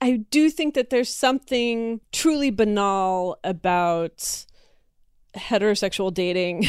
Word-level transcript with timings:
I 0.00 0.18
do 0.30 0.50
think 0.50 0.74
that 0.74 0.90
there's 0.90 1.12
something 1.12 2.00
truly 2.12 2.50
banal 2.50 3.38
about 3.42 4.44
heterosexual 5.34 6.12
dating 6.12 6.66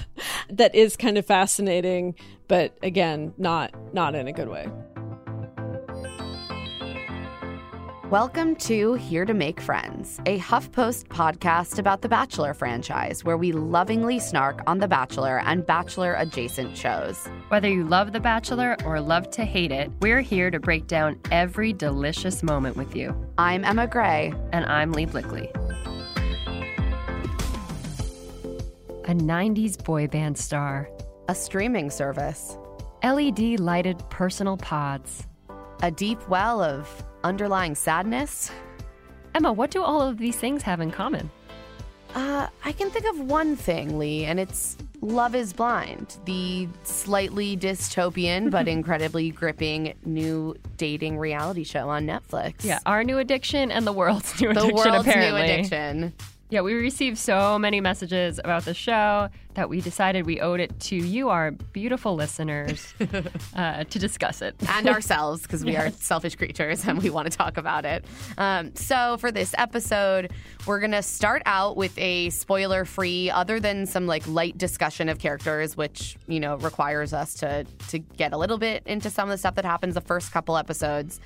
that 0.50 0.74
is 0.74 0.96
kind 0.96 1.18
of 1.18 1.26
fascinating, 1.26 2.14
but 2.48 2.76
again, 2.82 3.34
not 3.36 3.74
not 3.94 4.14
in 4.14 4.28
a 4.28 4.32
good 4.32 4.48
way. 4.48 4.68
Welcome 8.12 8.56
to 8.56 8.92
Here 8.92 9.24
to 9.24 9.32
Make 9.32 9.58
Friends, 9.58 10.20
a 10.26 10.38
HuffPost 10.38 11.06
podcast 11.06 11.78
about 11.78 12.02
the 12.02 12.10
Bachelor 12.10 12.52
franchise, 12.52 13.24
where 13.24 13.38
we 13.38 13.52
lovingly 13.52 14.18
snark 14.18 14.60
on 14.66 14.80
The 14.80 14.86
Bachelor 14.86 15.40
and 15.40 15.64
Bachelor 15.64 16.12
adjacent 16.16 16.76
shows. 16.76 17.26
Whether 17.48 17.70
you 17.70 17.84
love 17.84 18.12
The 18.12 18.20
Bachelor 18.20 18.76
or 18.84 19.00
love 19.00 19.30
to 19.30 19.46
hate 19.46 19.72
it, 19.72 19.90
we're 20.02 20.20
here 20.20 20.50
to 20.50 20.60
break 20.60 20.86
down 20.86 21.18
every 21.30 21.72
delicious 21.72 22.42
moment 22.42 22.76
with 22.76 22.94
you. 22.94 23.16
I'm 23.38 23.64
Emma 23.64 23.86
Gray. 23.86 24.34
And 24.52 24.66
I'm 24.66 24.92
Leigh 24.92 25.06
Blickley. 25.06 25.50
A 29.08 29.14
90s 29.14 29.82
boy 29.82 30.06
band 30.06 30.36
star, 30.36 30.86
A 31.28 31.34
streaming 31.34 31.88
service, 31.88 32.58
LED 33.02 33.58
lighted 33.58 34.04
personal 34.10 34.58
pods, 34.58 35.26
a 35.82 35.90
deep 35.90 36.28
well 36.28 36.60
of 36.60 37.02
underlying 37.24 37.74
sadness. 37.74 38.50
Emma, 39.34 39.52
what 39.52 39.70
do 39.70 39.82
all 39.82 40.02
of 40.02 40.18
these 40.18 40.36
things 40.36 40.62
have 40.62 40.80
in 40.80 40.90
common? 40.90 41.30
Uh, 42.14 42.46
I 42.64 42.72
can 42.72 42.90
think 42.90 43.06
of 43.06 43.20
one 43.20 43.56
thing, 43.56 43.98
Leigh, 43.98 44.26
and 44.26 44.38
it's 44.38 44.76
Love 45.00 45.34
is 45.34 45.52
Blind, 45.54 46.18
the 46.26 46.68
slightly 46.82 47.56
dystopian 47.56 48.50
but 48.50 48.68
incredibly 48.76 49.30
gripping 49.30 49.94
new 50.04 50.54
dating 50.76 51.18
reality 51.18 51.64
show 51.64 51.88
on 51.88 52.06
Netflix. 52.06 52.56
Yeah, 52.62 52.80
our 52.84 53.02
new 53.02 53.18
addiction 53.18 53.70
and 53.72 53.86
the 53.86 53.92
world's 53.92 54.38
new 54.40 54.52
the 54.52 54.60
addiction, 54.60 54.92
world's 54.92 55.08
apparently. 55.08 55.40
new 55.40 55.52
addiction. 55.52 56.12
Yeah, 56.50 56.60
we 56.60 56.74
received 56.74 57.16
so 57.16 57.58
many 57.58 57.80
messages 57.80 58.38
about 58.38 58.66
the 58.66 58.74
show 58.74 59.30
that 59.54 59.68
we 59.68 59.80
decided 59.80 60.26
we 60.26 60.40
owed 60.40 60.60
it 60.60 60.78
to 60.80 60.96
you, 60.96 61.28
our 61.28 61.50
beautiful 61.50 62.14
listeners, 62.14 62.94
uh, 63.56 63.84
to 63.84 63.98
discuss 63.98 64.42
it. 64.42 64.54
and 64.68 64.88
ourselves 64.88 65.42
because 65.42 65.64
we 65.64 65.76
are 65.76 65.90
selfish 65.90 66.36
creatures 66.36 66.84
and 66.86 67.02
we 67.02 67.10
want 67.10 67.30
to 67.30 67.36
talk 67.36 67.56
about 67.56 67.84
it. 67.84 68.04
Um, 68.38 68.74
so 68.74 69.16
for 69.18 69.30
this 69.30 69.54
episode, 69.58 70.32
we're 70.66 70.80
gonna 70.80 71.02
start 71.02 71.42
out 71.46 71.76
with 71.76 71.96
a 71.98 72.30
spoiler-free, 72.30 73.30
other 73.30 73.60
than 73.60 73.86
some 73.86 74.06
like 74.06 74.26
light 74.26 74.56
discussion 74.58 75.08
of 75.08 75.18
characters, 75.18 75.76
which 75.76 76.16
you 76.26 76.40
know 76.40 76.56
requires 76.56 77.12
us 77.12 77.34
to 77.34 77.64
to 77.88 77.98
get 77.98 78.32
a 78.32 78.38
little 78.38 78.58
bit 78.58 78.82
into 78.86 79.10
some 79.10 79.28
of 79.28 79.34
the 79.34 79.38
stuff 79.38 79.54
that 79.56 79.64
happens 79.64 79.94
the 79.94 80.00
first 80.00 80.32
couple 80.32 80.56
episodes. 80.56 81.20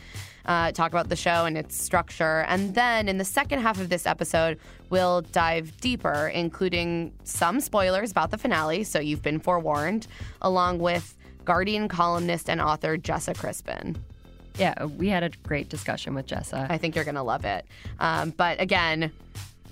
Uh, 0.45 0.71
talk 0.71 0.93
about 0.93 1.09
the 1.09 1.17
show 1.17 1.45
and 1.45 1.59
its 1.59 1.77
structure. 1.77 2.45
And 2.47 2.73
then 2.73 3.09
in 3.09 3.19
the 3.19 3.25
second 3.25 3.63
half 3.63 3.81
of 3.81 3.89
this 3.89 4.07
episode, 4.07 4.61
we'll 4.91 5.23
dive 5.23 5.77
deeper, 5.81 6.29
including 6.33 7.13
some 7.25 7.61
spoilers 7.61 8.13
about 8.17 8.31
the 8.31 8.39
finale, 8.39 8.83
so 8.83 8.99
you've 8.99 9.21
been 9.21 9.39
forewarned, 9.39 10.07
along 10.41 10.79
with 10.79 11.15
Guardian 11.45 11.87
columnist 11.87 12.49
and 12.49 12.63
author 12.63 12.97
Jessa 12.97 13.37
Crispin. 13.37 13.95
Yeah, 14.59 14.87
we 14.87 15.11
had 15.11 15.23
a 15.23 15.29
great 15.43 15.69
discussion 15.69 16.15
with 16.15 16.27
Jessa. 16.27 16.67
I 16.71 16.79
think 16.79 16.95
you're 16.95 17.05
going 17.05 17.17
to 17.17 17.23
love 17.23 17.45
it. 17.45 17.67
Um, 18.01 18.31
but 18.31 18.59
again, 18.59 19.13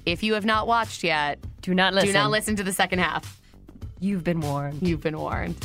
if 0.05 0.23
you 0.23 0.35
have 0.35 0.45
not 0.45 0.67
watched 0.67 1.03
yet, 1.03 1.39
do 1.63 1.73
not 1.73 1.95
listen. 1.95 2.09
do 2.09 2.13
not 2.13 2.31
listen 2.31 2.55
to 2.57 2.63
the 2.63 2.73
second 2.73 2.99
half. 2.99 3.41
You've 3.99 4.25
been 4.25 4.41
warned. 4.41 4.87
You've 4.87 5.01
been 5.01 5.17
warned. 5.19 5.57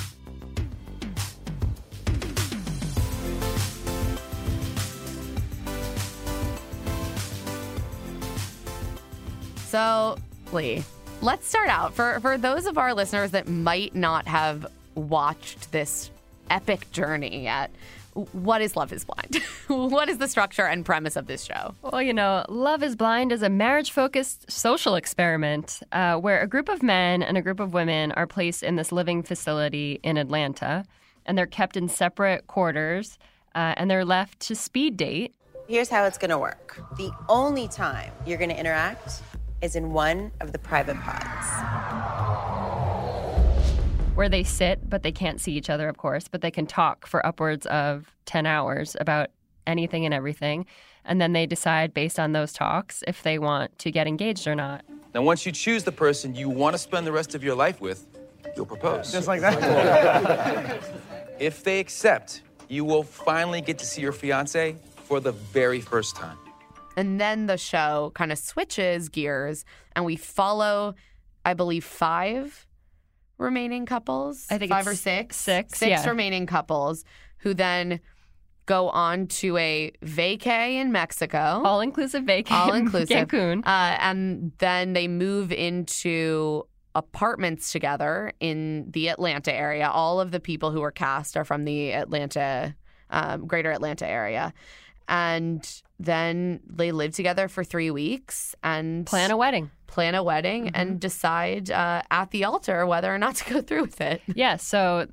So, 9.67 10.17
Leigh, 10.53 10.83
let's 11.21 11.47
start 11.47 11.67
out 11.67 11.93
for 11.93 12.19
for 12.21 12.37
those 12.37 12.65
of 12.65 12.77
our 12.77 12.93
listeners 12.93 13.31
that 13.31 13.47
might 13.47 13.93
not 13.93 14.27
have 14.27 14.65
watched 14.95 15.71
this 15.71 16.09
epic 16.49 16.89
journey 16.91 17.43
yet. 17.43 17.71
What 18.13 18.61
is 18.61 18.75
Love 18.75 18.91
is 18.91 19.05
Blind? 19.05 19.41
what 19.67 20.09
is 20.09 20.17
the 20.17 20.27
structure 20.27 20.65
and 20.65 20.85
premise 20.85 21.15
of 21.15 21.27
this 21.27 21.43
show? 21.43 21.75
Well, 21.81 22.01
you 22.01 22.13
know, 22.13 22.43
Love 22.49 22.83
is 22.83 22.95
Blind 22.95 23.31
is 23.31 23.43
a 23.43 23.49
marriage 23.49 23.91
focused 23.91 24.49
social 24.51 24.95
experiment 24.95 25.81
uh, 25.91 26.15
where 26.15 26.41
a 26.41 26.47
group 26.47 26.69
of 26.69 26.81
men 26.81 27.21
and 27.21 27.37
a 27.37 27.41
group 27.41 27.59
of 27.59 27.73
women 27.73 28.11
are 28.13 28.27
placed 28.27 28.63
in 28.63 28.77
this 28.77 28.91
living 28.91 29.21
facility 29.21 29.99
in 30.03 30.17
Atlanta, 30.17 30.85
and 31.25 31.37
they're 31.37 31.45
kept 31.45 31.77
in 31.77 31.87
separate 31.87 32.47
quarters, 32.47 33.19
uh, 33.55 33.75
and 33.77 33.91
they're 33.91 34.05
left 34.05 34.39
to 34.41 34.55
speed 34.55 34.97
date. 34.97 35.33
Here's 35.67 35.89
how 35.89 36.05
it's 36.05 36.17
going 36.17 36.31
to 36.31 36.39
work 36.39 36.81
the 36.97 37.11
only 37.29 37.67
time 37.67 38.11
you're 38.25 38.39
going 38.39 38.49
to 38.49 38.59
interact 38.59 39.21
is 39.61 39.75
in 39.75 39.91
one 39.91 40.31
of 40.39 40.51
the 40.51 40.59
private 40.59 40.97
pods. 41.01 41.47
Where 44.15 44.29
they 44.29 44.43
sit, 44.43 44.89
but 44.89 45.03
they 45.03 45.11
can't 45.11 45.39
see 45.39 45.53
each 45.53 45.69
other, 45.69 45.87
of 45.87 45.97
course, 45.97 46.27
but 46.27 46.41
they 46.41 46.51
can 46.51 46.65
talk 46.65 47.07
for 47.07 47.25
upwards 47.25 47.65
of 47.67 48.13
10 48.25 48.45
hours 48.45 48.95
about 48.99 49.29
anything 49.65 50.05
and 50.05 50.13
everything. 50.13 50.65
And 51.05 51.21
then 51.21 51.33
they 51.33 51.45
decide 51.45 51.93
based 51.93 52.19
on 52.19 52.33
those 52.33 52.51
talks 52.51 53.03
if 53.07 53.23
they 53.23 53.39
want 53.39 53.77
to 53.79 53.91
get 53.91 54.07
engaged 54.07 54.47
or 54.47 54.55
not. 54.55 54.83
Now, 55.13 55.21
once 55.21 55.45
you 55.45 55.51
choose 55.51 55.83
the 55.83 55.91
person 55.91 56.35
you 56.35 56.49
want 56.49 56.73
to 56.73 56.77
spend 56.77 57.07
the 57.07 57.11
rest 57.11 57.33
of 57.33 57.43
your 57.43 57.55
life 57.55 57.81
with, 57.81 58.05
you'll 58.55 58.65
propose. 58.65 59.11
Just 59.11 59.27
like 59.27 59.41
that. 59.41 60.83
If 61.39 61.63
they 61.63 61.79
accept, 61.79 62.41
you 62.67 62.83
will 62.83 63.03
finally 63.03 63.61
get 63.61 63.79
to 63.79 63.85
see 63.85 64.01
your 64.01 64.11
fiance 64.11 64.75
for 65.05 65.19
the 65.19 65.31
very 65.31 65.81
first 65.81 66.15
time. 66.15 66.37
And 66.97 67.19
then 67.19 67.45
the 67.45 67.57
show 67.57 68.11
kind 68.15 68.31
of 68.31 68.37
switches 68.37 69.09
gears 69.09 69.65
and 69.95 70.05
we 70.05 70.15
follow, 70.15 70.95
I 71.45 71.53
believe, 71.53 71.85
five 71.85 72.67
remaining 73.37 73.85
couples. 73.85 74.45
I 74.49 74.57
think 74.57 74.71
five 74.71 74.81
it's 74.81 74.89
or 74.89 74.95
six. 74.95 75.37
six, 75.37 75.79
Six 75.79 75.89
yeah. 75.89 76.09
remaining 76.09 76.45
couples 76.45 77.05
who 77.37 77.53
then 77.53 77.99
go 78.65 78.89
on 78.89 79.25
to 79.25 79.57
a 79.57 79.91
vacay 80.03 80.73
in 80.73 80.91
Mexico. 80.91 81.61
All 81.65 81.81
inclusive 81.81 82.23
vacay. 82.23 82.51
All 82.51 82.73
inclusive. 82.73 83.27
Cancun. 83.27 83.65
Uh, 83.65 83.97
and 83.99 84.51
then 84.59 84.93
they 84.93 85.07
move 85.07 85.51
into 85.51 86.67
apartments 86.93 87.71
together 87.71 88.31
in 88.39 88.91
the 88.91 89.09
Atlanta 89.09 89.53
area. 89.53 89.89
All 89.89 90.19
of 90.19 90.31
the 90.31 90.39
people 90.39 90.71
who 90.71 90.81
were 90.81 90.91
cast 90.91 91.37
are 91.37 91.45
from 91.45 91.63
the 91.63 91.93
Atlanta, 91.93 92.75
um, 93.09 93.47
greater 93.47 93.71
Atlanta 93.71 94.07
area. 94.07 94.53
And 95.07 95.67
then 95.99 96.61
they 96.65 96.91
live 96.91 97.13
together 97.13 97.47
for 97.47 97.63
three 97.63 97.91
weeks 97.91 98.55
and 98.63 99.05
Plan 99.05 99.31
a 99.31 99.37
wedding. 99.37 99.69
plan 99.87 100.15
a 100.15 100.23
wedding 100.23 100.69
and 100.73 100.99
decide 100.99 101.69
uh, 101.69 102.01
at 102.09 102.31
the 102.31 102.45
altar 102.45 102.85
whether 102.85 103.13
or 103.13 103.17
not 103.17 103.35
to 103.35 103.53
go 103.53 103.61
through 103.67 103.81
with 103.81 103.99
it. 104.01 104.21
Yeah, 104.33 104.55
so 104.57 105.07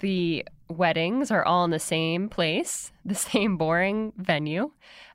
the 0.00 0.44
weddings 0.68 1.30
are 1.30 1.44
all 1.44 1.64
in 1.64 1.70
the 1.70 1.78
same 1.78 2.28
place, 2.28 2.92
the 3.04 3.14
same 3.14 3.56
boring 3.58 4.12
venue, 4.16 4.70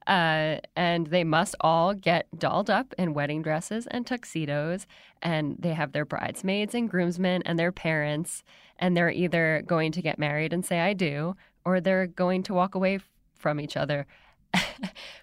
uh, 0.06 0.58
and 0.76 1.08
they 1.08 1.24
must 1.24 1.56
all 1.62 1.94
get 1.94 2.28
dolled 2.38 2.70
up 2.70 2.94
in 2.98 3.14
wedding 3.14 3.42
dresses 3.42 3.88
and 3.88 4.06
tuxedos, 4.06 4.86
and 5.22 5.56
they 5.60 5.74
have 5.74 5.92
their 5.94 6.06
bridesmaids 6.06 6.76
and 6.76 6.90
groomsmen 6.90 7.42
and 7.46 7.58
their 7.58 7.72
parents, 7.72 8.44
and 8.78 8.96
they're 8.96 9.10
either 9.10 9.64
going 9.66 9.92
to 9.92 10.02
get 10.02 10.20
married 10.20 10.54
and 10.54 10.64
say, 10.64 10.80
I 10.80 10.94
do, 10.94 11.36
or 11.66 11.82
they're 11.82 12.08
going 12.08 12.44
to 12.44 12.54
walk 12.54 12.76
away 12.76 13.00
from 13.36 13.60
each 13.60 13.76
other 13.76 14.06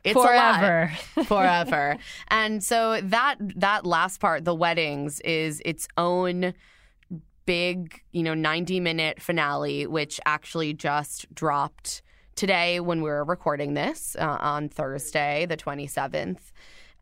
It's 0.05 0.12
forever. 0.12 0.93
forever. 1.25 1.97
and 2.29 2.62
so 2.62 3.00
that 3.00 3.37
that 3.56 3.87
last 3.87 4.21
part, 4.21 4.44
the 4.44 4.55
weddings, 4.55 5.21
is 5.21 5.62
its 5.65 5.88
own 5.97 6.53
big, 7.47 8.03
you 8.12 8.23
know, 8.23 8.35
90 8.35 8.81
minute 8.81 9.21
finale, 9.21 9.87
which 9.87 10.21
actually 10.26 10.75
just 10.75 11.32
dropped 11.35 12.03
today 12.35 12.81
when 12.81 13.00
we 13.00 13.09
were 13.09 13.25
recording 13.25 13.75
this 13.75 14.17
uh, 14.19 14.38
on 14.41 14.69
Thursday, 14.69 15.47
the 15.47 15.56
27th. 15.56 16.53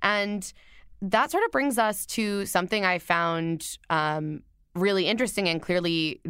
And 0.03 0.53
that 1.01 1.31
sort 1.31 1.45
of 1.45 1.51
brings 1.51 1.79
us 1.79 2.07
to 2.07 2.47
something 2.47 2.85
I 2.85 2.99
found 2.99 3.79
um, 3.91 4.43
really 4.75 5.07
interesting 5.07 5.49
and 5.49 5.61
clearly 5.61 6.21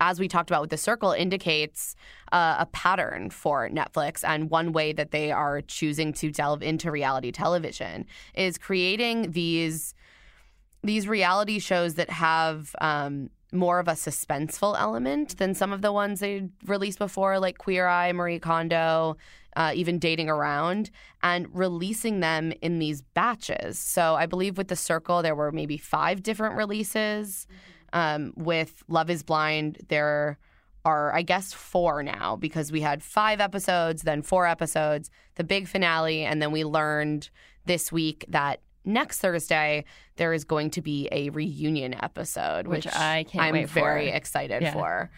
as 0.00 0.18
we 0.18 0.26
talked 0.26 0.50
about 0.50 0.62
with 0.62 0.70
the 0.70 0.76
circle, 0.76 1.12
indicates 1.12 1.94
uh, 2.32 2.56
a 2.58 2.66
pattern 2.66 3.30
for 3.30 3.68
Netflix. 3.68 4.24
And 4.26 4.50
one 4.50 4.72
way 4.72 4.92
that 4.92 5.10
they 5.10 5.30
are 5.30 5.60
choosing 5.60 6.12
to 6.14 6.30
delve 6.30 6.62
into 6.62 6.90
reality 6.90 7.30
television 7.30 8.06
is 8.34 8.58
creating 8.58 9.32
these 9.32 9.94
these 10.82 11.06
reality 11.06 11.58
shows 11.58 11.96
that 11.96 12.08
have 12.08 12.74
um, 12.80 13.28
more 13.52 13.80
of 13.80 13.88
a 13.88 13.92
suspenseful 13.92 14.74
element 14.78 15.36
than 15.36 15.54
some 15.54 15.72
of 15.72 15.82
the 15.82 15.92
ones 15.92 16.20
they 16.20 16.48
released 16.64 16.98
before, 16.98 17.38
like 17.38 17.58
Queer 17.58 17.86
Eye, 17.86 18.12
Marie 18.12 18.38
Kondo, 18.38 19.16
uh, 19.56 19.72
even 19.74 19.98
Dating 19.98 20.30
Around, 20.30 20.90
and 21.22 21.48
releasing 21.54 22.20
them 22.20 22.52
in 22.62 22.78
these 22.78 23.02
batches. 23.02 23.78
So 23.78 24.14
I 24.14 24.26
believe 24.26 24.56
with 24.56 24.68
The 24.68 24.76
Circle, 24.76 25.22
there 25.22 25.34
were 25.34 25.52
maybe 25.52 25.76
five 25.76 26.22
different 26.22 26.56
releases. 26.56 27.46
Um, 27.92 28.32
with 28.36 28.82
Love 28.88 29.10
is 29.10 29.22
Blind, 29.22 29.78
there 29.88 30.38
are, 30.84 31.12
I 31.14 31.22
guess, 31.22 31.52
four 31.52 32.02
now 32.02 32.36
because 32.36 32.72
we 32.72 32.80
had 32.80 33.02
five 33.02 33.40
episodes, 33.40 34.02
then 34.02 34.22
four 34.22 34.46
episodes, 34.46 35.10
the 35.34 35.44
big 35.44 35.68
finale, 35.68 36.24
and 36.24 36.40
then 36.40 36.52
we 36.52 36.64
learned 36.64 37.30
this 37.66 37.92
week 37.92 38.24
that 38.28 38.60
next 38.84 39.18
Thursday 39.18 39.84
there 40.16 40.32
is 40.32 40.44
going 40.44 40.70
to 40.70 40.80
be 40.80 41.08
a 41.12 41.28
reunion 41.30 41.94
episode, 42.02 42.66
Which 42.66 42.86
which, 42.86 42.94
I 42.94 43.24
can't 43.24 43.44
I'm 43.44 43.52
wait 43.52 43.68
for. 43.68 43.74
very 43.74 44.08
excited 44.08 44.62
Yeah. 44.62 44.72
for. 44.72 45.10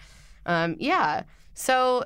Um, 0.47 0.77
yeah. 0.81 1.23
So 1.55 2.05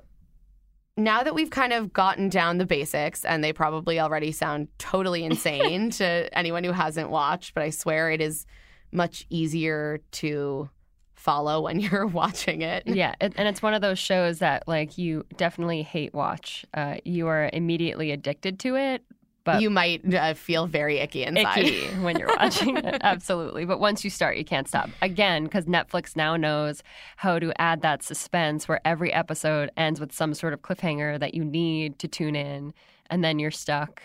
now 0.99 1.23
that 1.23 1.35
we've 1.35 1.51
kind 1.51 1.73
of 1.73 1.93
gotten 1.93 2.29
down 2.29 2.59
the 2.59 2.67
basics, 2.67 3.25
and 3.25 3.43
they 3.43 3.53
probably 3.53 3.99
already 4.01 4.33
sound 4.33 4.69
totally 4.79 5.25
insane 5.25 5.91
to 6.01 6.29
anyone 6.37 6.65
who 6.65 6.73
hasn't 6.73 7.09
watched, 7.11 7.55
but 7.55 7.63
I 7.63 7.71
swear 7.71 8.11
it 8.11 8.21
is 8.21 8.45
much 8.93 9.27
easier 9.31 10.01
to 10.13 10.69
follow 11.15 11.63
when 11.63 11.81
you're 11.81 12.07
watching 12.07 12.63
it. 12.63 12.85
yeah, 12.87 13.15
and 13.21 13.35
it's 13.37 13.63
one 13.63 13.75
of 13.75 13.83
those 13.83 13.99
shows 13.99 14.39
that 14.39 14.67
like 14.69 14.97
you 14.99 15.25
definitely 15.37 15.83
hate 15.83 16.15
watch. 16.15 16.65
Uh, 16.75 16.97
you 17.05 17.27
are 17.27 17.51
immediately 17.53 18.13
addicted 18.13 18.59
to 18.61 18.77
it, 18.77 19.03
but 19.47 19.63
you 19.63 19.71
might 19.71 20.15
uh, 20.15 20.35
feel 20.35 20.67
very 20.67 20.99
icky 20.99 21.23
inside. 21.23 21.59
icky 21.65 21.87
when 22.03 22.19
you're 22.19 22.35
watching 22.37 22.77
it. 22.77 22.99
Absolutely. 23.01 23.65
But 23.65 23.79
once 23.79 24.03
you 24.03 24.11
start, 24.11 24.37
you 24.37 24.45
can't 24.45 24.69
stop. 24.69 24.91
Again, 25.01 25.45
because 25.45 25.67
Netflix 25.67 26.17
now 26.17 26.37
knows 26.37 26.83
how 27.17 27.39
to 27.39 27.53
add 27.61 27.81
that 27.83 28.03
suspense 28.03 28.67
where 28.69 28.81
every 28.85 29.13
episode 29.13 29.71
ends 29.77 30.01
with 30.01 30.13
some 30.13 30.35
sort 30.35 30.53
of 30.53 30.63
cliffhanger 30.63 31.19
that 31.21 31.33
you 31.35 31.45
need 31.45 31.99
to 32.01 32.09
tune 32.09 32.35
in, 32.35 32.75
and 33.09 33.23
then 33.23 33.39
you're 33.39 33.53
stuck 33.53 34.03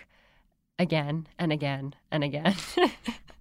again 0.77 1.27
and 1.39 1.51
again 1.51 1.95
and 2.11 2.23
again. 2.23 2.55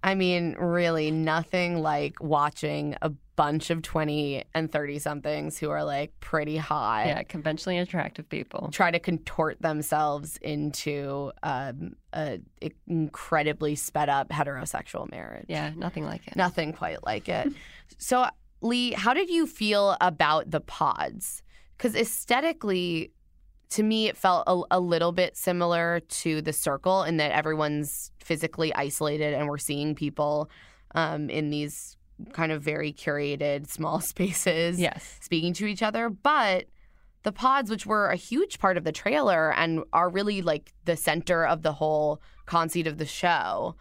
I 0.03 0.15
mean, 0.15 0.55
really, 0.57 1.11
nothing 1.11 1.79
like 1.79 2.21
watching 2.21 2.95
a 3.01 3.11
bunch 3.35 3.69
of 3.69 3.81
20 3.81 4.43
and 4.53 4.71
30 4.71 4.99
somethings 4.99 5.57
who 5.57 5.69
are 5.69 5.83
like 5.83 6.11
pretty 6.19 6.57
hot 6.57 7.07
yeah, 7.07 7.23
conventionally 7.23 7.77
attractive 7.77 8.27
people. 8.29 8.69
try 8.71 8.91
to 8.91 8.99
contort 8.99 9.61
themselves 9.61 10.37
into 10.41 11.31
um, 11.43 11.95
a 12.13 12.39
incredibly 12.87 13.75
sped 13.75 14.09
up 14.09 14.29
heterosexual 14.29 15.09
marriage. 15.09 15.45
Yeah, 15.49 15.71
nothing 15.75 16.05
like 16.05 16.27
it. 16.27 16.35
Nothing 16.35 16.73
quite 16.73 17.03
like 17.03 17.29
it. 17.29 17.51
so, 17.97 18.27
Leigh, 18.61 18.91
how 18.91 19.13
did 19.13 19.29
you 19.29 19.47
feel 19.47 19.97
about 20.01 20.51
the 20.51 20.61
pods? 20.61 21.41
Because 21.77 21.95
aesthetically, 21.95 23.11
to 23.71 23.83
me, 23.83 24.07
it 24.07 24.15
felt 24.17 24.43
a, 24.47 24.61
a 24.71 24.79
little 24.79 25.11
bit 25.11 25.35
similar 25.35 25.99
to 26.01 26.41
the 26.41 26.53
circle 26.53 27.03
in 27.03 27.17
that 27.17 27.31
everyone's 27.31 28.11
physically 28.19 28.73
isolated 28.75 29.33
and 29.33 29.47
we're 29.47 29.57
seeing 29.57 29.95
people 29.95 30.49
um, 30.95 31.29
in 31.29 31.49
these 31.49 31.97
kind 32.33 32.51
of 32.51 32.61
very 32.61 32.93
curated 32.93 33.67
small 33.77 33.99
spaces 33.99 34.79
Yes. 34.79 35.17
speaking 35.21 35.53
to 35.53 35.65
each 35.65 35.81
other. 35.81 36.09
But 36.09 36.65
the 37.23 37.31
pods, 37.31 37.69
which 37.69 37.85
were 37.85 38.09
a 38.09 38.15
huge 38.15 38.59
part 38.59 38.77
of 38.77 38.83
the 38.83 38.91
trailer 38.91 39.53
and 39.53 39.83
are 39.93 40.09
really 40.09 40.41
like 40.41 40.73
the 40.85 40.97
center 40.97 41.45
of 41.45 41.61
the 41.61 41.73
whole 41.73 42.21
conceit 42.45 42.87
of 42.87 42.97
the 42.97 43.05
show, 43.05 43.75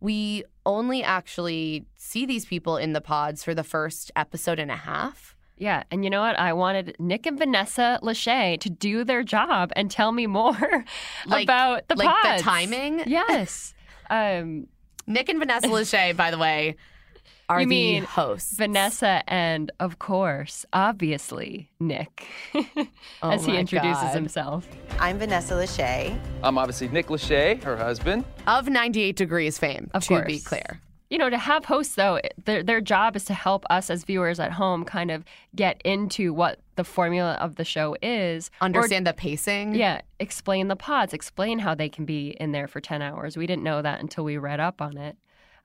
we 0.00 0.44
only 0.66 1.02
actually 1.02 1.86
see 1.96 2.24
these 2.26 2.44
people 2.46 2.76
in 2.76 2.92
the 2.92 3.00
pods 3.00 3.42
for 3.44 3.54
the 3.54 3.64
first 3.64 4.10
episode 4.16 4.58
and 4.58 4.70
a 4.70 4.76
half. 4.76 5.36
Yeah, 5.56 5.84
and 5.90 6.02
you 6.04 6.10
know 6.10 6.20
what? 6.20 6.38
I 6.38 6.52
wanted 6.52 6.96
Nick 6.98 7.26
and 7.26 7.38
Vanessa 7.38 8.00
Lachey 8.02 8.58
to 8.60 8.68
do 8.70 9.04
their 9.04 9.22
job 9.22 9.70
and 9.76 9.90
tell 9.90 10.10
me 10.12 10.26
more 10.26 10.56
Like- 11.26 11.44
about 11.44 11.86
the 11.88 11.94
like 11.96 12.38
the 12.38 12.42
timing? 12.42 13.02
Yes. 13.06 13.72
Um, 14.10 14.66
Nick 15.06 15.30
and 15.30 15.38
Vanessa 15.38 15.66
Lachey, 15.68 16.14
by 16.14 16.30
the 16.30 16.36
way, 16.36 16.76
are 17.48 17.60
You 17.60 17.66
the 17.66 17.70
mean 17.70 18.04
hosts. 18.04 18.54
Vanessa 18.56 19.22
and, 19.26 19.72
of 19.80 19.98
course, 19.98 20.66
obviously, 20.74 21.70
Nick, 21.80 22.26
Oh 23.22 23.30
as 23.30 23.46
he 23.46 23.56
introduces 23.56 24.02
God. 24.02 24.14
himself. 24.14 24.68
I'm 25.00 25.18
Vanessa 25.18 25.54
Lachey. 25.54 26.18
I'm 26.42 26.58
obviously 26.58 26.88
Nick 26.88 27.06
Lachey, 27.06 27.62
her 27.62 27.78
husband. 27.78 28.24
of 28.46 28.68
98 28.68 29.16
Degrees 29.16 29.56
fame, 29.58 29.90
Of 29.94 30.04
to 30.04 30.22
be 30.26 30.38
clear. 30.40 30.80
You 31.14 31.18
know, 31.18 31.30
to 31.30 31.38
have 31.38 31.66
hosts, 31.66 31.94
though, 31.94 32.18
their, 32.44 32.64
their 32.64 32.80
job 32.80 33.14
is 33.14 33.24
to 33.26 33.34
help 33.34 33.64
us 33.70 33.88
as 33.88 34.02
viewers 34.02 34.40
at 34.40 34.50
home 34.50 34.84
kind 34.84 35.12
of 35.12 35.24
get 35.54 35.80
into 35.84 36.34
what 36.34 36.58
the 36.74 36.82
formula 36.82 37.34
of 37.40 37.54
the 37.54 37.64
show 37.64 37.96
is. 38.02 38.50
or- 38.60 38.64
Understand 38.64 39.06
the 39.06 39.12
pacing? 39.12 39.76
yeah, 39.76 40.00
explain 40.18 40.66
the 40.66 40.74
pods, 40.74 41.12
explain 41.14 41.60
how 41.60 41.72
they 41.72 41.88
can 41.88 42.04
be 42.04 42.30
in 42.40 42.50
there 42.50 42.66
for 42.66 42.80
10 42.80 43.00
hours. 43.00 43.36
We 43.36 43.46
didn't 43.46 43.62
know 43.62 43.80
that 43.80 44.00
until 44.00 44.24
we 44.24 44.38
read 44.38 44.58
up 44.58 44.82
on 44.82 44.96
it. 44.96 45.16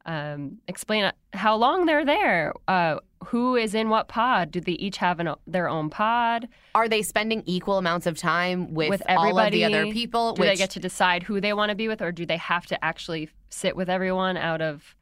Um, 0.05 0.59
explain 0.67 1.11
how 1.33 1.55
long 1.55 1.87
they're 1.87 2.05
there. 2.05 2.53
Uh, 2.67 2.97
who 3.25 3.55
is 3.55 3.73
in 3.73 3.89
what 3.89 4.07
pod? 4.07 4.51
Do 4.51 4.61
they 4.61 4.73
each 4.73 4.97
have 4.97 5.19
an, 5.19 5.33
their 5.47 5.67
own 5.67 5.89
pod? 5.89 6.47
Are 6.75 6.87
they 6.87 7.01
spending 7.01 7.41
equal 7.47 7.79
amounts 7.79 8.05
of 8.05 8.19
time 8.19 8.75
with, 8.75 8.91
with 8.91 9.01
all 9.09 9.17
of 9.17 9.45
everybody? 9.45 9.57
the 9.57 9.65
other 9.65 9.91
people? 9.91 10.33
Do 10.33 10.43
they 10.43 10.55
get 10.55 10.69
to 10.71 10.79
decide 10.79 11.23
who 11.23 11.41
they 11.41 11.53
want 11.53 11.69
to 11.69 11.75
be 11.75 11.87
with, 11.87 12.03
or 12.03 12.11
do 12.11 12.27
they 12.27 12.37
have 12.37 12.67
to 12.67 12.85
actually 12.85 13.29
sit 13.49 13.75
with 13.75 13.89
everyone 13.89 14.37
out 14.37 14.61
of, 14.61 14.95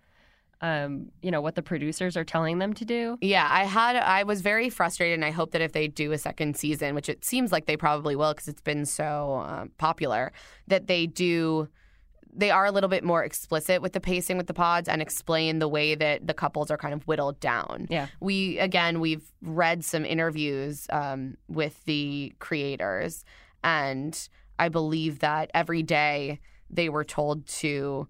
um, 0.62 1.12
you 1.22 1.30
know, 1.30 1.42
what 1.42 1.56
the 1.56 1.62
producers 1.62 2.18
are 2.18 2.24
telling 2.24 2.60
them 2.60 2.74
to 2.74 2.86
do? 2.86 3.18
Yeah, 3.22 3.48
I 3.50 3.66
had 3.66 3.96
I 3.96 4.24
was 4.24 4.42
very 4.42 4.70
frustrated, 4.70 5.16
and 5.16 5.26
I 5.26 5.32
hope 5.32 5.52
that 5.52 5.62
if 5.62 5.72
they 5.72 5.88
do 5.88 6.12
a 6.12 6.18
second 6.18 6.58
season, 6.58 6.96
which 6.96 7.10
it 7.10 7.24
seems 7.24 7.52
like 7.52 7.66
they 7.66 7.78
probably 7.78 8.16
will 8.16 8.34
because 8.34 8.48
it's 8.48 8.62
been 8.62 8.86
so 8.86 9.44
um, 9.46 9.72
popular, 9.78 10.32
that 10.68 10.88
they 10.88 11.06
do. 11.06 11.68
They 12.40 12.52
are 12.52 12.68
a 12.68 12.72
little 12.72 12.90
bit 12.90 13.04
more 13.04 13.24
explicit 13.24 13.82
with 13.82 13.94
the 13.94 14.00
pacing 14.00 14.38
with 14.38 14.46
the 14.46 14.54
pods 14.54 14.88
and 14.88 15.02
explain 15.02 15.58
the 15.58 15.68
way 15.68 15.96
that 15.96 16.28
the 16.28 16.36
couples 16.36 16.70
are 16.70 16.78
kind 16.78 16.94
of 16.94 17.02
whittled 17.08 17.40
down. 17.40 17.88
Yeah. 17.90 18.08
We 18.20 18.60
again, 18.60 19.00
we've 19.00 19.24
read 19.42 19.84
some 19.84 20.06
interviews 20.06 20.86
um, 20.92 21.38
with 21.48 21.84
the 21.86 22.34
creators, 22.38 23.26
and 23.64 24.30
I 24.60 24.70
believe 24.70 25.20
that 25.20 25.50
every 25.54 25.82
day 25.82 26.40
they 26.70 26.90
were 26.90 27.04
told 27.04 27.48
to 27.48 28.08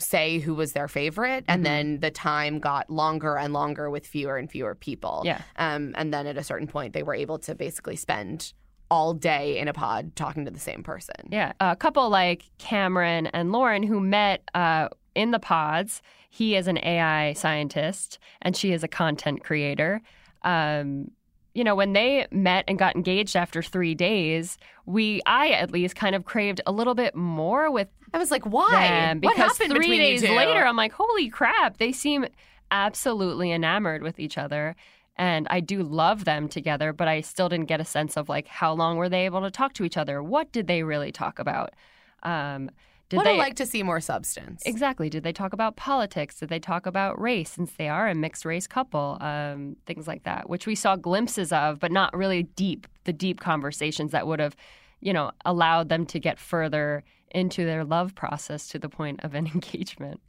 say 0.00 0.38
who 0.38 0.54
was 0.54 0.72
their 0.72 0.88
favorite, 0.88 1.44
and 1.48 1.60
Mhm. 1.60 1.64
then 1.64 2.00
the 2.00 2.10
time 2.10 2.58
got 2.58 2.90
longer 2.90 3.36
and 3.36 3.52
longer 3.52 3.90
with 3.90 4.06
fewer 4.06 4.36
and 4.36 4.50
fewer 4.50 4.74
people. 4.74 5.22
Yeah. 5.24 5.42
Um, 5.56 5.94
and 5.96 6.12
then 6.12 6.26
at 6.26 6.36
a 6.36 6.42
certain 6.42 6.66
point, 6.66 6.92
they 6.94 7.02
were 7.02 7.14
able 7.14 7.38
to 7.40 7.54
basically 7.54 7.96
spend 7.96 8.52
all 8.90 9.14
day 9.14 9.58
in 9.58 9.68
a 9.68 9.72
pod 9.72 10.16
talking 10.16 10.44
to 10.44 10.50
the 10.50 10.58
same 10.58 10.82
person. 10.82 11.14
Yeah, 11.30 11.52
a 11.60 11.76
couple 11.76 12.08
like 12.10 12.44
Cameron 12.58 13.28
and 13.28 13.52
Lauren 13.52 13.82
who 13.84 14.00
met 14.00 14.42
uh, 14.54 14.88
in 15.14 15.30
the 15.30 15.38
pods. 15.38 16.02
He 16.28 16.56
is 16.56 16.66
an 16.66 16.78
AI 16.78 17.34
scientist 17.34 18.18
and 18.42 18.56
she 18.56 18.72
is 18.72 18.82
a 18.82 18.88
content 18.88 19.44
creator. 19.44 20.00
Um, 20.42 21.10
you 21.54 21.64
know, 21.64 21.74
when 21.74 21.92
they 21.92 22.26
met 22.30 22.64
and 22.68 22.78
got 22.78 22.94
engaged 22.96 23.36
after 23.36 23.60
three 23.62 23.94
days, 23.94 24.56
we, 24.86 25.20
I 25.26 25.50
at 25.50 25.70
least, 25.72 25.96
kind 25.96 26.14
of 26.14 26.24
craved 26.24 26.60
a 26.66 26.72
little 26.72 26.94
bit 26.94 27.14
more 27.14 27.70
with 27.70 27.88
I 28.12 28.18
was 28.18 28.30
like, 28.30 28.44
why? 28.44 28.70
them 28.70 29.20
what 29.20 29.36
happened 29.36 29.72
three 29.72 29.98
days 29.98 30.22
later, 30.22 30.64
I'm 30.64 30.76
like, 30.76 30.92
holy 30.92 31.28
crap, 31.28 31.78
they 31.78 31.92
seem 31.92 32.26
absolutely 32.70 33.52
enamored 33.52 34.02
with 34.02 34.18
each 34.18 34.38
other. 34.38 34.76
And 35.16 35.46
I 35.50 35.60
do 35.60 35.82
love 35.82 36.24
them 36.24 36.48
together, 36.48 36.92
but 36.92 37.08
I 37.08 37.20
still 37.20 37.48
didn't 37.48 37.66
get 37.66 37.80
a 37.80 37.84
sense 37.84 38.16
of 38.16 38.28
like 38.28 38.46
how 38.46 38.72
long 38.72 38.96
were 38.96 39.08
they 39.08 39.26
able 39.26 39.42
to 39.42 39.50
talk 39.50 39.74
to 39.74 39.84
each 39.84 39.96
other? 39.96 40.22
What 40.22 40.50
did 40.52 40.66
they 40.66 40.82
really 40.82 41.12
talk 41.12 41.38
about? 41.38 41.74
Um, 42.22 42.70
did 43.10 43.18
Would 43.18 43.26
they 43.26 43.36
liked 43.36 43.56
to 43.56 43.66
see 43.66 43.82
more 43.82 44.00
substance. 44.00 44.62
exactly? 44.64 45.10
Did 45.10 45.24
they 45.24 45.32
talk 45.32 45.52
about 45.52 45.74
politics? 45.74 46.38
Did 46.38 46.48
they 46.48 46.60
talk 46.60 46.86
about 46.86 47.20
race, 47.20 47.50
since 47.50 47.72
they 47.72 47.88
are 47.88 48.08
a 48.08 48.14
mixed 48.14 48.44
race 48.44 48.68
couple? 48.68 49.18
Um, 49.20 49.76
things 49.84 50.06
like 50.06 50.22
that, 50.22 50.48
which 50.48 50.64
we 50.64 50.76
saw 50.76 50.94
glimpses 50.94 51.52
of, 51.52 51.80
but 51.80 51.90
not 51.90 52.16
really 52.16 52.44
deep. 52.44 52.86
The 53.04 53.12
deep 53.12 53.40
conversations 53.40 54.12
that 54.12 54.28
would 54.28 54.38
have 54.38 54.54
you 55.00 55.12
know, 55.12 55.32
allowed 55.44 55.88
them 55.88 56.06
to 56.06 56.20
get 56.20 56.38
further 56.38 57.02
into 57.30 57.64
their 57.64 57.84
love 57.84 58.14
process 58.14 58.68
to 58.68 58.78
the 58.78 58.88
point 58.88 59.20
of 59.24 59.34
an 59.34 59.46
engagement. 59.54 60.20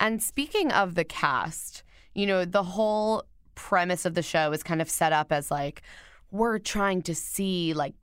And 0.00 0.22
speaking 0.22 0.72
of 0.72 0.94
the 0.94 1.04
cast, 1.04 1.82
you 2.14 2.26
know, 2.26 2.44
the 2.44 2.62
whole 2.62 3.24
premise 3.54 4.04
of 4.04 4.14
the 4.14 4.22
show 4.22 4.52
is 4.52 4.62
kind 4.62 4.82
of 4.82 4.90
set 4.90 5.12
up 5.12 5.32
as 5.32 5.50
like, 5.50 5.82
we're 6.30 6.58
trying 6.58 7.02
to 7.02 7.14
see, 7.14 7.74
like, 7.74 7.94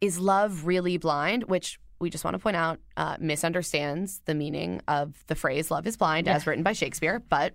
is 0.00 0.18
love 0.18 0.64
really 0.66 0.96
blind? 0.96 1.44
Which 1.44 1.78
we 2.00 2.10
just 2.10 2.24
want 2.24 2.34
to 2.34 2.38
point 2.38 2.56
out 2.56 2.78
uh, 2.96 3.16
misunderstands 3.20 4.20
the 4.24 4.34
meaning 4.34 4.80
of 4.88 5.22
the 5.28 5.34
phrase 5.34 5.70
love 5.70 5.86
is 5.86 5.96
blind 5.96 6.26
Yeah. 6.26 6.34
as 6.36 6.46
written 6.46 6.62
by 6.64 6.72
Shakespeare, 6.72 7.22
but 7.28 7.54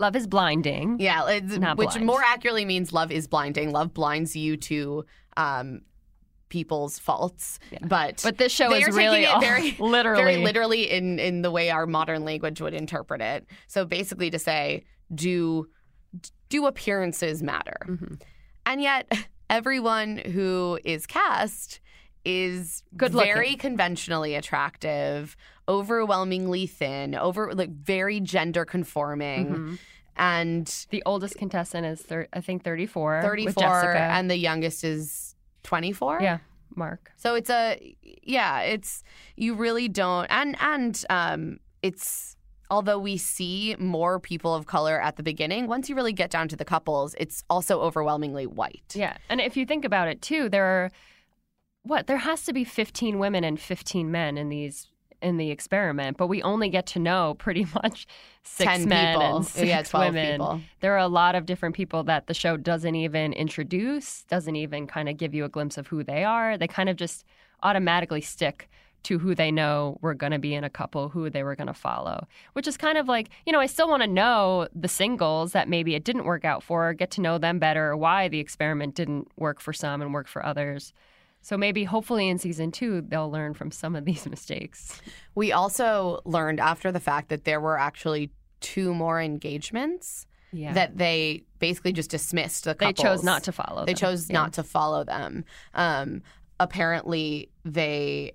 Love 0.00 0.14
is 0.14 0.28
blinding. 0.28 0.96
yeah, 1.00 1.28
it's, 1.28 1.56
Not 1.58 1.76
which 1.76 1.90
blind. 1.90 2.06
more 2.06 2.22
accurately 2.24 2.64
means 2.64 2.92
love 2.92 3.10
is 3.10 3.26
blinding. 3.26 3.72
Love 3.72 3.92
blinds 3.92 4.36
you 4.36 4.56
to 4.58 5.04
um, 5.36 5.80
people's 6.48 6.98
faults, 6.98 7.58
but 7.82 8.20
But 8.22 8.38
this 8.38 8.52
show 8.52 8.72
is 8.72 8.88
really 8.94 9.26
all- 9.26 9.40
very 9.40 9.72
literally. 9.78 10.22
very 10.22 10.36
literally 10.44 10.90
in 10.90 11.18
in 11.18 11.42
the 11.42 11.50
way 11.50 11.70
our 11.70 11.86
modern 11.86 12.24
language 12.24 12.60
would 12.60 12.74
interpret 12.74 13.20
it. 13.20 13.46
So 13.66 13.84
basically, 13.84 14.30
to 14.30 14.38
say 14.38 14.84
do 15.14 15.68
do 16.48 16.66
appearances 16.66 17.42
matter, 17.42 17.76
Mm-hmm. 17.86 18.14
and 18.66 18.80
yet 18.80 19.12
everyone 19.50 20.18
who 20.18 20.78
is 20.84 21.06
cast 21.06 21.80
is 22.24 22.82
Good 22.96 23.12
very 23.12 23.54
conventionally 23.56 24.34
attractive, 24.34 25.36
overwhelmingly 25.68 26.66
thin, 26.66 27.14
over 27.14 27.54
like 27.54 27.70
very 27.70 28.20
gender 28.20 28.64
conforming. 28.64 29.46
Mhm. 29.54 29.78
And 30.16 30.86
The 30.90 31.02
oldest 31.06 31.36
contestant 31.36 31.86
is, 31.86 32.02
thir- 32.02 32.26
I 32.32 32.40
think, 32.40 32.64
34. 32.64 33.22
34 33.22 33.44
with 33.46 33.56
Jessica. 33.56 33.98
and 34.00 34.28
the 34.28 34.36
youngest 34.36 34.82
is 34.82 35.27
24 35.62 36.18
yeah, 36.20 36.38
Mark. 36.74 37.12
so 37.16 37.34
it's 37.34 37.50
a 37.50 37.94
yeah 38.22 38.60
it's 38.60 39.02
you 39.36 39.54
really 39.54 39.88
don't 39.88 40.26
and 40.26 40.56
and 40.60 41.04
um 41.10 41.58
it's 41.82 42.36
although 42.70 42.98
we 42.98 43.16
see 43.16 43.74
more 43.78 44.20
people 44.20 44.54
of 44.54 44.66
color 44.66 45.00
at 45.00 45.16
the 45.16 45.22
beginning 45.22 45.66
once 45.66 45.88
you 45.88 45.94
really 45.96 46.12
get 46.12 46.30
down 46.30 46.48
to 46.48 46.56
the 46.56 46.64
couples 46.64 47.14
it's 47.18 47.42
also 47.48 47.80
overwhelmingly 47.80 48.46
white 48.46 48.92
Yeah. 48.94 49.16
And 49.30 49.40
if 49.40 49.56
you 49.56 49.64
think 49.66 49.84
about 49.84 50.08
it 50.08 50.20
too, 50.22 50.48
there 50.48 50.64
are 50.64 50.90
what? 51.82 52.06
There 52.06 52.18
has 52.18 52.44
to 52.44 52.52
be 52.52 52.64
15 52.64 53.18
women 53.18 53.44
and 53.44 53.58
15 53.58 54.10
men 54.10 54.36
in 54.36 54.48
these 54.50 54.88
in 55.22 55.36
the 55.36 55.50
experiment, 55.50 56.16
but 56.16 56.26
we 56.28 56.42
only 56.42 56.68
get 56.68 56.86
to 56.86 56.98
know 56.98 57.34
pretty 57.38 57.66
much 57.82 58.06
six 58.42 58.84
men 58.86 59.14
people. 59.18 59.36
and 59.36 59.46
six 59.46 59.66
Yeah, 59.68 59.82
12 59.82 60.06
women. 60.14 60.32
people. 60.32 60.60
There 60.80 60.94
are 60.94 60.98
a 60.98 61.08
lot 61.08 61.34
of 61.34 61.46
different 61.46 61.74
people 61.74 62.04
that 62.04 62.26
the 62.26 62.34
show 62.34 62.56
doesn't 62.56 62.94
even 62.94 63.32
introduce, 63.32 64.24
doesn't 64.24 64.56
even 64.56 64.86
kind 64.86 65.08
of 65.08 65.16
give 65.16 65.34
you 65.34 65.44
a 65.44 65.48
glimpse 65.48 65.76
of 65.78 65.86
who 65.88 66.04
they 66.04 66.24
are. 66.24 66.56
They 66.56 66.68
kind 66.68 66.88
of 66.88 66.96
just 66.96 67.24
automatically 67.62 68.20
stick 68.20 68.68
to 69.04 69.18
who 69.18 69.34
they 69.34 69.50
know 69.50 69.96
were 70.00 70.14
going 70.14 70.32
to 70.32 70.38
be 70.40 70.54
in 70.54 70.64
a 70.64 70.70
couple, 70.70 71.08
who 71.08 71.30
they 71.30 71.42
were 71.44 71.54
going 71.54 71.68
to 71.68 71.74
follow, 71.74 72.26
which 72.54 72.66
is 72.66 72.76
kind 72.76 72.98
of 72.98 73.06
like, 73.06 73.30
you 73.46 73.52
know, 73.52 73.60
I 73.60 73.66
still 73.66 73.88
want 73.88 74.02
to 74.02 74.08
know 74.08 74.66
the 74.74 74.88
singles 74.88 75.52
that 75.52 75.68
maybe 75.68 75.94
it 75.94 76.04
didn't 76.04 76.24
work 76.24 76.44
out 76.44 76.62
for, 76.64 76.92
get 76.94 77.10
to 77.12 77.20
know 77.20 77.38
them 77.38 77.58
better, 77.60 77.96
why 77.96 78.26
the 78.28 78.40
experiment 78.40 78.96
didn't 78.96 79.28
work 79.36 79.60
for 79.60 79.72
some 79.72 80.02
and 80.02 80.12
work 80.12 80.26
for 80.26 80.44
others. 80.44 80.92
So 81.40 81.56
maybe 81.56 81.84
hopefully 81.84 82.28
in 82.28 82.38
season 82.38 82.70
two, 82.72 83.00
they'll 83.02 83.30
learn 83.30 83.54
from 83.54 83.70
some 83.70 83.96
of 83.96 84.04
these 84.04 84.26
mistakes. 84.30 85.00
we 85.34 85.52
also 85.52 86.20
learned 86.24 86.60
after 86.60 86.92
the 86.92 87.00
fact 87.00 87.28
that 87.30 87.44
there 87.44 87.60
were 87.60 87.78
actually 87.78 88.30
two 88.60 88.92
more 88.92 89.20
engagements 89.20 90.26
Yeah. 90.52 90.72
that 90.74 90.98
they 90.98 91.44
basically 91.58 91.92
just 91.92 92.10
dismissed 92.10 92.64
the 92.64 92.74
They 92.74 92.86
couples. 92.92 93.02
chose 93.02 93.24
not 93.24 93.44
to 93.44 93.52
follow 93.52 93.84
They 93.86 93.92
them. 93.94 93.98
chose 94.00 94.28
Yeah. 94.28 94.34
not 94.34 94.52
to 94.54 94.62
follow 94.64 95.04
them. 95.04 95.44
Um, 95.74 96.22
apparently, 96.60 97.50
they 97.64 98.32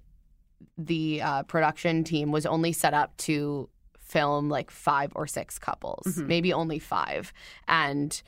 the 0.78 1.22
uh, 1.22 1.44
production 1.44 2.04
team 2.06 2.32
was 2.32 2.46
only 2.46 2.72
set 2.72 2.94
up 2.94 3.16
to 3.18 3.70
film 4.00 4.48
like 4.50 4.72
five 4.72 5.12
or 5.14 5.28
six 5.28 5.60
couples, 5.60 6.06
Mhm. 6.08 6.28
maybe 6.28 6.54
only 6.54 6.80
five, 6.80 7.34
and 7.68 8.22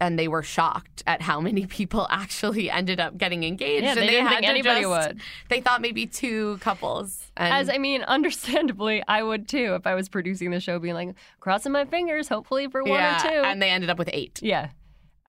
and 0.00 0.18
they 0.18 0.28
were 0.28 0.42
shocked 0.42 1.02
at 1.06 1.22
how 1.22 1.40
many 1.40 1.66
people 1.66 2.06
actually 2.10 2.70
ended 2.70 3.00
up 3.00 3.16
getting 3.16 3.44
engaged. 3.44 3.84
Yeah, 3.84 3.90
and 3.90 4.00
they 4.00 4.06
didn't 4.08 4.26
had 4.26 4.38
think 4.38 4.48
anybody 4.48 4.82
just- 4.82 5.08
would. 5.08 5.20
They 5.48 5.60
thought 5.60 5.80
maybe 5.80 6.06
two 6.06 6.58
couples. 6.58 7.30
And 7.36 7.52
As 7.54 7.68
I 7.68 7.78
mean, 7.78 8.02
understandably, 8.08 9.02
I 9.06 9.22
would 9.22 9.48
too 9.48 9.74
if 9.74 9.86
I 9.86 9.94
was 9.94 10.08
producing 10.08 10.50
the 10.50 10.60
show, 10.60 10.78
being 10.78 10.94
like, 10.94 11.14
crossing 11.40 11.72
my 11.72 11.84
fingers, 11.84 12.28
hopefully 12.28 12.68
for 12.68 12.82
one 12.82 12.92
yeah, 12.98 13.18
or 13.18 13.30
two. 13.30 13.46
and 13.48 13.62
they 13.62 13.70
ended 13.70 13.90
up 13.90 13.98
with 13.98 14.10
eight. 14.12 14.40
Yeah. 14.42 14.70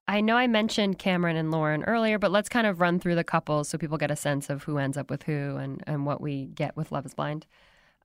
I 0.07 0.19
know 0.19 0.35
I 0.35 0.47
mentioned 0.47 0.97
Cameron 0.99 1.37
and 1.37 1.51
Lauren 1.51 1.83
earlier, 1.83 2.19
but 2.19 2.31
let's 2.31 2.49
kind 2.49 2.67
of 2.67 2.81
run 2.81 2.99
through 2.99 3.15
the 3.15 3.23
couples 3.23 3.69
so 3.69 3.77
people 3.77 3.97
get 3.97 4.11
a 4.11 4.15
sense 4.15 4.49
of 4.49 4.63
who 4.63 4.77
ends 4.77 4.97
up 4.97 5.09
with 5.09 5.23
who 5.23 5.55
and, 5.57 5.81
and 5.87 6.05
what 6.05 6.19
we 6.19 6.47
get 6.47 6.75
with 6.75 6.91
Love 6.91 7.05
is 7.05 7.13
Blind. 7.13 7.45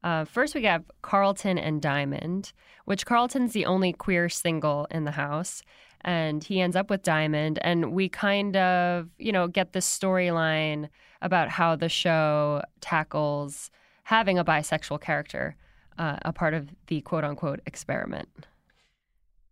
Uh, 0.04 0.24
first, 0.24 0.54
we 0.54 0.62
have 0.64 0.84
Carlton 1.02 1.58
and 1.58 1.82
Diamond, 1.82 2.52
which 2.84 3.06
Carlton's 3.06 3.54
the 3.54 3.66
only 3.66 3.92
queer 3.92 4.28
single 4.28 4.86
in 4.88 5.02
the 5.04 5.12
house. 5.12 5.62
And 6.02 6.42
he 6.42 6.60
ends 6.60 6.76
up 6.76 6.90
with 6.90 7.02
Diamond. 7.02 7.58
And 7.62 7.92
we 7.92 8.08
kind 8.08 8.56
of, 8.56 9.08
you 9.18 9.32
know, 9.32 9.48
get 9.48 9.72
this 9.72 9.86
storyline 9.86 10.88
about 11.22 11.48
how 11.48 11.76
the 11.76 11.88
show 11.88 12.62
tackles 12.80 13.70
having 14.04 14.38
a 14.38 14.44
bisexual 14.44 15.00
character, 15.00 15.56
uh, 15.98 16.18
a 16.22 16.32
part 16.32 16.54
of 16.54 16.68
the 16.86 17.00
quote 17.00 17.24
unquote 17.24 17.60
experiment. 17.66 18.28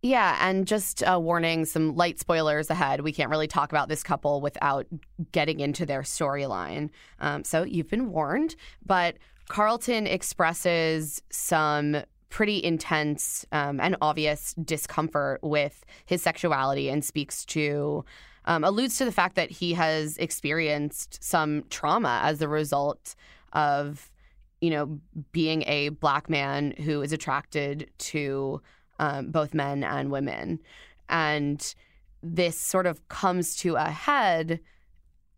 Yeah, 0.01 0.37
and 0.39 0.67
just 0.67 1.01
a 1.05 1.19
warning 1.19 1.65
some 1.65 1.95
light 1.95 2.19
spoilers 2.19 2.69
ahead. 2.69 3.01
We 3.01 3.11
can't 3.11 3.31
really 3.31 3.47
talk 3.47 3.71
about 3.71 3.89
this 3.89 4.03
couple 4.03 4.39
without 4.39 4.85
getting 5.31 5.59
into 5.59 5.83
their 5.83 6.03
storyline. 6.03 6.91
Um, 7.19 7.43
so 7.43 7.63
you've 7.63 7.89
been 7.89 8.11
warned. 8.11 8.55
But 8.85 9.17
Carlton 9.49 10.05
expresses 10.05 11.23
some 11.31 12.03
pretty 12.35 12.61
intense 12.61 13.45
um, 13.53 13.79
and 13.79 13.95
obvious 14.01 14.53
discomfort 14.55 15.39
with 15.41 15.85
his 16.05 16.21
sexuality 16.21 16.89
and 16.89 17.05
speaks 17.05 17.45
to. 17.45 18.03
Um, 18.43 18.65
alludes 18.65 18.97
to 18.97 19.05
the 19.05 19.11
fact 19.13 19.35
that 19.35 19.49
he 19.49 19.73
has 19.75 20.17
experienced 20.17 21.23
some 21.23 21.63
trauma 21.69 22.19
as 22.23 22.41
a 22.41 22.49
result 22.49 23.15
of, 23.53 24.11
you 24.59 24.69
know, 24.69 24.99
being 25.31 25.63
a 25.65 25.89
black 25.89 26.29
man 26.29 26.71
who 26.71 27.01
is 27.01 27.13
attracted 27.13 27.89
to 27.99 28.61
um, 28.99 29.31
both 29.31 29.53
men 29.53 29.85
and 29.85 30.11
women. 30.11 30.59
And 31.07 31.73
this 32.21 32.59
sort 32.59 32.85
of 32.85 33.07
comes 33.07 33.55
to 33.59 33.75
a 33.75 33.89
head 33.89 34.59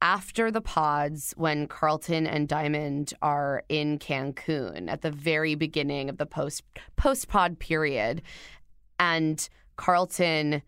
after 0.02 0.52
the 0.52 0.62
pods 0.62 1.34
when 1.38 1.68
Carlton 1.68 2.28
and 2.28 2.48
Diamond 2.48 3.14
are 3.22 3.64
in 3.70 4.00
Cancun 4.00 4.90
at 4.90 5.02
the 5.02 5.12
very 5.12 5.56
beginning 5.56 6.10
of 6.10 6.18
the 6.18 6.26
post 6.26 6.64
post 6.96 7.28
pod 7.28 7.60
period. 7.60 8.22
And 9.00 9.48
Carlton 9.76 10.62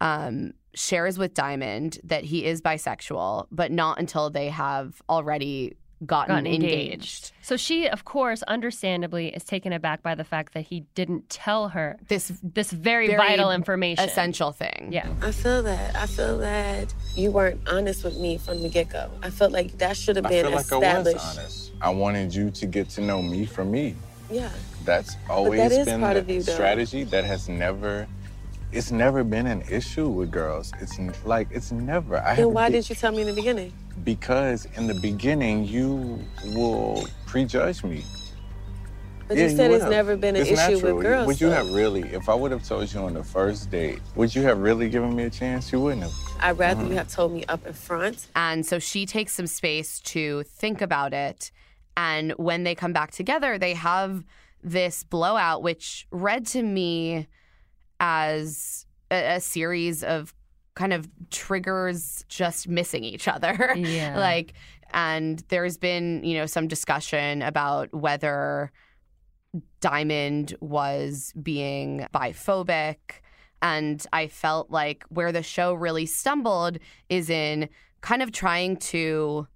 um, 0.00 0.52
shares 0.74 1.18
with 1.18 1.34
Diamond 1.34 1.98
that 2.04 2.24
he 2.24 2.44
is 2.44 2.60
bisexual, 2.60 3.46
but 3.50 3.70
not 3.70 3.98
until 3.98 4.30
they 4.30 4.48
have 4.48 5.00
already 5.08 5.76
gotten, 6.06 6.34
gotten 6.34 6.46
engaged. 6.46 6.72
engaged. 6.72 7.32
So 7.42 7.56
she, 7.56 7.88
of 7.88 8.04
course, 8.04 8.42
understandably, 8.44 9.28
is 9.28 9.44
taken 9.44 9.72
aback 9.72 10.02
by 10.02 10.14
the 10.14 10.24
fact 10.24 10.54
that 10.54 10.62
he 10.62 10.84
didn't 10.94 11.28
tell 11.28 11.68
her 11.68 11.98
this 12.08 12.32
this 12.42 12.70
very, 12.70 13.08
very 13.08 13.18
vital 13.18 13.50
information, 13.50 14.04
essential 14.04 14.52
thing. 14.52 14.88
Yeah. 14.90 15.08
I 15.22 15.32
feel 15.32 15.62
that. 15.62 15.96
I 15.96 16.06
feel 16.06 16.38
that 16.38 16.92
you 17.14 17.30
weren't 17.30 17.60
honest 17.68 18.04
with 18.04 18.16
me 18.18 18.38
from 18.38 18.62
the 18.62 18.68
get 18.68 18.90
go. 18.90 19.10
I 19.22 19.30
felt 19.30 19.52
like 19.52 19.78
that 19.78 19.96
should 19.96 20.16
have 20.16 20.26
I 20.26 20.30
been 20.30 20.44
feel 20.46 20.54
like 20.54 20.72
I 20.72 20.76
was 20.76 21.06
established. 21.06 21.38
honest. 21.38 21.72
I 21.80 21.90
wanted 21.90 22.34
you 22.34 22.50
to 22.50 22.66
get 22.66 22.88
to 22.90 23.00
know 23.00 23.22
me 23.22 23.46
for 23.46 23.64
me. 23.64 23.96
Yeah. 24.30 24.50
That's 24.84 25.16
always 25.28 25.60
is 25.72 25.84
been 25.86 26.00
part 26.00 26.14
the 26.14 26.20
of 26.20 26.30
you, 26.30 26.42
though. 26.42 26.52
strategy 26.54 27.04
that 27.04 27.24
has 27.24 27.48
never 27.48 28.06
it's 28.72 28.90
never 28.90 29.22
been 29.24 29.46
an 29.46 29.62
issue 29.70 30.08
with 30.08 30.30
girls. 30.30 30.72
It's 30.80 30.98
like 31.24 31.48
it's 31.50 31.72
never. 31.72 32.18
I 32.18 32.34
Then 32.36 32.44
have 32.46 32.50
why 32.52 32.70
didn't 32.70 32.88
you 32.88 32.94
tell 32.96 33.12
me 33.12 33.20
in 33.22 33.26
the 33.28 33.34
beginning? 33.34 33.72
because 34.04 34.66
in 34.76 34.86
the 34.86 34.94
beginning 34.94 35.64
you 35.64 36.18
will 36.54 37.06
prejudge 37.26 37.84
me. 37.84 38.02
But 39.28 39.36
Yeah, 39.36 39.44
you 39.44 39.56
said 39.56 39.68
would 39.70 39.74
it's 39.76 39.82
have. 39.84 39.92
never 39.92 40.16
been 40.16 40.34
an 40.34 40.42
It's 40.42 40.50
issue 40.50 40.72
natural. 40.74 40.94
with 40.96 41.04
girls. 41.04 41.26
Would 41.26 41.40
you 41.40 41.50
though. 41.50 41.54
have 41.56 41.72
really, 41.72 42.02
if 42.12 42.28
I 42.28 42.34
would 42.34 42.50
have 42.50 42.66
told 42.66 42.92
you 42.92 43.00
on 43.00 43.14
the 43.14 43.22
first 43.22 43.70
date, 43.70 44.00
would 44.16 44.34
you 44.34 44.42
have 44.42 44.58
really 44.58 44.88
given 44.88 45.14
me 45.14 45.24
a 45.24 45.30
chance? 45.30 45.70
You 45.70 45.80
wouldn't 45.80 46.02
have. 46.04 46.12
I'd 46.40 46.58
rather 46.58 46.82
Mhm. 46.82 46.88
you 46.88 46.94
have 46.96 47.08
told 47.12 47.32
me 47.32 47.44
up 47.48 47.64
in 47.66 47.74
front. 47.74 48.26
And 48.34 48.64
so 48.66 48.78
she 48.78 49.04
takes 49.06 49.32
some 49.34 49.46
space 49.46 50.00
to 50.00 50.42
think 50.44 50.80
about 50.80 51.12
it. 51.12 51.50
And 51.96 52.32
when 52.32 52.64
they 52.64 52.74
come 52.74 52.92
back 52.94 53.10
together, 53.12 53.58
they 53.58 53.74
have 53.74 54.24
this 54.64 55.04
blowout, 55.04 55.62
which 55.62 56.06
read 56.10 56.46
to 56.48 56.62
me 56.62 57.28
as 58.02 58.84
a, 59.12 59.36
a 59.36 59.40
series 59.40 60.02
of 60.02 60.34
kind 60.74 60.92
of 60.92 61.08
triggers 61.30 62.24
just 62.28 62.68
missing 62.68 63.04
each 63.04 63.28
other. 63.28 63.74
Yeah. 63.76 64.18
like, 64.18 64.54
and 64.92 65.42
there's 65.48 65.78
been, 65.78 66.22
you 66.24 66.36
know, 66.36 66.46
some 66.46 66.66
discussion 66.66 67.40
about 67.42 67.94
whether 67.94 68.72
Diamond 69.80 70.54
was 70.60 71.32
being 71.40 72.06
biphobic. 72.12 72.96
And 73.62 74.04
I 74.12 74.26
felt 74.26 74.70
like 74.70 75.04
where 75.08 75.30
the 75.30 75.42
show 75.42 75.72
really 75.72 76.06
stumbled 76.06 76.78
is 77.08 77.30
in 77.30 77.68
kind 78.00 78.20
of 78.20 78.32
trying 78.32 78.78
to 78.78 79.46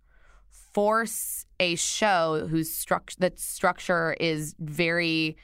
force 0.50 1.46
a 1.58 1.74
show 1.74 2.46
whose 2.48 2.72
structure 2.72 3.16
that 3.18 3.40
structure 3.40 4.14
is 4.20 4.54
very 4.60 5.36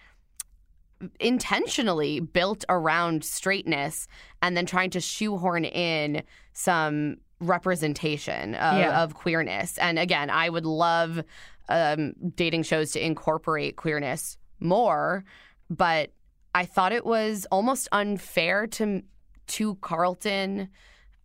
intentionally 1.20 2.20
built 2.20 2.64
around 2.68 3.24
straightness 3.24 4.06
and 4.40 4.56
then 4.56 4.66
trying 4.66 4.90
to 4.90 5.00
shoehorn 5.00 5.64
in 5.64 6.22
some 6.52 7.16
representation 7.40 8.54
of, 8.54 8.78
Yeah. 8.78 9.02
of 9.02 9.14
queerness. 9.14 9.78
And 9.78 9.98
again, 9.98 10.30
I 10.30 10.48
would 10.48 10.66
love 10.66 11.22
um, 11.68 12.12
dating 12.36 12.64
shows 12.64 12.92
to 12.92 13.04
incorporate 13.04 13.76
queerness 13.76 14.36
more, 14.60 15.24
but 15.70 16.10
I 16.54 16.64
thought 16.66 16.92
it 16.92 17.06
was 17.06 17.46
almost 17.50 17.88
unfair 17.92 18.66
to 18.68 19.02
to 19.48 19.74
Carlton 19.76 20.68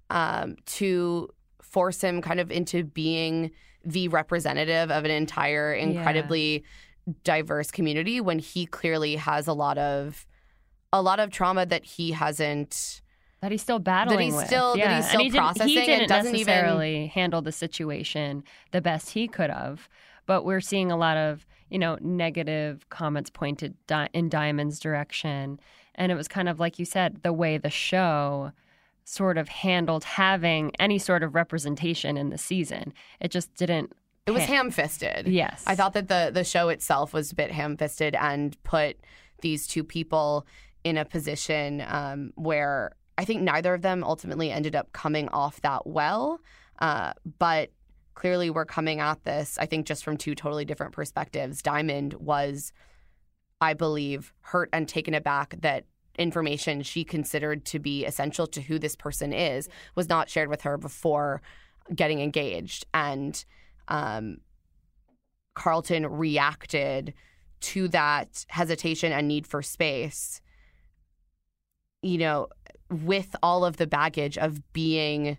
um, 0.10 0.56
to 0.66 1.30
force 1.62 2.02
him 2.02 2.22
kind 2.22 2.40
of 2.40 2.50
into 2.52 2.84
being 2.84 3.52
the 3.86 4.08
representative 4.08 4.90
of 4.90 5.06
an 5.06 5.12
entire 5.12 5.74
incredibly 5.74 6.64
diverse 7.24 7.72
community 7.72 8.20
when 8.22 8.40
he 8.40 8.66
clearly 8.66 9.16
has 9.16 9.48
a 9.48 9.54
lot 9.54 9.78
of 9.78 10.26
a 10.94 11.02
lot 11.02 11.20
of 11.20 11.30
trauma 11.32 11.66
that 11.66 11.84
he 11.84 12.12
hasn't 12.12 13.02
that 13.42 13.52
he's 13.52 13.62
still 13.62 13.80
battling 13.80 14.18
that 14.18 14.24
he's 14.24 14.34
with. 14.36 14.48
still- 14.48 14.74
that 14.74 14.80
yeah. 14.80 14.96
he's 14.96 15.06
And 15.06 15.10
still 15.10 15.20
he 15.22 15.30
didn't, 15.30 15.42
processing 15.44 15.68
He 15.68 15.78
and 15.80 15.86
didn't 15.86 16.10
doesn't 16.10 16.36
even- 16.36 17.08
handle 17.10 17.42
the 17.42 17.52
situation 17.52 18.44
the 18.72 18.82
best 18.82 19.12
he 19.12 19.28
could 19.28 19.50
have, 19.52 19.88
but 20.26 20.44
we're 20.44 20.62
seeing 20.62 20.92
a 20.92 20.98
lot 20.98 21.18
of 21.18 21.46
you 21.70 21.78
know 21.80 21.98
negative 22.02 22.88
comments 22.90 23.30
pointed 23.30 23.76
di- 23.88 24.10
in 24.14 24.30
Diamond's 24.30 24.80
direction, 24.80 25.60
and 25.96 26.12
it 26.12 26.16
was 26.16 26.28
kind 26.28 26.50
of 26.50 26.60
like 26.60 26.80
you 26.80 26.86
said, 26.86 27.22
the 27.24 27.34
way 27.34 27.58
the 27.58 27.70
show 27.70 28.52
sort 29.04 29.38
of 29.38 29.48
handled 29.50 30.04
having 30.04 30.72
any 30.80 30.98
sort 30.98 31.24
of 31.24 31.36
representation 31.36 32.18
in 32.18 32.30
the 32.30 32.38
season. 32.38 32.94
It 33.22 33.32
just 33.32 33.54
didn't. 33.56 33.94
It 34.28 34.32
was 34.32 34.44
ham 34.44 34.72
fisted. 34.72 35.28
Yes. 35.28 35.64
I 35.66 35.76
thought 35.76 35.94
that 35.94 36.10
the 36.10 36.32
the 36.34 36.44
show 36.44 36.70
itself 36.70 37.14
was 37.14 37.32
a 37.32 37.36
bit 37.36 37.52
ham 37.52 37.78
fisted 37.78 38.14
and 38.16 38.62
put 38.64 38.98
these 39.42 39.68
two 39.68 39.84
people 39.84 40.46
in 40.84 40.98
a 40.98 41.06
position 41.06 41.84
um, 41.88 42.32
where 42.36 42.96
I 43.18 43.26
think 43.26 43.42
neither 43.42 43.74
of 43.74 43.82
them 43.82 44.04
ultimately 44.04 44.52
ended 44.52 44.76
up 44.76 44.92
coming 44.92 45.28
off 45.30 45.62
that 45.62 45.88
well. 45.88 46.40
Uh, 46.80 47.14
but 47.40 47.72
clearly, 48.14 48.50
we're 48.50 48.66
coming 48.66 49.00
at 49.00 49.24
this, 49.24 49.58
I 49.60 49.66
think, 49.66 49.86
just 49.86 50.04
from 50.04 50.18
two 50.18 50.36
totally 50.36 50.66
different 50.66 50.94
perspectives. 50.94 51.62
Diamond 51.62 52.14
was, 52.14 52.74
I 53.62 53.74
believe, 53.74 54.34
hurt 54.42 54.70
and 54.74 54.88
taken 54.88 55.14
aback 55.14 55.56
that 55.62 55.86
information 56.18 56.82
she 56.82 57.04
considered 57.04 57.64
to 57.66 57.80
be 57.80 58.06
essential 58.06 58.48
to 58.48 58.62
who 58.62 58.80
this 58.80 58.96
person 58.96 59.34
is 59.34 59.70
was 59.96 60.10
not 60.10 60.30
shared 60.30 60.50
with 60.50 60.62
her 60.62 60.78
before 60.78 61.42
getting 61.94 62.20
engaged. 62.20 62.86
And 62.94 63.44
um, 63.88 64.38
Carlton 65.56 66.06
reacted 66.08 67.14
to 67.60 67.88
that 67.90 68.46
hesitation 68.50 69.12
and 69.12 69.28
need 69.28 69.48
for 69.48 69.62
space, 69.62 70.42
you 72.02 72.18
know, 72.18 72.48
with 72.90 73.36
all 73.42 73.66
of 73.66 73.78
the 73.78 73.88
baggage 73.88 74.38
of 74.38 74.62
being 74.74 75.38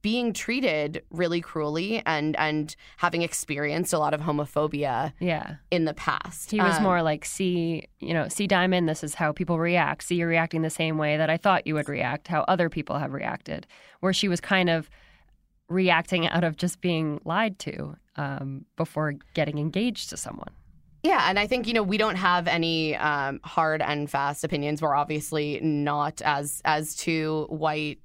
being 0.00 0.32
treated 0.32 1.02
really 1.10 1.40
cruelly 1.40 2.02
and 2.06 2.34
and 2.36 2.76
having 2.96 3.20
experienced 3.20 3.92
a 3.92 3.98
lot 3.98 4.14
of 4.14 4.20
homophobia 4.22 5.12
Yeah. 5.20 5.56
in 5.70 5.84
the 5.84 5.92
past. 5.92 6.50
He 6.50 6.60
was 6.60 6.76
Um, 6.78 6.82
more 6.82 7.02
like, 7.02 7.26
see, 7.26 7.88
you 8.00 8.14
know, 8.14 8.28
see, 8.28 8.46
Diamond, 8.46 8.88
this 8.88 9.04
is 9.04 9.14
how 9.16 9.32
people 9.32 9.58
react. 9.58 10.04
See, 10.04 10.14
you're 10.16 10.28
reacting 10.28 10.62
the 10.62 10.70
same 10.70 10.96
way 10.96 11.18
that 11.18 11.28
I 11.28 11.36
thought 11.36 11.66
you 11.66 11.74
would 11.74 11.88
react, 11.90 12.28
how 12.28 12.42
other 12.48 12.70
people 12.70 12.98
have 12.98 13.12
reacted. 13.12 13.66
Where 14.00 14.14
she 14.14 14.28
was 14.28 14.40
kind 14.40 14.70
of 14.70 14.88
reacting 15.68 16.28
out 16.28 16.44
of 16.44 16.56
just 16.56 16.80
being 16.80 17.20
lied 17.24 17.58
to 17.60 17.96
um, 18.16 18.64
before 18.76 19.14
getting 19.34 19.58
engaged 19.58 20.10
to 20.10 20.16
someone. 20.16 20.50
Yeah, 21.02 21.26
and 21.28 21.38
I 21.38 21.46
think 21.46 21.66
you 21.66 21.74
know 21.74 21.82
we 21.82 21.98
don't 21.98 22.16
have 22.16 22.48
any 22.48 22.96
um, 22.96 23.40
hard 23.44 23.82
and 23.82 24.10
fast 24.10 24.42
opinions. 24.42 24.80
We're 24.80 24.94
obviously 24.94 25.60
not 25.60 26.22
as 26.22 26.62
as 26.64 26.94
two 26.94 27.46
white 27.50 27.98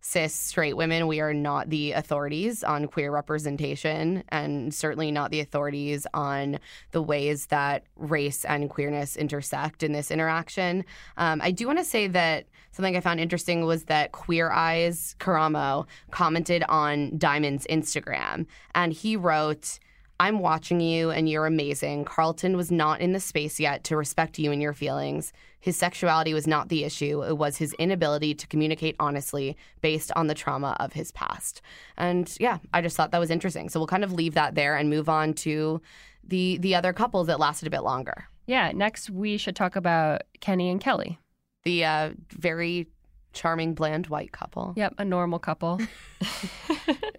cis 0.00 0.34
straight 0.34 0.76
women. 0.76 1.06
We 1.06 1.20
are 1.20 1.34
not 1.34 1.70
the 1.70 1.92
authorities 1.92 2.64
on 2.64 2.86
queer 2.86 3.10
representation, 3.10 4.24
and 4.30 4.72
certainly 4.74 5.10
not 5.10 5.30
the 5.30 5.40
authorities 5.40 6.06
on 6.14 6.58
the 6.92 7.02
ways 7.02 7.46
that 7.46 7.84
race 7.96 8.44
and 8.44 8.70
queerness 8.70 9.16
intersect 9.16 9.82
in 9.82 9.92
this 9.92 10.10
interaction. 10.10 10.84
Um, 11.16 11.40
I 11.42 11.50
do 11.50 11.66
want 11.66 11.78
to 11.78 11.84
say 11.84 12.06
that 12.08 12.46
something 12.72 12.96
I 12.96 13.00
found 13.00 13.20
interesting 13.20 13.66
was 13.66 13.84
that 13.84 14.12
Queer 14.12 14.50
Eyes 14.50 15.16
Karamo 15.18 15.86
commented 16.10 16.64
on 16.68 17.16
Diamond's 17.18 17.66
Instagram, 17.68 18.46
and 18.74 18.92
he 18.92 19.16
wrote. 19.16 19.78
I'm 20.22 20.40
watching 20.40 20.82
you 20.82 21.10
and 21.10 21.30
you're 21.30 21.46
amazing. 21.46 22.04
Carlton 22.04 22.54
was 22.54 22.70
not 22.70 23.00
in 23.00 23.12
the 23.12 23.20
space 23.20 23.58
yet 23.58 23.84
to 23.84 23.96
respect 23.96 24.38
you 24.38 24.52
and 24.52 24.60
your 24.60 24.74
feelings. 24.74 25.32
His 25.60 25.76
sexuality 25.76 26.32
was 26.34 26.46
not 26.46 26.68
the 26.68 26.84
issue, 26.84 27.22
it 27.22 27.36
was 27.36 27.58
his 27.58 27.74
inability 27.74 28.34
to 28.34 28.46
communicate 28.46 28.96
honestly 28.98 29.56
based 29.82 30.10
on 30.16 30.26
the 30.26 30.34
trauma 30.34 30.76
of 30.80 30.94
his 30.94 31.12
past. 31.12 31.60
And 31.96 32.34
yeah, 32.40 32.58
I 32.72 32.80
just 32.80 32.96
thought 32.96 33.10
that 33.12 33.18
was 33.18 33.30
interesting. 33.30 33.68
So 33.68 33.78
we'll 33.78 33.86
kind 33.86 34.04
of 34.04 34.12
leave 34.12 34.34
that 34.34 34.54
there 34.54 34.76
and 34.76 34.88
move 34.90 35.08
on 35.08 35.34
to 35.34 35.80
the 36.24 36.58
the 36.58 36.74
other 36.74 36.92
couples 36.92 37.26
that 37.26 37.38
lasted 37.38 37.66
a 37.66 37.70
bit 37.70 37.82
longer. 37.82 38.24
Yeah, 38.46 38.72
next 38.72 39.10
we 39.10 39.36
should 39.36 39.54
talk 39.54 39.76
about 39.76 40.22
Kenny 40.40 40.70
and 40.70 40.80
Kelly. 40.80 41.18
The 41.64 41.84
uh, 41.84 42.10
very 42.32 42.88
charming, 43.32 43.74
bland 43.74 44.08
white 44.08 44.32
couple. 44.32 44.72
Yep, 44.76 44.94
a 44.98 45.04
normal 45.04 45.38
couple. 45.38 45.80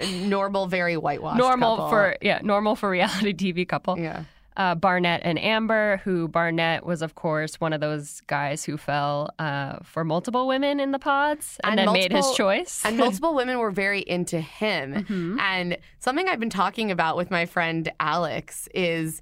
Normal, 0.23 0.67
very 0.67 0.97
whitewashed. 0.97 1.38
normal 1.38 1.75
couple. 1.77 1.89
for 1.89 2.17
yeah, 2.21 2.39
normal 2.43 2.75
for 2.75 2.89
reality 2.89 3.34
TV 3.34 3.67
couple. 3.67 3.97
Yeah. 3.99 4.23
Uh, 4.57 4.75
Barnett 4.75 5.21
and 5.23 5.39
Amber, 5.39 6.01
who 6.03 6.27
Barnett 6.27 6.85
was, 6.85 7.01
of 7.01 7.15
course, 7.15 7.55
one 7.61 7.71
of 7.71 7.79
those 7.79 8.19
guys 8.27 8.65
who 8.65 8.75
fell 8.75 9.29
uh, 9.39 9.77
for 9.81 10.03
multiple 10.03 10.45
women 10.45 10.81
in 10.81 10.91
the 10.91 10.99
pods 10.99 11.57
and, 11.63 11.79
then 11.79 11.91
made 11.93 12.11
his 12.11 12.29
choice. 12.35 12.81
And 12.83 12.97
multiple 12.97 13.33
women 13.33 13.59
were 13.59 13.71
very 13.71 14.01
into 14.01 14.41
him. 14.41 14.93
Mm-hmm. 14.93 15.39
And 15.39 15.77
something 15.99 16.27
I've 16.27 16.39
been 16.41 16.49
talking 16.49 16.91
about 16.91 17.15
with 17.15 17.31
my 17.31 17.45
friend 17.45 17.89
Alex 18.01 18.67
is 18.75 19.21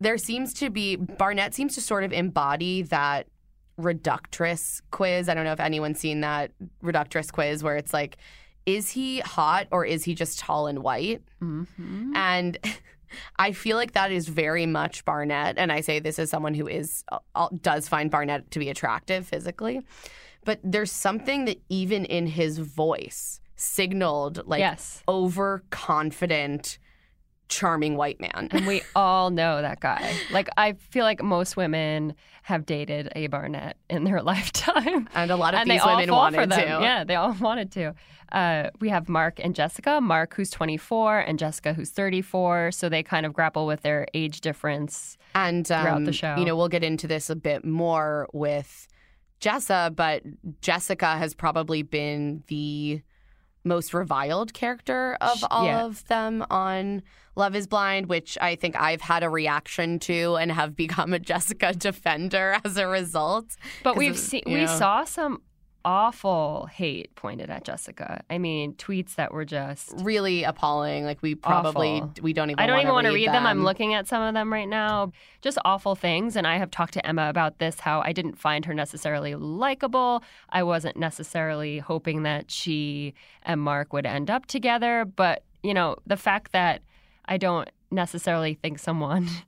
there 0.00 0.16
seems 0.16 0.54
to 0.54 0.70
be 0.70 0.96
Barnett 0.96 1.54
seems 1.54 1.74
to 1.74 1.82
sort 1.82 2.04
of 2.04 2.12
embody 2.12 2.82
that 2.82 3.26
reductress 3.78 4.80
quiz. 4.90 5.28
I 5.28 5.34
don't 5.34 5.44
know 5.44 5.52
if 5.52 5.60
anyone's 5.60 6.00
seen 6.00 6.20
that 6.22 6.52
reductress 6.82 7.30
quiz 7.30 7.62
where 7.62 7.76
it's 7.76 7.92
like, 7.92 8.16
is 8.66 8.90
he 8.90 9.20
hot 9.20 9.66
or 9.70 9.84
is 9.84 10.04
he 10.04 10.14
just 10.14 10.38
tall 10.38 10.66
and 10.66 10.80
white? 10.80 11.22
Mhm. 11.42 12.12
And 12.14 12.58
I 13.38 13.52
feel 13.52 13.76
like 13.76 13.92
that 13.92 14.12
is 14.12 14.28
very 14.28 14.66
much 14.66 15.04
Barnett. 15.04 15.58
And 15.58 15.70
I 15.72 15.80
say 15.80 15.98
this 16.00 16.18
as 16.18 16.30
someone 16.30 16.54
who 16.54 16.66
is 16.66 17.04
uh, 17.34 17.48
does 17.60 17.88
find 17.88 18.10
Barnett 18.10 18.50
to 18.52 18.58
be 18.58 18.68
attractive 18.68 19.26
physically. 19.26 19.82
But 20.44 20.60
there's 20.64 20.92
something 20.92 21.44
that 21.46 21.58
even 21.68 22.04
in 22.04 22.26
his 22.26 22.58
voice 22.58 23.40
signaled 23.56 24.46
like 24.46 24.60
Yes. 24.60 25.02
overconfident, 25.08 26.78
charming 27.48 27.96
white 27.96 28.20
man. 28.20 28.48
and 28.50 28.66
we 28.66 28.82
all 28.94 29.30
know 29.30 29.62
that 29.62 29.80
guy. 29.80 30.14
Like 30.30 30.48
I 30.56 30.72
feel 30.74 31.04
like 31.04 31.22
most 31.22 31.56
women 31.56 32.14
have 32.42 32.66
dated 32.66 33.10
a 33.14 33.26
Barnett 33.28 33.76
in 33.90 34.04
their 34.04 34.22
lifetime, 34.32 35.08
And 35.14 35.30
a 35.30 35.36
lot 35.36 35.54
of 35.54 35.60
and 35.60 35.70
these 35.70 35.84
women 35.84 36.10
wanted 36.10 36.50
to. 36.50 36.60
Yeah, 36.60 37.04
they 37.04 37.14
all 37.14 37.32
wanted 37.40 37.72
to. 37.72 37.94
Uh, 38.30 38.70
we 38.80 38.90
have 38.90 39.08
Mark 39.08 39.40
and 39.42 39.54
Jessica. 39.54 40.00
Mark, 40.00 40.34
who's 40.34 40.50
24, 40.50 41.20
and 41.20 41.38
Jessica, 41.38 41.72
who's 41.72 41.90
34. 41.90 42.72
So 42.72 42.88
they 42.90 43.02
kind 43.02 43.24
of 43.24 43.32
grapple 43.32 43.66
with 43.66 43.80
their 43.82 44.06
age 44.12 44.42
difference. 44.42 45.16
and 45.34 45.66
throughout 45.66 45.96
um, 45.96 46.04
the 46.04 46.12
show. 46.12 46.36
You 46.36 46.44
know, 46.44 46.54
we'll 46.56 46.68
get 46.68 46.84
into 46.84 47.06
this 47.06 47.30
a 47.30 47.36
bit 47.36 47.64
more 47.64 48.28
with 48.34 48.86
Jessa, 49.40 49.94
but 49.94 50.22
Jessica 50.60 51.16
has 51.16 51.32
probably 51.34 51.82
been 51.82 52.42
the 52.48 53.00
most 53.68 53.94
reviled 53.94 54.52
character 54.54 55.16
of 55.20 55.44
all 55.50 55.66
yeah. 55.66 55.84
of 55.84 56.06
them 56.08 56.44
on 56.50 57.02
Love 57.36 57.54
is 57.54 57.68
Blind, 57.68 58.06
which 58.06 58.36
I 58.40 58.56
think 58.56 58.74
I've 58.74 59.00
had 59.00 59.22
a 59.22 59.30
reaction 59.30 60.00
to 60.00 60.36
and 60.36 60.50
have 60.50 60.74
become 60.84 61.12
a 61.12 61.18
Jessica 61.20 61.72
defender 61.72 62.58
as 62.64 62.76
a 62.76 62.88
result. 62.88 63.56
But 63.84 63.96
we've 63.96 64.18
seen 64.18 64.42
we 64.46 64.56
know. 64.56 64.66
saw 64.66 65.04
some 65.04 65.42
awful 65.84 66.66
hate 66.66 67.14
pointed 67.14 67.50
at 67.50 67.64
Jessica. 67.64 68.22
I 68.28 68.38
mean, 68.38 68.74
tweets 68.74 69.14
that 69.14 69.32
were 69.32 69.44
just 69.44 69.94
really 69.98 70.44
appalling. 70.44 71.04
Like 71.04 71.22
we 71.22 71.34
probably 71.34 72.00
Awful. 72.00 72.12
we 72.22 72.32
don't 72.32 72.50
even. 72.50 72.58
I 72.58 72.66
don't 72.66 72.80
even 72.80 72.92
want 72.92 73.06
to 73.06 73.10
to 73.10 73.14
read 73.14 73.28
them. 73.28 73.46
I'm 73.46 73.64
looking 73.64 73.94
at 73.94 74.06
some 74.06 74.22
of 74.22 74.34
them 74.34 74.52
right 74.52 74.68
now. 74.68 75.12
Just 75.40 75.58
awful 75.64 75.94
things. 75.94 76.36
And 76.36 76.46
I 76.46 76.58
have 76.58 76.70
talked 76.70 76.94
to 76.94 77.06
Emma 77.06 77.28
about 77.28 77.58
this 77.58 77.80
how 77.80 78.00
I 78.00 78.12
didn't 78.12 78.38
find 78.38 78.64
her 78.64 78.74
necessarily 78.74 79.34
likable. 79.34 80.22
I 80.50 80.62
wasn't 80.62 80.96
necessarily 80.96 81.78
hoping 81.78 82.22
that 82.24 82.50
she 82.50 83.14
and 83.42 83.60
Mark 83.60 83.92
would 83.92 84.06
end 84.06 84.30
up 84.30 84.46
together. 84.46 85.04
But, 85.04 85.42
you 85.62 85.74
know, 85.74 85.96
the 86.06 86.16
fact 86.16 86.52
that 86.52 86.82
I 87.26 87.36
don't 87.36 87.68
necessarily 87.90 88.54
think 88.54 88.78
someone. 88.78 89.28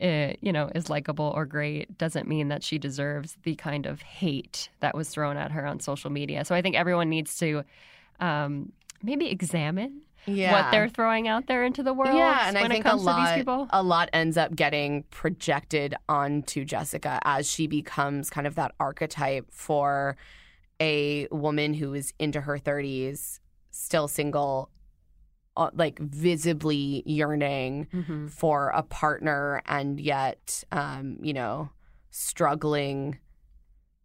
uh, 0.00 0.32
you 0.40 0.52
know, 0.52 0.70
is 0.74 0.88
likable 0.90 1.32
or 1.34 1.46
great 1.46 1.96
doesn't 1.98 2.28
mean 2.28 2.48
that 2.48 2.62
she 2.62 2.78
deserves 2.78 3.36
the 3.44 3.54
kind 3.54 3.86
of 3.86 4.02
hate 4.02 4.68
that 4.80 4.94
was 4.94 5.08
thrown 5.08 5.36
at 5.36 5.52
her 5.52 5.66
on 5.66 5.80
social 5.80 6.10
media. 6.10 6.44
So 6.44 6.54
I 6.54 6.62
think 6.62 6.76
everyone 6.76 7.08
needs 7.08 7.36
to 7.38 7.62
um, 8.20 8.72
maybe 9.02 9.28
examine 9.30 10.00
Yeah. 10.26 10.52
what 10.52 10.70
they're 10.70 10.88
throwing 10.88 11.28
out 11.28 11.46
there 11.46 11.64
into 11.64 11.82
the 11.82 11.92
world. 11.94 12.14
Yeah, 12.16 12.48
and 12.48 12.54
when 12.56 12.64
I 12.72 12.74
think 12.74 12.84
it 12.86 12.88
comes 12.88 13.02
a 13.02 13.06
lot, 13.06 13.16
to 13.28 13.34
these 13.34 13.40
people. 13.40 13.68
a 13.70 13.82
lot 13.82 14.08
ends 14.12 14.36
up 14.36 14.54
getting 14.56 15.04
projected 15.04 15.94
onto 16.08 16.64
Jessica 16.64 17.20
as 17.24 17.48
she 17.50 17.66
becomes 17.66 18.28
kind 18.30 18.46
of 18.46 18.54
that 18.56 18.72
archetype 18.80 19.46
for 19.50 20.16
a 20.80 21.26
woman 21.30 21.74
who 21.74 21.94
is 21.94 22.12
into 22.18 22.40
her 22.42 22.58
30s, 22.58 23.40
still 23.70 24.08
single, 24.08 24.68
uh, 25.56 25.70
like 25.74 25.98
visibly 25.98 27.02
yearning 27.06 27.86
Mhm. 27.92 28.30
for 28.30 28.68
a 28.70 28.82
partner, 28.82 29.62
and 29.66 30.00
yet, 30.00 30.64
um, 30.72 31.18
you 31.22 31.32
know, 31.32 31.70
struggling 32.10 33.18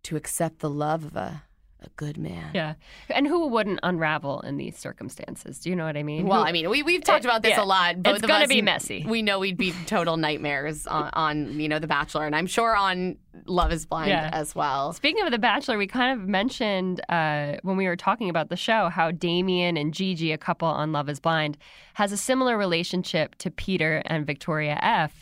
to 0.03 0.15
accept 0.15 0.59
the 0.59 0.69
love 0.69 1.03
of 1.05 1.15
a, 1.15 1.43
a 1.83 1.89
good 1.97 2.17
man. 2.17 2.51
Yeah, 2.53 2.75
and 3.09 3.25
who 3.27 3.47
wouldn't 3.47 3.79
unravel 3.83 4.41
in 4.41 4.57
these 4.57 4.77
circumstances? 4.77 5.59
Do 5.59 5.69
you 5.69 5.75
know 5.75 5.85
what 5.85 5.97
I 5.97 6.03
mean? 6.03 6.27
Well, 6.27 6.41
Who- 6.43 6.47
I 6.47 6.51
mean, 6.51 6.69
we 6.69 6.83
we've 6.83 7.03
talked 7.03 7.25
It- 7.25 7.27
about 7.27 7.41
this 7.41 7.51
yeah. 7.57 7.63
a 7.63 7.65
lot. 7.65 8.01
Both 8.03 8.17
It's 8.17 8.27
gonna 8.27 8.47
be 8.47 8.61
messy. 8.61 9.05
We 9.07 9.21
know 9.21 9.39
we'd 9.39 9.57
be 9.57 9.71
total 9.87 10.17
nightmares 10.17 10.85
on, 10.87 11.09
on 11.13 11.59
you 11.59 11.67
know 11.67 11.79
The 11.79 11.87
Bachelor, 11.87 12.25
and 12.25 12.35
I'm 12.35 12.47
sure 12.47 12.75
on 12.75 13.17
Love 13.45 13.71
Is 13.71 13.85
Blind 13.85 14.09
Yeah. 14.09 14.29
as 14.31 14.53
well. 14.53 14.93
Speaking 14.93 15.23
of 15.25 15.31
The 15.31 15.39
Bachelor, 15.39 15.77
we 15.77 15.87
kind 15.87 16.19
of 16.21 16.27
mentioned 16.27 17.01
uh, 17.09 17.55
when 17.63 17.77
we 17.77 17.87
were 17.87 17.95
talking 17.95 18.29
about 18.29 18.49
the 18.49 18.57
show 18.57 18.89
how 18.89 19.09
Damian 19.11 19.75
and 19.77 19.93
Gigi, 19.93 20.31
a 20.31 20.37
couple 20.37 20.67
on 20.67 20.91
Love 20.91 21.09
Is 21.09 21.19
Blind, 21.19 21.57
has 21.95 22.11
a 22.11 22.17
similar 22.17 22.57
relationship 22.57 23.35
to 23.39 23.49
Peter 23.49 24.01
and 24.05 24.25
Victoria 24.27 24.77
F. 24.81 25.13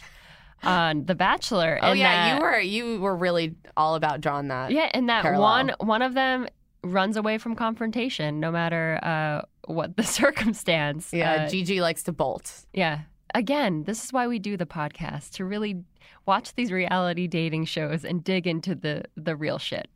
on 0.63 1.05
The 1.05 1.15
Bachelor. 1.15 1.79
Oh 1.81 1.93
yeah, 1.93 2.29
that- 2.29 2.35
you 2.35 2.41
were 2.41 2.59
you 2.59 3.01
were 3.01 3.15
really 3.15 3.55
all 3.77 3.95
about 3.95 4.21
drawing 4.21 4.47
that. 4.49 4.71
Yeah, 4.71 4.89
and 4.93 5.07
that 5.09 5.21
parallel. 5.23 5.41
one 5.41 5.71
one 5.79 6.01
of 6.01 6.13
them 6.13 6.47
runs 6.83 7.17
away 7.17 7.37
from 7.37 7.55
confrontation, 7.55 8.39
no 8.39 8.51
matter 8.51 8.99
uh, 9.03 9.41
what 9.67 9.97
the 9.97 10.03
circumstance. 10.19 11.11
Yeah, 11.13 11.43
Uh, 11.45 11.49
Gigi 11.49 11.81
likes 11.81 12.03
to 12.03 12.11
bolt. 12.11 12.65
yeah. 12.73 13.01
Again, 13.35 13.83
this 13.83 14.03
is 14.03 14.11
why 14.11 14.25
we 14.27 14.39
do 14.39 14.57
the 14.57 14.65
podcast 14.65 15.33
to 15.33 15.45
really 15.45 15.83
watch 16.25 16.55
these 16.55 16.71
reality 16.71 17.27
dating 17.27 17.65
shows 17.65 18.03
and 18.03 18.23
dig 18.23 18.47
into 18.47 18.73
the 18.73 19.03
the 19.15 19.35
real 19.35 19.59
shit. 19.59 19.87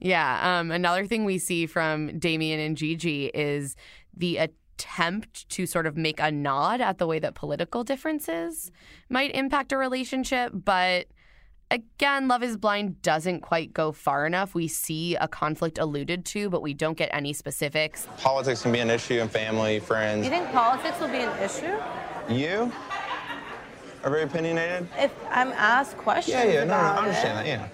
Yeah. 0.00 0.58
Um, 0.60 0.70
another 0.70 1.06
thing 1.06 1.24
we 1.24 1.38
see 1.38 1.66
from 1.66 2.18
Damian 2.18 2.60
and 2.60 2.76
Gigi 2.76 3.26
is 3.26 3.76
the 4.16 4.38
attempt 4.82 5.48
to 5.50 5.66
sort 5.66 5.86
of 5.86 5.96
make 5.96 6.20
a 6.20 6.30
nod 6.30 6.80
at 6.80 6.98
the 6.98 7.06
way 7.06 7.18
that 7.18 7.34
political 7.34 7.84
differences 7.84 8.70
might 9.08 9.34
impact 9.34 9.72
a 9.72 9.76
relationship. 9.76 10.50
But 10.52 11.06
again, 11.70 12.28
Love 12.28 12.42
is 12.42 12.56
Blind 12.56 13.00
doesn't 13.02 13.40
quite 13.40 13.72
go 13.72 13.92
far 13.92 14.26
enough. 14.26 14.54
We 14.54 14.68
see 14.68 15.14
a 15.16 15.28
conflict 15.28 15.78
alluded 15.78 16.24
to, 16.26 16.50
but 16.50 16.62
we 16.62 16.74
don't 16.74 16.96
get 16.96 17.10
any 17.12 17.32
specifics. 17.32 18.06
Politics 18.18 18.62
can 18.62 18.72
be 18.72 18.80
an 18.80 18.90
issue 18.90 19.20
in 19.20 19.28
family, 19.28 19.78
friends. 19.78 20.24
You 20.24 20.30
think 20.30 20.50
politics 20.52 20.98
will 21.00 21.08
be 21.08 21.18
an 21.18 21.38
issue? 21.42 21.76
You 22.32 22.72
are 24.04 24.10
very 24.10 24.22
opinionated. 24.24 24.88
If 24.98 25.12
I'm 25.30 25.52
asked 25.52 25.96
questions 25.96 26.34
Yeah, 26.36 26.44
yeah, 26.44 26.64
no, 26.64 26.66
no, 26.66 26.74
about 26.74 26.96
I 26.96 27.02
understand 27.04 27.38
it. 27.38 27.42
that, 27.42 27.46
yeah. 27.46 27.68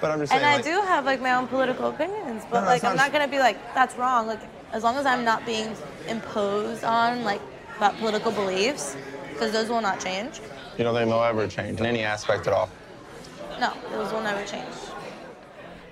But 0.00 0.10
I'm 0.10 0.18
just 0.20 0.30
saying, 0.30 0.42
And 0.42 0.50
I 0.50 0.56
like, 0.56 0.64
do 0.64 0.72
have 0.86 1.04
like 1.06 1.20
my 1.22 1.32
own 1.34 1.48
political 1.48 1.88
opinions, 1.88 2.44
but 2.50 2.58
No, 2.58 2.60
no, 2.60 2.66
like 2.66 2.76
it's 2.76 2.84
I'm 2.84 2.96
not 2.96 3.04
not 3.04 3.12
gonna 3.12 3.28
be 3.28 3.38
like 3.38 3.56
that's 3.74 3.96
wrong. 3.96 4.26
Like 4.26 4.40
as 4.76 4.84
long 4.84 4.96
as 4.96 5.06
I'm 5.06 5.24
not 5.24 5.46
being 5.46 5.74
imposed 6.06 6.84
on 6.84 7.24
like 7.24 7.40
about 7.78 7.96
political 7.96 8.30
beliefs, 8.30 8.94
because 9.32 9.50
those 9.50 9.68
will 9.70 9.80
not 9.80 9.98
change. 10.00 10.40
you 10.76 10.84
don't 10.84 10.94
think 10.94 11.08
they'll 11.08 11.22
ever 11.22 11.48
change 11.48 11.80
in 11.80 11.86
any 11.86 12.02
aspect 12.02 12.46
at 12.46 12.52
all. 12.52 12.68
No, 13.58 13.72
those 13.90 14.12
will 14.12 14.20
never 14.22 14.44
change. 14.46 14.68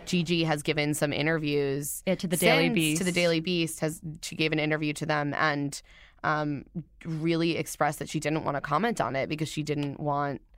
Gigi 0.04 0.44
has 0.44 0.62
given 0.62 0.92
some 0.92 1.14
interviews 1.14 2.02
Yeah, 2.06 2.14
to 2.16 2.26
the 2.26 2.36
Daily 2.36 2.64
since- 2.66 2.74
Beast. 2.74 2.98
To 2.98 3.04
the 3.04 3.12
Daily 3.12 3.40
Beast 3.40 3.80
has 3.80 4.00
she 4.20 4.36
gave 4.36 4.52
an 4.52 4.58
interview 4.58 4.92
to 4.94 5.06
them 5.06 5.32
and 5.34 5.80
um, 6.22 6.64
really 7.06 7.56
expressed 7.56 7.98
that 8.00 8.08
she 8.10 8.20
didn't 8.20 8.44
want 8.44 8.56
to 8.58 8.60
comment 8.60 9.00
on 9.00 9.16
it 9.16 9.28
because 9.30 9.48
she 9.48 9.62
didn't 9.62 9.98
want 9.98 10.40
you 10.40 10.40
know, 10.40 10.53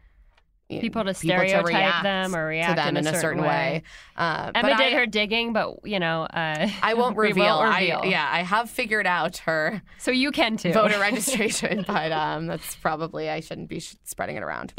People 0.69 1.05
to 1.05 1.15
stereotype 1.15 1.65
react 1.65 2.03
them 2.03 2.35
or 2.35 2.45
react 2.47 2.71
to 2.71 2.83
them 2.83 2.97
in 2.97 3.07
a 3.07 3.21
certain 3.21 3.43
way. 3.43 3.85
Uh, 4.17 4.51
Emma 4.53 4.77
did 4.77 4.95
I, 4.95 4.97
her 4.97 5.07
digging, 5.07 5.53
but 5.53 5.77
you 5.85 6.01
know, 6.01 6.23
uh, 6.23 6.69
I 6.83 6.95
won't 6.95 7.17
reveal. 7.19 7.59
won't 7.59 7.79
reveal. 7.79 8.01
I, 8.03 8.07
yeah, 8.07 8.29
I 8.29 8.43
have 8.43 8.69
figured 8.69 9.07
out 9.07 9.39
her 9.39 9.81
so 9.99 10.11
you 10.11 10.33
can 10.33 10.57
too. 10.57 10.73
voter 10.73 10.99
registration, 10.99 11.85
but 11.87 12.11
um, 12.11 12.47
that's 12.49 12.75
probably 12.77 13.31
I 13.31 13.41
shouldn't 13.41 13.69
be 13.69 13.79
sh- 13.79 13.95
spreading 14.03 14.37
it 14.37 14.43
around. 14.43 14.75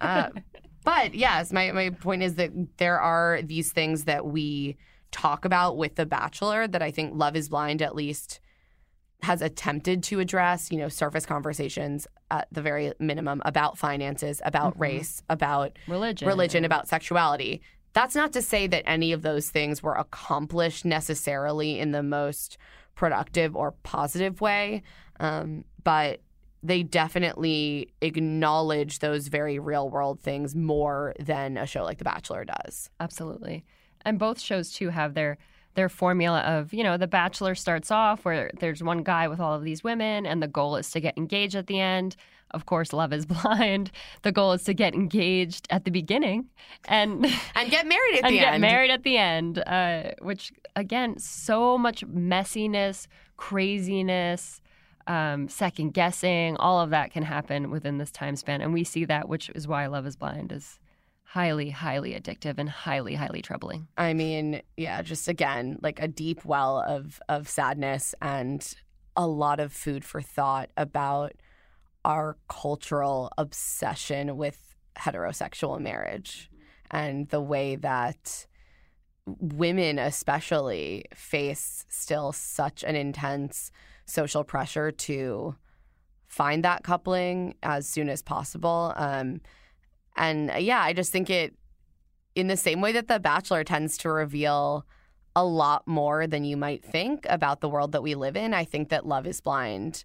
Uh, 0.00 0.30
but 0.84 1.14
yes, 1.14 1.52
my 1.52 1.70
my 1.72 1.90
point 1.90 2.22
is 2.22 2.36
that 2.36 2.50
there 2.78 2.98
are 2.98 3.42
these 3.42 3.72
things 3.72 4.04
that 4.04 4.24
we 4.24 4.78
talk 5.10 5.44
about 5.44 5.76
with 5.76 5.96
The 5.96 6.06
Bachelor 6.06 6.66
that 6.66 6.82
I 6.82 6.90
think 6.90 7.12
Love 7.14 7.36
Is 7.36 7.50
Blind 7.50 7.82
at 7.82 7.94
least 7.94 8.40
has 9.22 9.42
attempted 9.42 10.02
to 10.04 10.20
address. 10.20 10.70
You 10.70 10.78
know, 10.78 10.88
surface 10.88 11.26
conversations 11.26 12.06
at 12.30 12.48
the 12.52 12.62
very 12.62 12.92
minimum 12.98 13.42
about 13.44 13.78
finances, 13.78 14.40
about 14.44 14.76
Mhm. 14.76 14.80
race, 14.80 15.22
about 15.28 15.78
religion, 15.86 16.28
religion, 16.28 16.64
about 16.64 16.88
sexuality. 16.88 17.60
That's 17.92 18.14
not 18.14 18.32
to 18.34 18.42
say 18.42 18.66
that 18.68 18.84
any 18.88 19.12
of 19.12 19.22
those 19.22 19.50
things 19.50 19.82
were 19.82 19.94
accomplished 19.94 20.84
necessarily 20.84 21.78
in 21.80 21.90
the 21.90 22.02
most 22.02 22.56
productive 22.94 23.56
or 23.56 23.72
positive 23.82 24.40
way, 24.40 24.82
um, 25.18 25.64
but 25.82 26.20
they 26.62 26.82
definitely 26.82 27.92
acknowledge 28.00 28.98
those 28.98 29.28
very 29.28 29.58
real 29.58 29.88
world 29.88 30.20
things 30.20 30.54
more 30.54 31.14
than 31.18 31.56
a 31.56 31.66
show 31.66 31.82
like 31.82 31.98
The 31.98 32.04
Bachelor 32.04 32.44
does. 32.44 32.90
Absolutely. 33.00 33.64
And 34.04 34.18
both 34.18 34.38
shows 34.38 34.70
too 34.70 34.90
have 34.90 35.14
their 35.14 35.38
their 35.74 35.88
formula 35.88 36.40
of, 36.40 36.72
you 36.74 36.82
know, 36.82 36.96
The 36.96 37.06
Bachelor 37.06 37.54
starts 37.54 37.90
off 37.90 38.24
where 38.24 38.50
there's 38.58 38.82
one 38.82 39.02
guy 39.02 39.28
with 39.28 39.40
all 39.40 39.54
of 39.54 39.62
these 39.62 39.84
women 39.84 40.26
and 40.26 40.42
the 40.42 40.48
goal 40.48 40.76
is 40.76 40.90
to 40.92 41.00
get 41.00 41.16
engaged 41.16 41.54
at 41.54 41.66
the 41.66 41.78
end. 41.80 42.16
Of 42.52 42.66
course, 42.66 42.92
Love 42.92 43.12
is 43.12 43.26
Blind. 43.34 43.92
The 44.22 44.32
goal 44.32 44.52
is 44.52 44.64
to 44.64 44.74
get 44.74 44.94
engaged 44.94 45.68
at 45.70 45.84
the 45.84 45.90
beginning 45.90 46.46
and 46.86 47.24
And 47.54 47.70
get 47.70 47.86
married 47.86 48.18
at 48.18 48.24
and 48.24 48.34
the 48.34 48.38
get 48.40 48.54
end. 48.54 48.60
married 48.60 48.90
at 48.90 49.04
the 49.04 49.16
end, 49.16 49.58
uh, 49.66 50.10
which 50.20 50.52
again, 50.74 51.18
so 51.18 51.78
much 51.78 52.04
messiness, 52.06 53.06
craziness, 53.36 54.60
um, 55.06 55.48
second 55.48 55.92
guessing, 55.94 56.56
all 56.56 56.80
of 56.80 56.90
that 56.90 57.10
can 57.12 57.22
happen 57.22 57.70
within 57.70 57.98
this 57.98 58.10
time 58.10 58.36
span, 58.36 58.60
and 58.60 58.72
we 58.72 58.84
see 58.84 59.04
that, 59.04 59.28
which 59.28 59.50
is 59.54 59.66
why 59.66 59.86
Love 59.86 60.06
Is 60.06 60.16
Blind 60.16 60.52
is 60.52 60.78
highly, 61.30 61.70
highly 61.70 62.12
addictive 62.14 62.58
and 62.58 62.68
highly, 62.68 63.14
highly 63.14 63.40
troubling. 63.40 63.86
I 63.96 64.14
mean, 64.14 64.62
yeah, 64.76 65.00
just 65.00 65.28
again, 65.28 65.78
like 65.80 66.02
a 66.02 66.08
deep 66.08 66.44
well 66.44 66.80
of 66.80 67.22
of 67.28 67.48
sadness 67.48 68.16
and 68.20 68.74
a 69.16 69.28
lot 69.28 69.60
of 69.60 69.72
food 69.72 70.04
for 70.04 70.20
thought 70.20 70.70
about 70.76 71.34
our 72.04 72.36
cultural 72.48 73.30
obsession 73.38 74.36
with 74.36 74.74
heterosexual 74.98 75.80
marriage 75.80 76.50
and 76.90 77.28
the 77.28 77.40
way 77.40 77.76
that 77.76 78.46
women 79.26 80.00
especially 80.00 81.04
face 81.14 81.84
still 81.88 82.32
such 82.32 82.82
an 82.82 82.96
intense 82.96 83.70
social 84.04 84.42
pressure 84.42 84.90
to 84.90 85.54
find 86.26 86.64
that 86.64 86.82
coupling 86.82 87.54
as 87.62 87.86
soon 87.86 88.08
as 88.08 88.20
possible 88.20 88.92
um, 88.96 89.40
and 90.16 90.50
uh, 90.50 90.54
yeah 90.54 90.82
i 90.82 90.92
just 90.92 91.12
think 91.12 91.30
it 91.30 91.54
in 92.34 92.46
the 92.46 92.56
same 92.56 92.80
way 92.80 92.92
that 92.92 93.08
The 93.08 93.20
Bachelor 93.20 93.64
tends 93.64 93.96
to 93.98 94.10
reveal 94.10 94.86
a 95.34 95.44
lot 95.44 95.86
more 95.86 96.26
than 96.26 96.44
you 96.44 96.56
might 96.56 96.84
think 96.84 97.26
about 97.28 97.60
the 97.60 97.68
world 97.68 97.92
that 97.92 98.02
we 98.02 98.14
live 98.14 98.36
in, 98.36 98.52
I 98.52 98.64
think 98.64 98.88
that 98.88 99.06
Love 99.06 99.26
is 99.26 99.40
Blind 99.40 100.04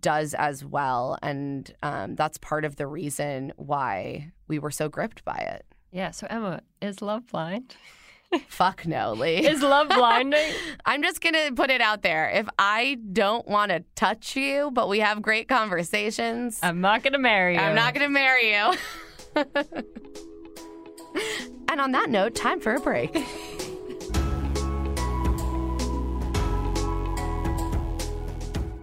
does 0.00 0.34
as 0.34 0.64
well. 0.64 1.18
And 1.22 1.72
um, 1.82 2.14
that's 2.14 2.38
part 2.38 2.64
of 2.64 2.76
the 2.76 2.86
reason 2.86 3.52
why 3.56 4.32
we 4.48 4.58
were 4.58 4.70
so 4.70 4.88
gripped 4.88 5.24
by 5.24 5.36
it. 5.36 5.66
Yeah. 5.90 6.10
So 6.10 6.26
Emma, 6.28 6.60
is 6.80 7.02
Love 7.02 7.26
blind? 7.26 7.76
Fuck 8.48 8.84
no, 8.84 9.12
Leigh. 9.12 9.46
Is 9.46 9.62
love 9.62 9.88
blinding? 9.88 10.52
I'm 10.84 11.04
just 11.04 11.20
going 11.20 11.34
to 11.34 11.52
put 11.54 11.70
it 11.70 11.80
out 11.80 12.02
there. 12.02 12.30
If 12.30 12.48
I 12.58 12.98
don't 13.12 13.46
want 13.46 13.70
to 13.70 13.84
touch 13.94 14.34
you, 14.34 14.72
but 14.72 14.88
we 14.88 14.98
have 15.00 15.22
great 15.22 15.46
conversations, 15.46 16.58
I'm 16.60 16.80
not 16.80 17.04
gonna 17.04 17.18
marry 17.18 17.54
you. 17.54 17.60
I'm 17.60 17.76
not 17.76 17.94
going 17.94 18.04
to 18.04 18.12
marry 18.12 18.52
you. 18.52 18.74
and 21.68 21.80
on 21.80 21.92
that 21.92 22.10
note, 22.10 22.34
time 22.34 22.60
for 22.60 22.74
a 22.74 22.80
break. 22.80 23.14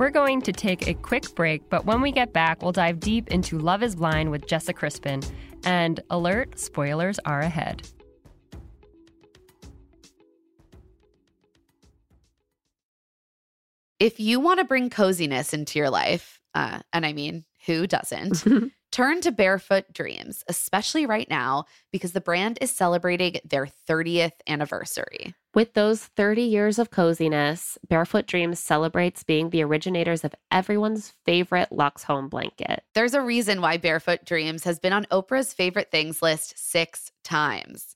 We're 0.01 0.09
going 0.09 0.41
to 0.41 0.51
take 0.51 0.87
a 0.87 0.95
quick 0.95 1.35
break, 1.35 1.69
but 1.69 1.85
when 1.85 2.01
we 2.01 2.11
get 2.11 2.33
back, 2.33 2.63
we'll 2.63 2.71
dive 2.71 2.99
deep 2.99 3.27
into 3.27 3.59
Love 3.59 3.83
is 3.83 3.95
Blind 3.95 4.31
with 4.31 4.47
Jessa 4.47 4.73
Crispin. 4.73 5.21
And 5.63 5.99
alert, 6.09 6.59
spoilers 6.59 7.19
are 7.19 7.39
ahead. 7.39 7.87
If 13.99 14.19
you 14.19 14.39
want 14.39 14.57
to 14.57 14.65
bring 14.65 14.89
coziness 14.89 15.53
into 15.53 15.77
your 15.77 15.91
life, 15.91 16.41
uh, 16.55 16.79
and 16.91 17.05
I 17.05 17.13
mean, 17.13 17.45
who 17.67 17.85
doesn't? 17.85 18.43
Turn 18.91 19.21
to 19.21 19.31
Barefoot 19.31 19.93
Dreams, 19.93 20.43
especially 20.49 21.05
right 21.05 21.29
now 21.29 21.63
because 21.93 22.11
the 22.11 22.19
brand 22.19 22.57
is 22.59 22.71
celebrating 22.71 23.37
their 23.45 23.69
30th 23.87 24.33
anniversary. 24.47 25.33
With 25.53 25.75
those 25.75 26.07
30 26.17 26.41
years 26.41 26.77
of 26.77 26.91
coziness, 26.91 27.77
Barefoot 27.87 28.27
Dreams 28.27 28.59
celebrates 28.59 29.23
being 29.23 29.49
the 29.49 29.63
originators 29.63 30.25
of 30.25 30.35
everyone's 30.51 31.13
favorite 31.25 31.71
Lux 31.71 32.03
home 32.03 32.27
blanket. 32.27 32.83
There's 32.93 33.13
a 33.13 33.21
reason 33.21 33.61
why 33.61 33.77
Barefoot 33.77 34.25
Dreams 34.25 34.65
has 34.65 34.77
been 34.77 34.91
on 34.91 35.05
Oprah's 35.05 35.53
favorite 35.53 35.89
things 35.89 36.21
list 36.21 36.57
six 36.57 37.13
times. 37.23 37.95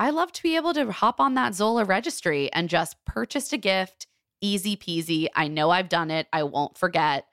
I 0.00 0.08
love 0.08 0.32
to 0.32 0.42
be 0.42 0.56
able 0.56 0.72
to 0.72 0.90
hop 0.90 1.20
on 1.20 1.34
that 1.34 1.54
Zola 1.54 1.84
registry 1.84 2.50
and 2.54 2.70
just 2.70 2.96
purchase 3.04 3.52
a 3.52 3.58
gift. 3.58 4.06
Easy 4.40 4.74
peasy. 4.74 5.26
I 5.36 5.46
know 5.46 5.68
I've 5.68 5.90
done 5.90 6.10
it. 6.10 6.26
I 6.32 6.42
won't 6.44 6.78
forget. 6.78 7.26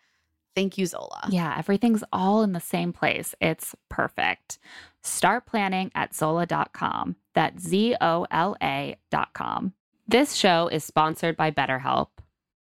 Thank 0.53 0.77
you, 0.77 0.85
Zola. 0.85 1.29
Yeah, 1.29 1.55
everything's 1.57 2.03
all 2.11 2.43
in 2.43 2.51
the 2.51 2.59
same 2.59 2.91
place. 2.91 3.33
It's 3.39 3.73
perfect. 3.87 4.59
Start 5.01 5.45
planning 5.45 5.91
at 5.95 6.13
Zola.com. 6.13 7.15
That's 7.33 7.63
Z 7.63 7.95
O 8.01 8.27
L 8.31 8.57
A.com. 8.61 9.73
This 10.05 10.33
show 10.33 10.67
is 10.67 10.83
sponsored 10.83 11.37
by 11.37 11.51
BetterHelp. 11.51 12.09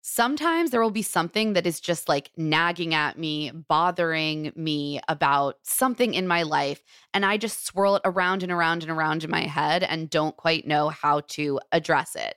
Sometimes 0.08 0.70
there 0.70 0.80
will 0.80 0.92
be 0.92 1.02
something 1.02 1.54
that 1.54 1.66
is 1.66 1.80
just 1.80 2.08
like 2.08 2.30
nagging 2.36 2.94
at 2.94 3.18
me, 3.18 3.50
bothering 3.50 4.52
me 4.54 5.00
about 5.08 5.56
something 5.64 6.14
in 6.14 6.28
my 6.28 6.44
life. 6.44 6.80
And 7.12 7.26
I 7.26 7.36
just 7.36 7.66
swirl 7.66 7.96
it 7.96 8.02
around 8.04 8.44
and 8.44 8.52
around 8.52 8.84
and 8.84 8.92
around 8.92 9.24
in 9.24 9.30
my 9.32 9.40
head 9.40 9.82
and 9.82 10.08
don't 10.08 10.36
quite 10.36 10.64
know 10.64 10.90
how 10.90 11.22
to 11.30 11.58
address 11.72 12.14
it. 12.14 12.36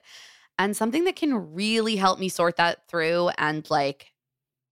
And 0.58 0.76
something 0.76 1.04
that 1.04 1.14
can 1.14 1.54
really 1.54 1.94
help 1.94 2.18
me 2.18 2.28
sort 2.28 2.56
that 2.56 2.88
through 2.88 3.28
and 3.38 3.64
like 3.70 4.10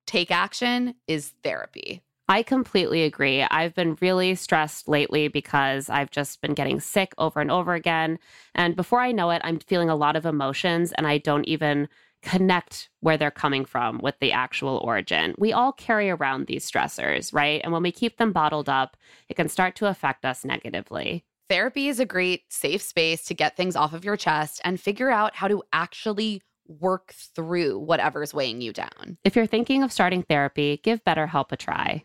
take 0.08 0.32
action 0.32 0.96
is 1.06 1.34
therapy. 1.44 2.02
I 2.28 2.42
completely 2.42 3.04
agree. 3.04 3.42
I've 3.42 3.76
been 3.76 3.96
really 4.00 4.34
stressed 4.34 4.88
lately 4.88 5.28
because 5.28 5.88
I've 5.88 6.10
just 6.10 6.40
been 6.42 6.52
getting 6.52 6.80
sick 6.80 7.14
over 7.16 7.40
and 7.40 7.50
over 7.52 7.74
again. 7.74 8.18
And 8.56 8.74
before 8.74 9.00
I 9.00 9.12
know 9.12 9.30
it, 9.30 9.40
I'm 9.44 9.60
feeling 9.60 9.88
a 9.88 9.94
lot 9.94 10.16
of 10.16 10.26
emotions 10.26 10.90
and 10.92 11.06
I 11.06 11.18
don't 11.18 11.46
even 11.46 11.88
connect 12.22 12.90
where 13.00 13.16
they're 13.16 13.30
coming 13.30 13.64
from 13.64 13.98
with 13.98 14.16
the 14.20 14.32
actual 14.32 14.78
origin. 14.78 15.34
We 15.38 15.52
all 15.52 15.72
carry 15.72 16.10
around 16.10 16.46
these 16.46 16.68
stressors, 16.68 17.32
right? 17.32 17.60
And 17.62 17.72
when 17.72 17.82
we 17.82 17.92
keep 17.92 18.16
them 18.16 18.32
bottled 18.32 18.68
up, 18.68 18.96
it 19.28 19.34
can 19.34 19.48
start 19.48 19.76
to 19.76 19.86
affect 19.86 20.24
us 20.24 20.44
negatively. 20.44 21.24
Therapy 21.48 21.88
is 21.88 21.98
a 21.98 22.04
great 22.04 22.52
safe 22.52 22.82
space 22.82 23.24
to 23.24 23.34
get 23.34 23.56
things 23.56 23.76
off 23.76 23.94
of 23.94 24.04
your 24.04 24.16
chest 24.16 24.60
and 24.64 24.80
figure 24.80 25.10
out 25.10 25.34
how 25.34 25.48
to 25.48 25.62
actually 25.72 26.42
work 26.66 27.14
through 27.34 27.78
whatever's 27.78 28.34
weighing 28.34 28.60
you 28.60 28.72
down. 28.72 29.16
If 29.24 29.34
you're 29.34 29.46
thinking 29.46 29.82
of 29.82 29.92
starting 29.92 30.22
therapy, 30.22 30.80
give 30.82 31.02
BetterHelp 31.04 31.50
a 31.52 31.56
try. 31.56 32.04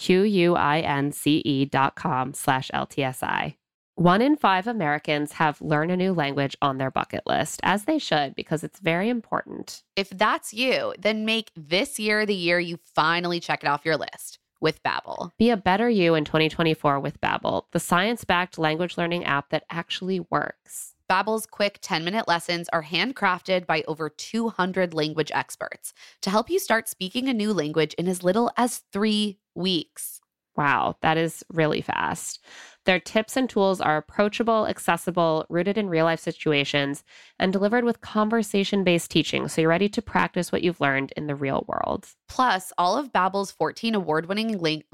Q-U-I-N-C-E 0.00 1.66
dot 1.66 1.94
com 1.94 2.32
slash 2.32 2.70
LTSI. 2.72 3.56
One 3.96 4.22
in 4.22 4.36
five 4.36 4.66
Americans 4.66 5.32
have 5.32 5.60
learn 5.60 5.90
a 5.90 5.96
new 5.96 6.14
language 6.14 6.56
on 6.62 6.78
their 6.78 6.90
bucket 6.90 7.20
list, 7.26 7.60
as 7.62 7.84
they 7.84 7.98
should, 7.98 8.34
because 8.34 8.64
it's 8.64 8.80
very 8.80 9.10
important. 9.10 9.82
If 9.96 10.08
that's 10.08 10.54
you, 10.54 10.94
then 10.98 11.26
make 11.26 11.50
this 11.54 11.98
year 11.98 12.24
the 12.24 12.34
year 12.34 12.58
you 12.58 12.78
finally 12.94 13.40
check 13.40 13.62
it 13.62 13.68
off 13.68 13.84
your 13.84 13.98
list 13.98 14.38
with 14.58 14.82
Babbel. 14.82 15.32
Be 15.38 15.50
a 15.50 15.56
better 15.58 15.90
you 15.90 16.14
in 16.14 16.24
2024 16.24 16.98
with 16.98 17.20
Babbel, 17.20 17.64
the 17.72 17.80
science-backed 17.80 18.56
language 18.56 18.96
learning 18.96 19.26
app 19.26 19.50
that 19.50 19.64
actually 19.68 20.20
works. 20.30 20.94
Babbel's 21.10 21.44
quick 21.44 21.80
10-minute 21.80 22.28
lessons 22.28 22.68
are 22.72 22.84
handcrafted 22.84 23.66
by 23.66 23.82
over 23.88 24.08
200 24.08 24.94
language 24.94 25.32
experts 25.34 25.92
to 26.22 26.30
help 26.30 26.48
you 26.48 26.60
start 26.60 26.88
speaking 26.88 27.28
a 27.28 27.34
new 27.34 27.52
language 27.52 27.94
in 27.94 28.06
as 28.06 28.22
little 28.22 28.52
as 28.56 28.84
3 28.92 29.36
weeks. 29.56 30.20
Wow, 30.56 30.96
that 31.02 31.16
is 31.16 31.42
really 31.52 31.80
fast. 31.80 32.38
Their 32.84 33.00
tips 33.00 33.36
and 33.36 33.50
tools 33.50 33.80
are 33.80 33.96
approachable, 33.96 34.68
accessible, 34.68 35.46
rooted 35.48 35.76
in 35.76 35.88
real 35.88 36.04
life 36.04 36.20
situations, 36.20 37.02
and 37.40 37.52
delivered 37.52 37.84
with 37.84 38.00
conversation 38.00 38.84
based 38.84 39.10
teaching 39.10 39.48
so 39.48 39.60
you're 39.60 39.70
ready 39.70 39.88
to 39.88 40.02
practice 40.02 40.52
what 40.52 40.62
you've 40.62 40.80
learned 40.80 41.12
in 41.16 41.26
the 41.26 41.34
real 41.34 41.64
world. 41.66 42.06
Plus, 42.28 42.72
all 42.78 42.96
of 42.96 43.12
Babbel's 43.12 43.50
14 43.50 43.96
award-winning 43.96 44.58
link 44.58 44.84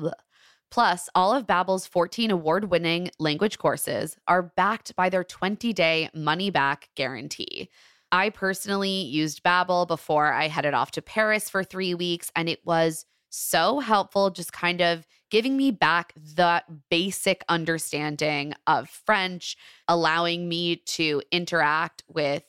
Plus, 0.71 1.09
all 1.15 1.33
of 1.33 1.47
Babbel's 1.47 1.87
14 1.87 2.31
award-winning 2.31 3.11
language 3.19 3.59
courses 3.59 4.17
are 4.27 4.43
backed 4.43 4.95
by 4.97 5.09
their 5.09 5.25
20-day 5.25 6.11
money-back 6.13 6.91
guarantee. 6.97 7.71
I 8.13 8.31
personally 8.31 9.03
used 9.03 9.43
Babbel 9.43 9.87
before 9.87 10.33
I 10.33 10.49
headed 10.49 10.75
off 10.75 10.91
to 10.93 11.03
Paris 11.03 11.49
for 11.49 11.65
3 11.65 11.95
weeks 11.95 12.31
and 12.37 12.49
it 12.49 12.61
was 12.65 13.07
so 13.31 13.81
helpful 13.81 14.31
just 14.31 14.53
kind 14.53 14.81
of 14.81 15.07
giving 15.31 15.57
me 15.57 15.71
back 15.71 16.13
that 16.37 16.65
basic 16.89 17.45
understanding 17.49 18.55
of 18.67 18.89
French, 18.89 19.57
allowing 19.89 20.49
me 20.49 20.77
to 20.77 21.21
interact 21.33 22.05
with 22.09 22.45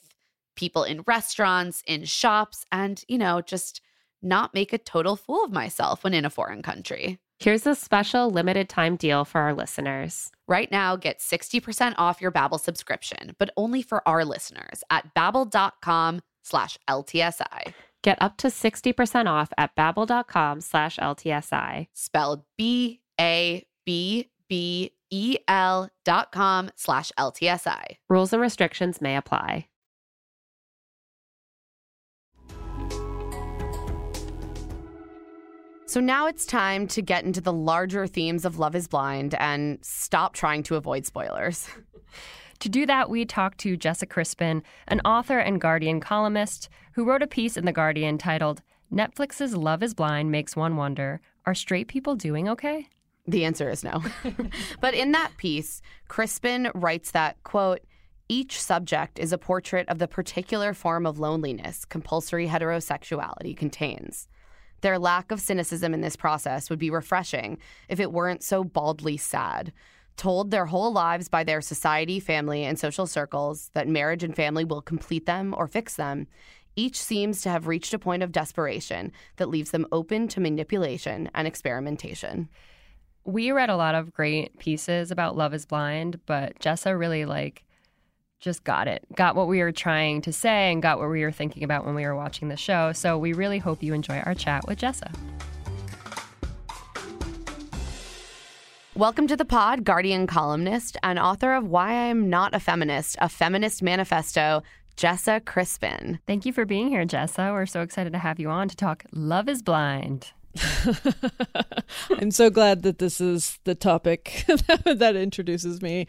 people 0.56 0.84
in 0.84 1.04
restaurants, 1.08 1.84
in 1.88 2.06
shops, 2.06 2.66
and, 2.72 3.04
you 3.08 3.18
know, 3.18 3.42
just 3.42 3.82
not 4.22 4.54
make 4.54 4.74
a 4.74 4.78
total 4.78 5.16
fool 5.16 5.44
of 5.44 5.52
myself 5.52 6.04
when 6.04 6.14
in 6.14 6.26
a 6.26 6.30
foreign 6.30 6.62
country. 6.62 7.20
Here's 7.40 7.68
a 7.68 7.76
special 7.76 8.32
limited 8.32 8.68
time 8.68 8.96
deal 8.96 9.24
for 9.24 9.42
our 9.42 9.54
listeners. 9.54 10.32
Right 10.48 10.72
now, 10.72 10.96
get 10.96 11.20
60% 11.20 11.94
off 11.98 12.20
your 12.20 12.32
Babbel 12.32 12.60
subscription, 12.60 13.36
but 13.38 13.52
only 13.56 13.84
for 13.84 14.02
our 14.08 14.26
listeners 14.26 14.84
at 14.90 15.14
babbel.com 15.14 16.22
slash 16.44 16.80
LTSI. 16.90 17.74
Get 18.02 18.18
up 18.22 18.38
to 18.38 18.48
60% 18.48 19.28
off 19.28 19.52
at 19.58 19.76
babbel.com 19.76 20.62
slash 20.62 20.98
LTSI. 20.98 21.88
Spelled 21.94 22.44
B-A-B-B-E-L 22.58 23.60
dot 26.06 26.32
com 26.32 26.70
slash 26.76 27.12
LTSI. 27.20 27.84
Rules 28.10 28.34
and 28.34 28.42
restrictions 28.42 29.02
may 29.02 29.16
apply. 29.16 29.68
So 35.88 36.02
now 36.02 36.28
it's 36.28 36.46
time 36.46 36.86
to 36.90 37.02
get 37.02 37.24
into 37.24 37.40
the 37.40 37.54
larger 37.54 38.08
themes 38.08 38.44
of 38.44 38.60
Love 38.60 38.76
is 38.76 38.90
Blind 38.90 39.36
and 39.36 39.80
stop 39.82 40.34
trying 40.34 40.62
to 40.64 40.76
avoid 40.76 41.06
spoilers. 41.06 41.68
To 42.62 42.70
do 42.70 42.88
that, 42.88 43.12
we 43.12 43.24
talked 43.24 43.60
to 43.60 43.78
Jessa 43.78 44.10
Crispin, 44.10 44.64
an 44.88 45.00
author 45.02 45.38
and 45.38 45.62
Guardian 45.62 46.00
columnist, 46.00 46.70
who 46.94 47.06
wrote 47.06 47.22
a 47.22 47.28
piece 47.28 47.56
in 47.56 47.66
The 47.66 47.72
Guardian 47.72 48.18
titled 48.18 48.64
Netflix's 48.92 49.56
Love 49.56 49.84
is 49.84 49.94
Blind 49.94 50.32
Makes 50.32 50.56
One 50.56 50.76
Wonder 50.76 51.22
Are 51.46 51.54
Straight 51.54 51.88
People 51.88 52.16
Doing 52.16 52.50
Okay? 52.50 52.88
The 53.28 53.46
answer 53.46 53.70
is 53.70 53.84
no. 53.84 54.02
but 54.82 54.96
in 54.96 55.12
that 55.12 55.38
piece, 55.38 55.84
Crispin 56.08 56.72
writes 56.74 57.12
that, 57.12 57.38
quote, 57.44 57.82
each 58.28 58.60
subject 58.60 59.20
is 59.20 59.32
a 59.32 59.38
portrait 59.38 59.88
of 59.88 60.00
the 60.00 60.08
particular 60.08 60.74
form 60.74 61.06
of 61.06 61.20
loneliness 61.20 61.86
compulsory 61.86 62.48
heterosexuality 62.48 63.56
contains. 63.56 64.28
Their 64.82 65.00
lack 65.00 65.32
of 65.32 65.42
cynicism 65.42 65.94
in 65.94 66.02
this 66.02 66.16
process 66.16 66.70
would 66.70 66.80
be 66.80 66.90
refreshing 66.90 67.58
if 67.90 68.00
it 68.00 68.12
weren't 68.12 68.44
so 68.44 68.64
baldly 68.64 69.18
sad. 69.18 69.74
Told 70.16 70.50
their 70.50 70.66
whole 70.66 70.92
lives 70.92 71.30
by 71.30 71.44
their 71.44 71.62
society, 71.62 72.20
family, 72.20 72.64
and 72.64 72.80
social 72.80 73.06
circles 73.06 73.70
that 73.74 73.88
marriage 73.88 74.24
and 74.24 74.36
family 74.36 74.66
will 74.66 74.82
complete 74.82 75.26
them 75.26 75.54
or 75.56 75.68
fix 75.68 75.96
them, 75.96 76.28
each 76.76 77.02
seems 77.02 77.42
to 77.42 77.50
have 77.50 77.68
reached 77.68 77.94
a 77.94 78.00
point 78.00 78.24
of 78.24 78.32
desperation 78.32 79.12
that 79.38 79.50
leaves 79.50 79.72
them 79.72 79.88
open 79.92 80.28
to 80.30 80.40
manipulation 80.40 81.30
and 81.34 81.48
experimentation. 81.48 82.50
We 83.26 83.52
read 83.52 83.70
a 83.70 83.76
lot 83.76 83.96
of 83.96 84.14
great 84.14 84.58
pieces 84.58 85.12
about 85.12 85.36
Love 85.36 85.54
is 85.54 85.66
Blind, 85.66 86.20
but 86.26 86.60
Jessa 86.60 86.98
really 86.98 87.26
like 87.26 87.64
just 88.40 88.64
got 88.64 88.88
it. 88.88 89.04
Got 89.16 89.36
what 89.36 89.48
we 89.48 89.60
were 89.60 89.72
trying 89.72 90.22
to 90.22 90.32
say 90.32 90.72
and 90.72 90.82
got 90.82 91.00
what 91.00 91.10
we 91.10 91.24
were 91.24 91.32
thinking 91.32 91.64
about 91.64 91.86
when 91.86 91.96
we 91.96 92.06
were 92.06 92.16
watching 92.16 92.50
the 92.50 92.58
show. 92.58 92.92
So 92.94 93.18
we 93.18 93.34
really 93.34 93.58
hope 93.58 93.82
you 93.82 93.94
enjoy 93.94 94.20
our 94.20 94.36
chat 94.36 94.68
with 94.68 94.80
Jessa. 94.80 95.12
Welcome 98.96 99.28
to 99.28 99.36
the 99.36 99.46
pod, 99.46 99.84
Guardian 99.84 100.26
columnist 100.26 100.98
and 101.04 101.20
author 101.20 101.54
of 101.54 101.68
Why 101.68 102.10
I'm 102.10 102.30
Not 102.30 102.56
a 102.56 102.60
Feminist, 102.60 103.16
a 103.20 103.30
Feminist 103.30 103.84
Manifesto, 103.84 104.64
Jessa 104.96 105.44
Crispin. 105.44 106.20
Thank 106.26 106.46
you 106.46 106.54
for 106.54 106.66
being 106.66 106.90
here, 106.90 107.06
Jessa. 107.06 107.52
We're 107.52 107.68
so 107.68 107.82
excited 107.82 108.14
to 108.14 108.20
have 108.20 108.40
you 108.40 108.50
on 108.50 108.68
to 108.70 108.76
talk 108.76 109.06
Love 109.12 109.50
is 109.50 109.62
Blind. 109.62 110.32
I'm 112.10 112.32
so 112.32 112.50
glad 112.50 112.82
that 112.82 112.98
this 112.98 113.22
is 113.22 113.60
the 113.64 113.76
topic 113.76 114.46
that 114.86 115.16
introduces 115.16 115.82
me 115.84 116.08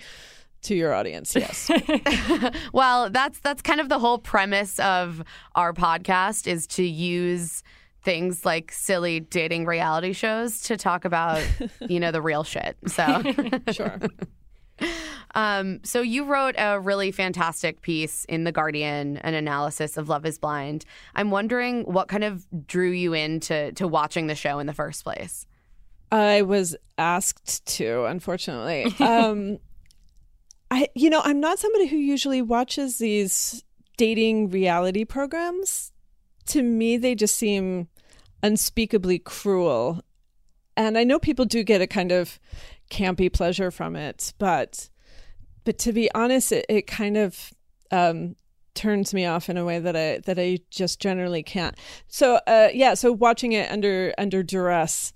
to 0.62 0.74
your 0.74 0.92
audience. 0.92 1.34
Yes. 1.34 1.70
well, 2.72 3.10
that's 3.10 3.38
that's 3.40 3.62
kind 3.62 3.80
of 3.80 3.88
the 3.88 3.98
whole 3.98 4.18
premise 4.18 4.78
of 4.80 5.22
our 5.54 5.72
podcast 5.72 6.46
is 6.46 6.66
to 6.68 6.82
use 6.82 7.62
things 8.02 8.44
like 8.44 8.72
silly 8.72 9.20
dating 9.20 9.66
reality 9.66 10.12
shows 10.12 10.62
to 10.62 10.76
talk 10.76 11.04
about, 11.04 11.44
you 11.88 12.00
know, 12.00 12.10
the 12.10 12.22
real 12.22 12.44
shit. 12.44 12.76
So 12.86 13.22
sure. 13.72 13.98
Um, 15.34 15.80
so 15.82 16.00
you 16.00 16.24
wrote 16.24 16.54
a 16.56 16.80
really 16.80 17.12
fantastic 17.12 17.82
piece 17.82 18.24
in 18.24 18.44
The 18.44 18.52
Guardian, 18.52 19.18
an 19.18 19.34
analysis 19.34 19.96
of 19.96 20.08
Love 20.08 20.24
is 20.24 20.38
Blind. 20.38 20.84
I'm 21.14 21.30
wondering 21.30 21.82
what 21.84 22.08
kind 22.08 22.24
of 22.24 22.46
drew 22.66 22.90
you 22.90 23.12
into 23.12 23.72
to 23.72 23.86
watching 23.86 24.26
the 24.26 24.34
show 24.34 24.58
in 24.58 24.66
the 24.66 24.72
first 24.72 25.04
place. 25.04 25.46
I 26.10 26.42
was 26.42 26.74
asked 26.96 27.66
to, 27.76 28.04
unfortunately. 28.06 28.94
Um, 29.00 29.58
I, 30.70 30.88
you 30.94 31.10
know, 31.10 31.22
I'm 31.24 31.40
not 31.40 31.58
somebody 31.58 31.86
who 31.86 31.96
usually 31.96 32.42
watches 32.42 32.98
these 32.98 33.64
dating 33.96 34.50
reality 34.50 35.04
programs. 35.04 35.92
To 36.46 36.62
me, 36.62 36.96
they 36.96 37.14
just 37.14 37.36
seem 37.36 37.88
unspeakably 38.42 39.18
cruel. 39.18 40.02
And 40.76 40.96
I 40.96 41.04
know 41.04 41.18
people 41.18 41.44
do 41.44 41.62
get 41.62 41.80
a 41.80 41.86
kind 41.86 42.12
of 42.12 42.38
campy 42.90 43.32
pleasure 43.32 43.70
from 43.70 43.96
it, 43.96 44.32
but 44.38 44.88
but 45.64 45.78
to 45.80 45.92
be 45.92 46.10
honest, 46.14 46.52
it, 46.52 46.64
it 46.68 46.86
kind 46.86 47.18
of 47.18 47.52
um, 47.90 48.36
turns 48.74 49.12
me 49.12 49.26
off 49.26 49.50
in 49.50 49.58
a 49.58 49.64
way 49.64 49.80
that 49.80 49.96
I 49.96 50.20
that 50.24 50.38
I 50.38 50.60
just 50.70 51.00
generally 51.00 51.42
can't. 51.42 51.76
So 52.06 52.40
uh, 52.46 52.68
yeah, 52.72 52.94
so 52.94 53.12
watching 53.12 53.52
it 53.52 53.70
under 53.70 54.14
under 54.16 54.42
duress, 54.42 55.12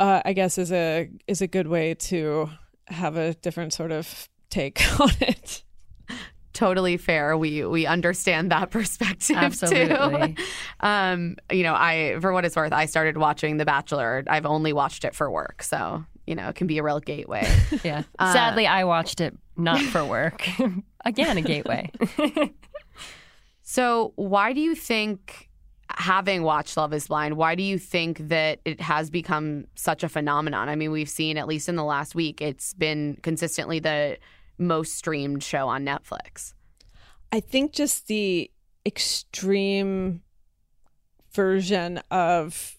uh, 0.00 0.22
I 0.24 0.32
guess 0.32 0.58
is 0.58 0.72
a 0.72 1.10
is 1.26 1.42
a 1.42 1.46
good 1.46 1.68
way 1.68 1.94
to 1.94 2.50
have 2.88 3.16
a 3.16 3.34
different 3.34 3.72
sort 3.72 3.92
of 3.92 4.28
take 4.50 4.80
on 5.00 5.10
it. 5.20 5.62
Totally 6.52 6.96
fair. 6.96 7.36
We 7.36 7.66
we 7.66 7.84
understand 7.84 8.50
that 8.50 8.70
perspective 8.70 9.36
Absolutely. 9.36 10.34
too. 10.34 10.42
Um, 10.80 11.36
you 11.50 11.62
know, 11.62 11.74
I 11.74 12.16
for 12.20 12.32
what 12.32 12.44
it's 12.44 12.56
worth, 12.56 12.72
I 12.72 12.86
started 12.86 13.16
watching 13.16 13.56
The 13.56 13.64
Bachelor. 13.64 14.24
I've 14.26 14.46
only 14.46 14.72
watched 14.72 15.04
it 15.04 15.14
for 15.14 15.30
work, 15.30 15.62
so 15.62 16.04
you 16.26 16.34
know, 16.34 16.48
it 16.48 16.54
can 16.54 16.66
be 16.66 16.78
a 16.78 16.82
real 16.82 17.00
gateway. 17.00 17.46
Yeah. 17.84 18.02
Sadly, 18.20 18.66
I 18.66 18.84
watched 18.84 19.20
it 19.20 19.36
not 19.56 19.80
for 19.80 20.04
work. 20.04 20.46
Again, 21.04 21.38
a 21.38 21.42
gateway. 21.42 21.90
so, 23.62 24.12
why 24.16 24.52
do 24.52 24.60
you 24.60 24.74
think, 24.74 25.48
having 25.88 26.42
watched 26.42 26.76
Love 26.76 26.92
is 26.92 27.06
Blind, 27.06 27.36
why 27.36 27.54
do 27.54 27.62
you 27.62 27.78
think 27.78 28.18
that 28.28 28.58
it 28.64 28.80
has 28.80 29.08
become 29.08 29.66
such 29.76 30.02
a 30.02 30.08
phenomenon? 30.08 30.68
I 30.68 30.74
mean, 30.74 30.90
we've 30.90 31.08
seen, 31.08 31.38
at 31.38 31.46
least 31.46 31.68
in 31.68 31.76
the 31.76 31.84
last 31.84 32.14
week, 32.14 32.40
it's 32.40 32.74
been 32.74 33.18
consistently 33.22 33.78
the 33.78 34.18
most 34.58 34.94
streamed 34.94 35.42
show 35.42 35.68
on 35.68 35.84
Netflix. 35.84 36.54
I 37.32 37.40
think 37.40 37.72
just 37.72 38.06
the 38.06 38.50
extreme 38.84 40.22
version 41.32 42.00
of 42.10 42.76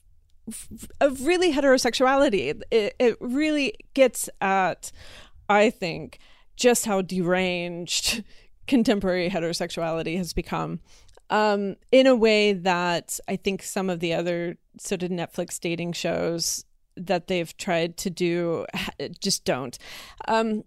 of 1.01 1.25
really 1.25 1.51
heterosexuality. 1.51 2.61
It, 2.71 2.95
it 2.97 3.17
really 3.19 3.73
gets 3.93 4.30
at, 4.39 4.93
I 5.49 5.69
think, 5.69 6.19
just 6.55 6.86
how 6.86 7.01
deranged 7.01 8.23
contemporary 8.67 9.30
heterosexuality 9.30 10.17
has 10.17 10.34
become 10.34 10.80
um, 11.30 11.75
in 11.91 12.07
a 12.07 12.15
way 12.15 12.53
that 12.53 13.19
I 13.28 13.36
think 13.36 13.61
some 13.63 13.89
of 13.89 13.99
the 13.99 14.13
other 14.13 14.57
sort 14.80 15.03
of 15.03 15.11
Netflix 15.11 15.59
dating 15.59 15.93
shows 15.93 16.63
that 16.95 17.28
they've 17.28 17.55
tried 17.57 17.97
to 17.97 18.09
do 18.09 18.65
just 19.19 19.45
don't. 19.45 19.78
Um, 20.28 20.63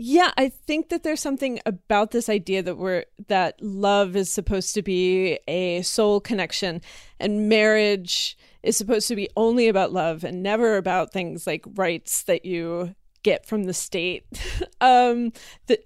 yeah, 0.00 0.30
I 0.36 0.48
think 0.48 0.90
that 0.90 1.02
there's 1.02 1.20
something 1.20 1.58
about 1.66 2.12
this 2.12 2.28
idea 2.28 2.62
that 2.62 2.76
we're 2.76 3.04
that 3.26 3.60
love 3.60 4.14
is 4.14 4.30
supposed 4.30 4.72
to 4.74 4.82
be 4.82 5.40
a 5.48 5.82
soul 5.82 6.20
connection 6.20 6.82
and 7.18 7.48
marriage 7.48 8.38
is 8.62 8.76
supposed 8.76 9.08
to 9.08 9.16
be 9.16 9.28
only 9.36 9.66
about 9.66 9.92
love 9.92 10.22
and 10.22 10.40
never 10.40 10.76
about 10.76 11.12
things 11.12 11.48
like 11.48 11.64
rights 11.74 12.22
that 12.22 12.44
you 12.44 12.94
get 13.24 13.44
from 13.44 13.64
the 13.64 13.74
state. 13.74 14.24
um 14.80 15.32
that 15.66 15.80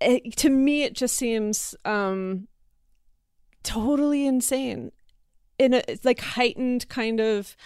it, 0.00 0.36
to 0.36 0.48
me 0.48 0.84
it 0.84 0.94
just 0.94 1.16
seems 1.16 1.74
um 1.84 2.46
totally 3.64 4.26
insane 4.26 4.92
in 5.58 5.74
a 5.74 5.82
like 6.04 6.20
heightened 6.20 6.88
kind 6.88 7.18
of 7.18 7.56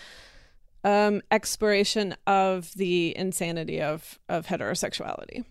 um 0.82 1.20
exploration 1.30 2.16
of 2.26 2.72
the 2.72 3.14
insanity 3.18 3.82
of 3.82 4.18
of 4.30 4.46
heterosexuality. 4.46 5.44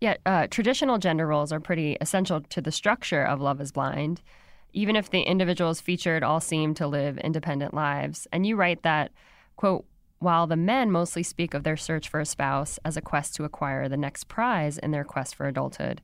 Yeah, 0.00 0.16
uh, 0.24 0.46
traditional 0.48 0.98
gender 0.98 1.26
roles 1.26 1.52
are 1.52 1.60
pretty 1.60 1.96
essential 2.00 2.40
to 2.40 2.60
the 2.60 2.70
structure 2.70 3.24
of 3.24 3.40
Love 3.40 3.60
is 3.60 3.72
Blind. 3.72 4.22
Even 4.72 4.96
if 4.96 5.10
the 5.10 5.22
individuals 5.22 5.80
featured 5.80 6.22
all 6.22 6.40
seem 6.40 6.74
to 6.74 6.86
live 6.86 7.18
independent 7.18 7.74
lives. 7.74 8.26
And 8.32 8.46
you 8.46 8.54
write 8.54 8.82
that, 8.82 9.10
quote, 9.56 9.84
while 10.20 10.46
the 10.46 10.56
men 10.56 10.90
mostly 10.90 11.22
speak 11.22 11.54
of 11.54 11.62
their 11.62 11.76
search 11.76 12.08
for 12.08 12.20
a 12.20 12.26
spouse 12.26 12.78
as 12.84 12.96
a 12.96 13.00
quest 13.00 13.34
to 13.36 13.44
acquire 13.44 13.88
the 13.88 13.96
next 13.96 14.28
prize 14.28 14.78
in 14.78 14.90
their 14.90 15.04
quest 15.04 15.34
for 15.34 15.46
adulthood, 15.46 16.00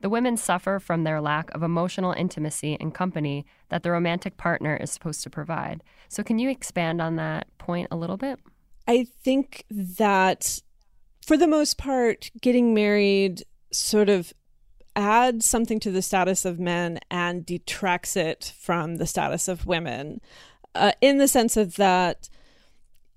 the 0.00 0.08
women 0.08 0.36
suffer 0.36 0.78
from 0.78 1.04
their 1.04 1.20
lack 1.20 1.50
of 1.54 1.62
emotional 1.62 2.12
intimacy 2.12 2.76
and 2.80 2.94
company 2.94 3.44
that 3.68 3.82
the 3.82 3.90
romantic 3.90 4.36
partner 4.36 4.76
is 4.76 4.90
supposed 4.90 5.22
to 5.22 5.30
provide. 5.30 5.82
So, 6.08 6.22
can 6.22 6.38
you 6.38 6.50
expand 6.50 7.02
on 7.02 7.16
that 7.16 7.46
point 7.58 7.88
a 7.90 7.96
little 7.96 8.16
bit? 8.16 8.38
I 8.86 9.06
think 9.22 9.64
that 9.70 10.60
for 11.28 11.36
the 11.36 11.46
most 11.46 11.76
part, 11.76 12.30
getting 12.40 12.72
married 12.72 13.42
sort 13.70 14.08
of 14.08 14.32
adds 14.96 15.44
something 15.44 15.78
to 15.78 15.90
the 15.90 16.00
status 16.00 16.46
of 16.46 16.58
men 16.58 16.98
and 17.10 17.44
detracts 17.44 18.16
it 18.16 18.54
from 18.58 18.96
the 18.96 19.06
status 19.06 19.46
of 19.46 19.66
women, 19.66 20.22
uh, 20.74 20.92
in 21.02 21.18
the 21.18 21.28
sense 21.28 21.58
of 21.58 21.76
that 21.76 22.30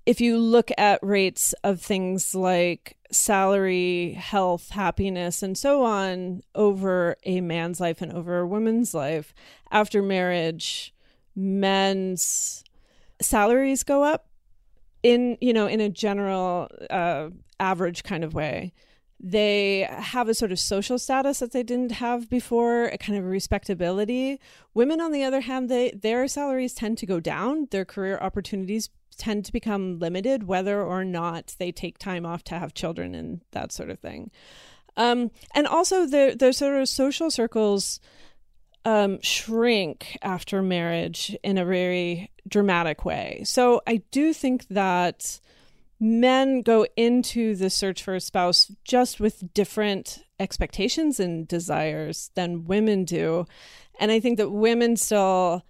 if 0.04 0.20
you 0.20 0.36
look 0.36 0.70
at 0.76 1.02
rates 1.02 1.54
of 1.64 1.80
things 1.80 2.34
like 2.34 2.98
salary, 3.10 4.12
health, 4.12 4.68
happiness, 4.68 5.42
and 5.42 5.56
so 5.56 5.82
on 5.82 6.42
over 6.54 7.16
a 7.24 7.40
man's 7.40 7.80
life 7.80 8.02
and 8.02 8.12
over 8.12 8.40
a 8.40 8.46
woman's 8.46 8.92
life, 8.92 9.32
after 9.70 10.02
marriage, 10.02 10.94
men's 11.34 12.62
salaries 13.22 13.82
go 13.82 14.02
up 14.02 14.26
in 15.02 15.36
you 15.40 15.52
know 15.52 15.66
in 15.66 15.80
a 15.80 15.88
general 15.88 16.68
uh, 16.90 17.28
average 17.58 18.02
kind 18.04 18.24
of 18.24 18.34
way 18.34 18.72
they 19.22 19.88
have 19.88 20.28
a 20.28 20.34
sort 20.34 20.50
of 20.50 20.58
social 20.58 20.98
status 20.98 21.38
that 21.38 21.52
they 21.52 21.62
didn't 21.62 21.92
have 21.92 22.28
before 22.28 22.86
a 22.86 22.98
kind 22.98 23.16
of 23.16 23.24
respectability. 23.24 24.40
Women 24.74 25.00
on 25.00 25.12
the 25.12 25.22
other 25.22 25.42
hand 25.42 25.68
they 25.68 25.92
their 25.92 26.26
salaries 26.26 26.74
tend 26.74 26.98
to 26.98 27.06
go 27.06 27.20
down. 27.20 27.68
Their 27.70 27.84
career 27.84 28.18
opportunities 28.20 28.90
tend 29.16 29.44
to 29.44 29.52
become 29.52 30.00
limited 30.00 30.44
whether 30.44 30.82
or 30.82 31.04
not 31.04 31.54
they 31.58 31.70
take 31.70 31.98
time 31.98 32.26
off 32.26 32.42
to 32.44 32.58
have 32.58 32.74
children 32.74 33.14
and 33.14 33.42
that 33.52 33.70
sort 33.70 33.90
of 33.90 34.00
thing. 34.00 34.32
Um, 34.96 35.30
and 35.54 35.68
also 35.68 36.04
their 36.06 36.34
the 36.34 36.52
sort 36.52 36.80
of 36.80 36.88
social 36.88 37.30
circles 37.30 38.00
um, 38.84 39.20
shrink 39.22 40.18
after 40.22 40.62
marriage 40.62 41.36
in 41.44 41.58
a 41.58 41.64
very 41.64 42.31
dramatic 42.48 43.04
way. 43.04 43.42
So 43.44 43.82
I 43.86 44.02
do 44.10 44.32
think 44.32 44.66
that 44.68 45.40
men 46.00 46.62
go 46.62 46.86
into 46.96 47.54
the 47.54 47.70
search 47.70 48.02
for 48.02 48.14
a 48.14 48.20
spouse 48.20 48.70
just 48.84 49.20
with 49.20 49.54
different 49.54 50.24
expectations 50.40 51.20
and 51.20 51.46
desires 51.46 52.30
than 52.34 52.64
women 52.64 53.04
do. 53.04 53.46
And 54.00 54.10
I 54.10 54.18
think 54.18 54.38
that 54.38 54.50
women 54.50 54.96
still, 54.96 55.64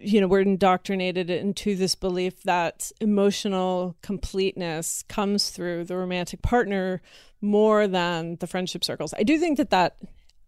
you 0.00 0.20
know, 0.20 0.26
we're 0.26 0.40
indoctrinated 0.40 1.30
into 1.30 1.76
this 1.76 1.94
belief 1.94 2.42
that 2.42 2.90
emotional 3.00 3.96
completeness 4.02 5.04
comes 5.08 5.50
through 5.50 5.84
the 5.84 5.96
romantic 5.96 6.42
partner 6.42 7.00
more 7.40 7.86
than 7.86 8.36
the 8.40 8.48
friendship 8.48 8.82
circles. 8.82 9.14
I 9.16 9.22
do 9.22 9.38
think 9.38 9.56
that 9.58 9.70
that 9.70 9.96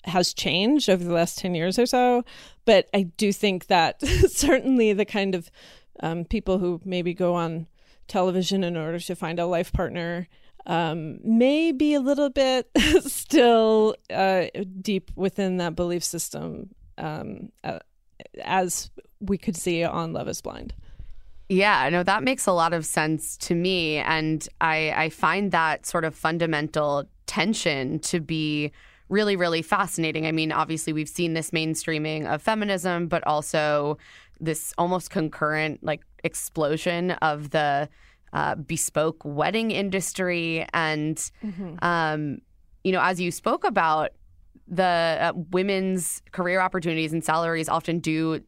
has 0.05 0.34
changed 0.34 0.88
over 0.88 1.03
the 1.03 1.12
last 1.12 1.38
10 1.38 1.55
years 1.55 1.78
or 1.78 1.86
so. 1.86 2.24
But 2.64 2.88
I 2.94 3.03
do 3.03 3.32
think 3.32 3.66
that 3.66 4.00
certainly 4.28 4.92
the 4.92 5.05
kind 5.05 5.34
of 5.34 5.50
um, 6.00 6.24
people 6.24 6.59
who 6.59 6.80
maybe 6.84 7.14
go 7.14 7.34
on 7.34 7.66
television 8.09 8.64
in 8.64 8.76
order 8.76 8.98
to 8.98 9.14
find 9.14 9.38
a 9.38 9.46
life 9.46 9.72
partner 9.72 10.28
um, 10.66 11.18
may 11.24 11.72
be 11.72 11.94
a 11.94 12.00
little 12.00 12.30
bit 12.30 12.68
still 13.05 13.96
uh, 14.11 14.46
deep 14.80 15.11
within 15.16 15.57
that 15.57 15.74
belief 15.74 16.05
system, 16.05 16.70
um, 16.98 17.50
uh, 17.64 17.80
as 18.44 18.90
we 19.20 19.38
could 19.38 19.57
see 19.57 19.82
on 19.82 20.12
Love 20.12 20.28
is 20.28 20.40
Blind. 20.40 20.74
Yeah, 21.48 21.88
no, 21.90 22.03
that 22.05 22.22
makes 22.22 22.46
a 22.46 22.53
lot 22.53 22.72
of 22.72 22.86
sense 22.86 23.36
to 23.38 23.55
me. 23.55 23.98
And 23.98 24.48
I, 24.61 24.92
I 24.96 25.09
find 25.11 25.50
that 25.53 25.84
sort 25.84 26.05
of 26.05 26.14
fundamental 26.14 27.05
tension 27.26 27.98
to 28.00 28.20
be 28.20 28.72
really, 29.09 29.36
really 29.36 29.62
fascinating. 29.62 30.26
I 30.26 30.32
mean, 30.32 30.53
obviously, 30.53 30.92
we've 30.92 31.09
seen 31.09 31.34
this 31.34 31.50
mainstreaming 31.50 32.26
of 32.26 32.42
feminism, 32.42 33.09
but 33.09 33.26
also 33.26 33.98
this 34.40 34.74
almost 34.78 35.11
concurrent 35.11 35.82
like 35.82 36.03
explosion 36.24 37.12
of 37.12 37.50
the 37.50 37.88
uh, 38.32 38.55
bespoke 38.55 39.22
wedding 39.24 39.70
industry. 39.70 40.66
And, 40.72 41.16
mm-hmm. 41.44 41.76
um, 41.82 42.38
you 42.84 42.92
know, 42.92 43.03
as 43.03 43.20
you 43.20 43.30
spoke 43.30 43.64
about, 43.64 44.11
the 44.68 45.18
uh, 45.20 45.32
women's 45.50 46.22
career 46.32 46.61
opportunities 46.61 47.12
and 47.12 47.22
salaries 47.22 47.68
often 47.68 47.98
do 47.98 48.40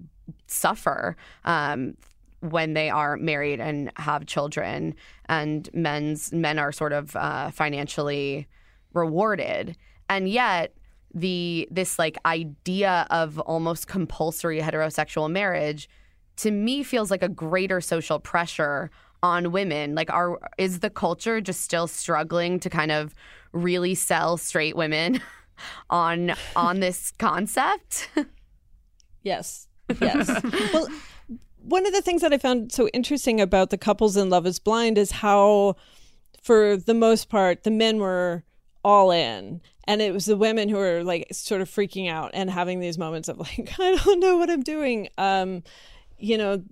suffer 0.47 1.17
um, 1.45 1.97
when 2.41 2.75
they 2.75 2.89
are 2.89 3.17
married 3.17 3.61
and 3.61 3.91
have 3.97 4.25
children, 4.27 4.95
and 5.29 5.69
men's 5.75 6.33
men 6.33 6.59
are 6.59 6.73
sort 6.73 6.93
of 6.93 7.15
uh, 7.17 7.51
financially 7.51 8.47
rewarded 8.95 9.77
and 10.09 10.29
yet 10.29 10.75
the 11.15 11.69
this 11.71 11.99
like 11.99 12.19
idea 12.27 13.07
of 13.11 13.39
almost 13.41 13.87
compulsory 13.87 14.61
heterosexual 14.61 15.31
marriage 15.31 15.89
to 16.37 16.51
me 16.51 16.83
feels 16.83 17.11
like 17.11 17.23
a 17.23 17.29
greater 17.29 17.81
social 17.81 18.19
pressure 18.19 18.91
on 19.23 19.53
women. 19.53 19.95
Like 19.95 20.11
are 20.11 20.39
is 20.59 20.81
the 20.81 20.91
culture 20.91 21.41
just 21.41 21.61
still 21.61 21.87
struggling 21.87 22.61
to 22.61 22.71
kind 22.71 22.93
of 22.93 23.15
really 23.53 23.95
sell 23.95 24.37
straight 24.37 24.77
women 24.77 25.21
on 25.91 26.35
on 26.57 26.81
this 26.81 27.13
concept? 27.19 28.11
Yes. 29.23 29.69
Yes. 30.01 30.31
Well 30.73 30.89
one 31.67 31.87
of 31.87 31.95
the 31.95 32.03
things 32.03 32.21
that 32.21 32.31
i 32.33 32.37
found 32.37 32.71
so 32.73 32.89
interesting 32.89 33.41
about 33.41 33.71
the 33.71 33.79
couples 33.79 34.19
in 34.19 34.29
love 34.29 34.47
is 34.47 34.59
blind 34.59 34.99
is 34.99 35.11
how 35.11 35.75
for 36.43 36.77
the 36.77 36.93
most 36.93 37.31
part 37.31 37.63
the 37.63 37.71
men 37.71 37.99
were 37.99 38.45
all 38.85 39.11
in. 39.11 39.61
And 39.87 40.01
it 40.01 40.13
was 40.13 40.27
the 40.27 40.37
women 40.37 40.69
who 40.69 40.77
were 40.77 41.03
like 41.03 41.29
sort 41.33 41.61
of 41.61 41.71
freaking 41.71 42.09
out 42.11 42.31
and 42.35 42.51
having 42.51 42.81
these 42.81 42.99
moments 42.99 43.29
of 43.29 43.39
like 43.39 43.71
i 43.79 43.97
don't 44.05 44.21
know 44.21 44.37
what 44.37 44.51
i'm 44.51 44.63
doing. 44.63 45.09
Um 45.19 45.63
you 46.19 46.39
know 46.39 46.63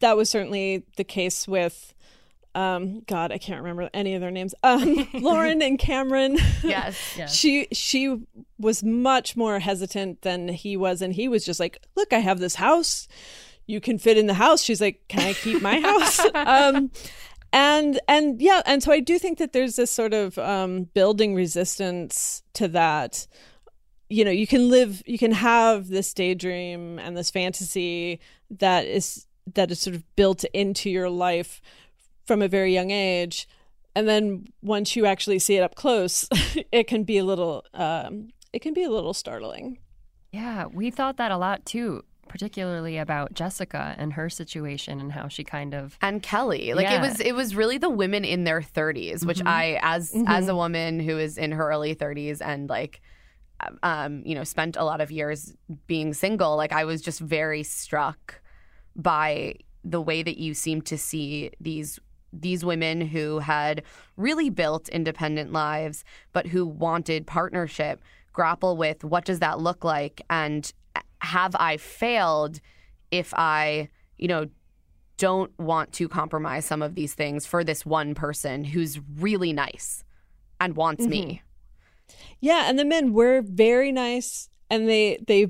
that 0.00 0.16
was 0.16 0.28
certainly 0.28 0.84
the 0.96 1.04
case 1.04 1.46
with 1.46 1.94
um 2.54 3.00
god 3.06 3.30
i 3.30 3.38
can't 3.38 3.60
remember 3.62 3.88
any 3.94 4.14
of 4.14 4.20
their 4.20 4.30
names. 4.30 4.54
Um 4.62 5.08
lauren 5.14 5.62
and 5.62 5.78
cameron. 5.78 6.38
Yes, 6.64 7.14
yes. 7.16 7.34
She 7.34 7.68
she 7.72 8.18
was 8.58 8.82
much 8.82 9.36
more 9.36 9.60
hesitant 9.60 10.22
than 10.22 10.48
he 10.48 10.76
was 10.76 11.00
and 11.00 11.12
he 11.14 11.28
was 11.28 11.44
just 11.44 11.60
like 11.60 11.80
look 11.96 12.12
i 12.12 12.18
have 12.18 12.38
this 12.40 12.56
house. 12.56 13.06
You 13.66 13.82
can 13.82 13.98
fit 13.98 14.16
in 14.16 14.26
the 14.26 14.34
house. 14.34 14.62
She's 14.62 14.80
like 14.80 15.06
can 15.08 15.20
i 15.20 15.32
keep 15.34 15.62
my 15.62 15.78
house? 15.80 16.20
Um 16.34 16.90
and 17.52 18.00
and 18.08 18.40
yeah 18.40 18.62
and 18.66 18.82
so 18.82 18.92
i 18.92 19.00
do 19.00 19.18
think 19.18 19.38
that 19.38 19.52
there's 19.52 19.76
this 19.76 19.90
sort 19.90 20.12
of 20.12 20.38
um, 20.38 20.84
building 20.94 21.34
resistance 21.34 22.42
to 22.58 22.68
that. 22.68 23.26
You 24.10 24.24
know 24.24 24.30
you 24.30 24.46
can 24.46 24.68
live 24.70 25.02
you 25.06 25.18
can 25.18 25.32
have 25.32 25.88
this 25.88 26.12
daydream 26.14 26.98
and 26.98 27.16
this 27.16 27.30
fantasy 27.30 28.20
that 28.50 28.86
is 28.86 29.26
that 29.54 29.70
is 29.70 29.80
sort 29.80 29.96
of 29.96 30.16
built 30.16 30.44
into 30.52 30.90
your 30.90 31.10
life 31.10 31.60
from 32.26 32.42
a 32.42 32.48
very 32.48 32.72
young 32.72 32.90
age. 32.90 33.48
And 33.94 34.06
then 34.06 34.46
once 34.62 34.94
you 34.96 35.06
actually 35.06 35.38
see 35.38 35.56
it 35.56 35.62
up 35.62 35.74
close 35.74 36.26
it 36.72 36.86
can 36.86 37.04
be 37.04 37.18
a 37.18 37.24
little 37.24 37.64
um, 37.74 38.30
it 38.52 38.60
can 38.60 38.72
be 38.74 38.82
a 38.82 38.90
little 38.90 39.14
startling. 39.14 39.78
Yeah 40.32 40.66
we 40.66 40.90
thought 40.90 41.18
that 41.18 41.30
a 41.30 41.36
lot 41.36 41.66
too 41.66 42.02
particularly 42.28 42.98
about 42.98 43.34
Jessica 43.34 43.94
and 43.98 44.12
her 44.12 44.28
situation 44.28 45.00
and 45.00 45.12
how 45.12 45.28
she 45.28 45.44
kind 45.44 45.74
of 45.74 45.98
and 46.02 46.22
Kelly. 46.22 46.74
Like 46.74 46.90
it 46.90 47.00
was 47.00 47.20
it 47.20 47.32
was 47.34 47.54
really 47.56 47.78
the 47.78 47.90
women 47.90 48.24
in 48.24 48.44
their 48.44 48.60
30s, 48.62 49.24
which 49.26 49.40
Mhm. 49.40 49.48
I 49.48 49.78
as 49.82 50.12
Mhm. 50.12 50.24
as 50.28 50.48
a 50.48 50.54
woman 50.54 51.00
who 51.00 51.18
is 51.18 51.38
in 51.38 51.52
her 51.52 51.68
early 51.70 51.94
30s 51.94 52.40
and 52.40 52.68
like 52.68 53.00
um 53.82 54.22
you 54.24 54.34
know 54.34 54.44
spent 54.44 54.76
a 54.76 54.84
lot 54.84 55.00
of 55.00 55.10
years 55.10 55.54
being 55.86 56.14
single, 56.14 56.56
like 56.56 56.72
I 56.72 56.84
was 56.84 57.00
just 57.02 57.20
very 57.20 57.62
struck 57.62 58.40
by 58.94 59.54
the 59.84 60.00
way 60.00 60.22
that 60.22 60.38
you 60.38 60.54
seem 60.54 60.82
to 60.82 60.98
see 60.98 61.50
these 61.60 61.98
these 62.32 62.64
women 62.64 63.00
who 63.00 63.38
had 63.38 63.82
really 64.16 64.50
built 64.50 64.88
independent 64.90 65.50
lives 65.52 66.04
but 66.32 66.46
who 66.48 66.66
wanted 66.66 67.26
partnership 67.26 68.02
grapple 68.34 68.76
with 68.76 69.02
what 69.02 69.24
does 69.24 69.38
that 69.40 69.58
look 69.58 69.82
like 69.82 70.20
and 70.28 70.72
have 71.20 71.54
I 71.56 71.76
failed 71.76 72.60
if 73.10 73.32
I, 73.34 73.88
you 74.16 74.28
know, 74.28 74.48
don't 75.16 75.50
want 75.58 75.92
to 75.94 76.08
compromise 76.08 76.64
some 76.64 76.80
of 76.80 76.94
these 76.94 77.12
things 77.12 77.44
for 77.44 77.64
this 77.64 77.84
one 77.84 78.14
person 78.14 78.64
who's 78.64 79.00
really 79.16 79.52
nice 79.52 80.04
and 80.60 80.76
wants 80.76 81.06
me. 81.06 81.42
Yeah, 82.40 82.68
and 82.68 82.78
the 82.78 82.84
men 82.84 83.12
were 83.12 83.42
very 83.42 83.92
nice 83.92 84.48
and 84.70 84.88
they 84.88 85.18
they 85.26 85.48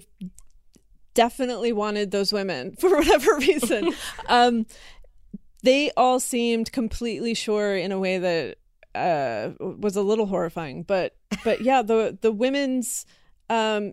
definitely 1.15 1.73
wanted 1.73 2.11
those 2.11 2.33
women 2.33 2.77
for 2.81 2.89
whatever 2.91 3.37
reason. 3.37 3.93
um 4.29 4.67
they 5.63 5.91
all 5.97 6.21
seemed 6.21 6.71
completely 6.73 7.35
sure 7.35 7.77
in 7.77 7.93
a 7.93 7.99
way 7.99 8.19
that 8.19 8.59
uh 8.95 9.51
was 9.61 9.97
a 9.97 10.03
little 10.03 10.27
horrifying, 10.27 10.83
but 10.83 11.17
but 11.45 11.61
yeah, 11.61 11.83
the 11.83 12.17
the 12.21 12.33
women's 12.33 13.05
um 13.51 13.93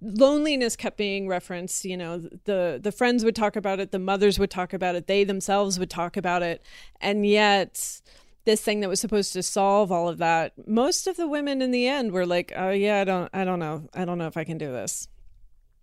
loneliness 0.00 0.76
kept 0.76 0.96
being 0.96 1.26
referenced 1.26 1.84
you 1.84 1.96
know 1.96 2.18
the 2.44 2.78
the 2.80 2.92
friends 2.92 3.24
would 3.24 3.34
talk 3.34 3.56
about 3.56 3.80
it 3.80 3.90
the 3.90 3.98
mothers 3.98 4.38
would 4.38 4.50
talk 4.50 4.72
about 4.72 4.94
it 4.94 5.08
they 5.08 5.24
themselves 5.24 5.78
would 5.78 5.90
talk 5.90 6.16
about 6.16 6.42
it. 6.42 6.62
And 7.00 7.26
yet 7.26 8.00
this 8.44 8.62
thing 8.62 8.80
that 8.80 8.88
was 8.88 9.00
supposed 9.00 9.32
to 9.32 9.42
solve 9.42 9.92
all 9.92 10.08
of 10.08 10.18
that 10.18 10.52
most 10.66 11.06
of 11.06 11.16
the 11.16 11.28
women 11.28 11.60
in 11.60 11.70
the 11.70 11.86
end 11.86 12.12
were 12.12 12.26
like 12.26 12.52
oh 12.56 12.70
yeah 12.70 13.00
i 13.00 13.04
don't 13.04 13.28
i 13.34 13.44
don't 13.44 13.58
know 13.58 13.88
i 13.94 14.04
don't 14.04 14.18
know 14.18 14.26
if 14.26 14.36
i 14.36 14.44
can 14.44 14.58
do 14.58 14.70
this. 14.70 15.08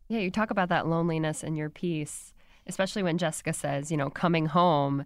Yeah, 0.09 0.19
you 0.19 0.31
talk 0.31 0.51
about 0.51 0.69
that 0.69 0.87
loneliness 0.87 1.43
in 1.43 1.55
your 1.55 1.69
piece, 1.69 2.33
especially 2.65 3.03
when 3.03 3.17
Jessica 3.17 3.51
says, 3.51 3.91
you 3.91 3.97
know, 3.97 4.09
coming 4.09 4.45
home 4.45 5.05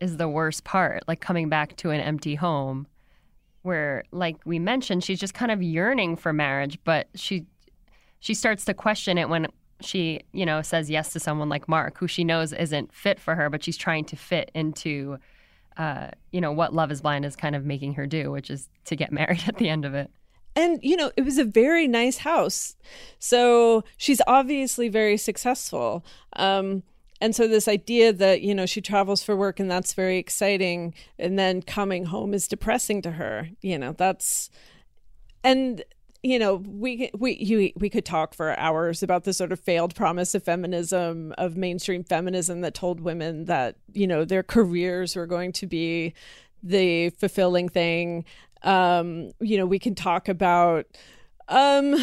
is 0.00 0.18
the 0.18 0.28
worst 0.28 0.64
part, 0.64 1.04
like 1.08 1.20
coming 1.20 1.48
back 1.48 1.76
to 1.76 1.90
an 1.90 2.00
empty 2.00 2.34
home 2.34 2.86
where 3.62 4.04
like 4.10 4.36
we 4.44 4.58
mentioned 4.58 5.04
she's 5.04 5.20
just 5.20 5.34
kind 5.34 5.52
of 5.52 5.62
yearning 5.62 6.16
for 6.16 6.32
marriage, 6.32 6.78
but 6.84 7.08
she 7.14 7.46
she 8.22 8.32
starts 8.34 8.64
to 8.64 8.72
question 8.72 9.18
it 9.18 9.28
when 9.28 9.48
she, 9.80 10.20
you 10.32 10.46
know, 10.46 10.62
says 10.62 10.88
yes 10.88 11.12
to 11.12 11.20
someone 11.20 11.48
like 11.48 11.68
Mark 11.68 11.98
who 11.98 12.06
she 12.06 12.24
knows 12.24 12.52
isn't 12.52 12.94
fit 12.94 13.20
for 13.20 13.34
her, 13.34 13.50
but 13.50 13.62
she's 13.62 13.76
trying 13.76 14.04
to 14.06 14.16
fit 14.16 14.50
into 14.54 15.18
uh, 15.76 16.08
you 16.30 16.40
know, 16.40 16.52
what 16.52 16.72
Love 16.72 16.92
is 16.92 17.00
Blind 17.00 17.24
is 17.24 17.34
kind 17.34 17.56
of 17.56 17.64
making 17.64 17.94
her 17.94 18.06
do, 18.06 18.30
which 18.30 18.50
is 18.50 18.68
to 18.84 18.96
get 18.96 19.10
married 19.20 19.42
at 19.46 19.56
the 19.56 19.68
end 19.68 19.84
of 19.84 19.94
it. 19.94 20.10
and 20.54 20.78
you 20.82 20.96
know 20.96 21.10
it 21.16 21.22
was 21.22 21.38
a 21.38 21.44
very 21.44 21.88
nice 21.88 22.18
house 22.18 22.76
so 23.18 23.82
she's 23.96 24.20
obviously 24.26 24.88
very 24.88 25.16
successful 25.16 26.04
um 26.36 26.82
and 27.22 27.34
so 27.34 27.48
this 27.48 27.68
idea 27.68 28.12
that 28.12 28.42
you 28.42 28.54
know 28.54 28.66
she 28.66 28.80
travels 28.82 29.22
for 29.22 29.34
work 29.34 29.58
and 29.58 29.70
that's 29.70 29.94
very 29.94 30.18
exciting 30.18 30.92
and 31.18 31.38
then 31.38 31.62
coming 31.62 32.04
home 32.04 32.34
is 32.34 32.46
depressing 32.46 33.00
to 33.00 33.12
her 33.12 33.48
you 33.62 33.78
know 33.78 33.92
that's 33.92 34.50
and 35.42 35.82
you 36.22 36.38
know 36.38 36.56
we 36.56 37.10
we 37.18 37.32
you, 37.34 37.72
we 37.76 37.90
could 37.90 38.04
talk 38.04 38.34
for 38.34 38.58
hours 38.58 39.02
about 39.02 39.24
the 39.24 39.32
sort 39.32 39.52
of 39.52 39.58
failed 39.58 39.94
promise 39.94 40.34
of 40.34 40.42
feminism 40.44 41.34
of 41.36 41.56
mainstream 41.56 42.04
feminism 42.04 42.60
that 42.60 42.74
told 42.74 43.00
women 43.00 43.46
that 43.46 43.76
you 43.92 44.06
know 44.06 44.24
their 44.24 44.42
careers 44.42 45.16
were 45.16 45.26
going 45.26 45.52
to 45.52 45.66
be 45.66 46.14
the 46.62 47.10
fulfilling 47.10 47.68
thing. 47.68 48.24
Um 48.62 49.32
you 49.40 49.56
know 49.56 49.66
we 49.66 49.80
can 49.80 49.94
talk 49.96 50.28
about 50.28 50.86
um 51.48 51.96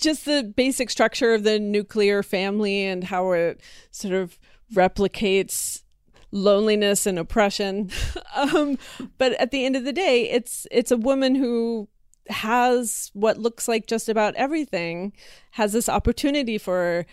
just 0.00 0.24
the 0.24 0.42
basic 0.56 0.88
structure 0.88 1.34
of 1.34 1.42
the 1.42 1.58
nuclear 1.58 2.22
family 2.22 2.86
and 2.86 3.04
how 3.04 3.32
it 3.32 3.60
sort 3.90 4.14
of 4.14 4.38
replicates 4.72 5.82
loneliness 6.30 7.06
and 7.06 7.18
oppression. 7.18 7.90
Um 8.34 8.78
but 9.18 9.32
at 9.32 9.50
the 9.50 9.64
end 9.66 9.74
of 9.74 9.84
the 9.84 9.92
day 9.92 10.30
it's 10.30 10.66
it's 10.70 10.92
a 10.92 10.96
woman 10.96 11.34
who 11.34 11.88
has 12.30 13.10
what 13.14 13.38
looks 13.38 13.68
like 13.68 13.86
just 13.86 14.08
about 14.08 14.34
everything 14.36 15.12
has 15.52 15.72
this 15.72 15.88
opportunity 15.88 16.58
for 16.58 17.06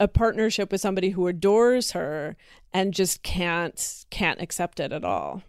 a 0.00 0.06
partnership 0.08 0.70
with 0.70 0.80
somebody 0.80 1.10
who 1.10 1.26
adores 1.26 1.92
her 1.92 2.36
and 2.72 2.94
just 2.94 3.22
can't 3.22 4.04
can't 4.10 4.40
accept 4.40 4.80
it 4.80 4.92
at 4.92 5.04
all 5.04 5.42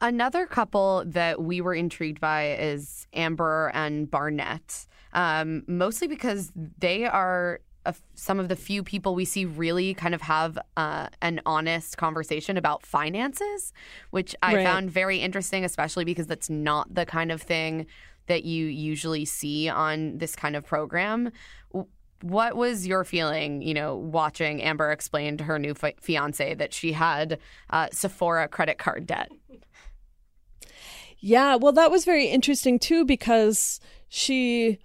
Another 0.00 0.44
couple 0.44 1.02
that 1.06 1.42
we 1.42 1.62
were 1.62 1.72
intrigued 1.72 2.20
by 2.20 2.56
is 2.56 3.06
Amber 3.14 3.70
and 3.72 4.10
Barnett, 4.10 4.86
um, 5.14 5.62
mostly 5.66 6.08
because 6.08 6.52
they 6.54 7.06
are 7.06 7.60
a, 7.86 7.94
some 8.14 8.38
of 8.38 8.48
the 8.48 8.56
few 8.56 8.82
people 8.82 9.14
we 9.14 9.24
see 9.24 9.46
really 9.46 9.94
kind 9.94 10.14
of 10.14 10.20
have 10.22 10.58
uh, 10.76 11.06
an 11.22 11.40
honest 11.46 11.96
conversation 11.96 12.58
about 12.58 12.84
finances, 12.84 13.72
which 14.10 14.34
I 14.42 14.56
Right. 14.56 14.64
found 14.64 14.90
very 14.90 15.18
interesting, 15.20 15.64
especially 15.64 16.04
because 16.04 16.26
that's 16.26 16.50
not 16.50 16.94
the 16.94 17.06
kind 17.06 17.32
of 17.32 17.40
thing 17.40 17.86
that 18.26 18.44
you 18.44 18.66
usually 18.66 19.24
see 19.24 19.68
on 19.68 20.18
this 20.18 20.34
kind 20.34 20.56
of 20.56 20.64
program. 20.64 21.30
What 22.22 22.56
was 22.56 22.86
your 22.86 23.04
feeling, 23.04 23.60
you 23.60 23.74
know, 23.74 23.96
watching 23.96 24.62
Amber 24.62 24.90
explain 24.90 25.36
to 25.36 25.44
her 25.44 25.58
new 25.58 25.74
fi- 25.74 25.94
fiance 26.00 26.54
that 26.54 26.72
she 26.72 26.92
had 26.92 27.38
uh, 27.70 27.88
Sephora 27.92 28.48
credit 28.48 28.78
card 28.78 29.06
debt? 29.06 29.30
Yeah, 31.18 31.56
well, 31.56 31.72
that 31.72 31.90
was 31.90 32.04
very 32.04 32.26
interesting 32.26 32.78
too 32.78 33.04
because 33.04 33.80
she 34.08 34.78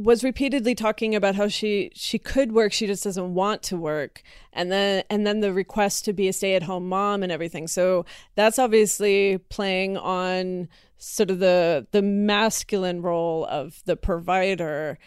was 0.00 0.24
repeatedly 0.24 0.74
talking 0.74 1.14
about 1.14 1.34
how 1.34 1.48
she 1.48 1.90
she 1.94 2.18
could 2.18 2.52
work, 2.52 2.72
she 2.72 2.86
just 2.86 3.04
doesn't 3.04 3.34
want 3.34 3.62
to 3.64 3.76
work, 3.76 4.22
and 4.52 4.72
then 4.72 5.04
and 5.10 5.26
then 5.26 5.40
the 5.40 5.52
request 5.52 6.04
to 6.06 6.12
be 6.12 6.28
a 6.28 6.32
stay 6.32 6.54
at 6.54 6.62
home 6.64 6.88
mom 6.88 7.22
and 7.22 7.30
everything. 7.30 7.68
So 7.68 8.04
that's 8.34 8.58
obviously 8.58 9.38
playing 9.38 9.96
on 9.96 10.68
sort 10.98 11.30
of 11.30 11.38
the 11.38 11.86
the 11.92 12.02
masculine 12.02 13.02
role 13.02 13.46
of 13.46 13.82
the 13.84 13.96
provider. 13.96 14.98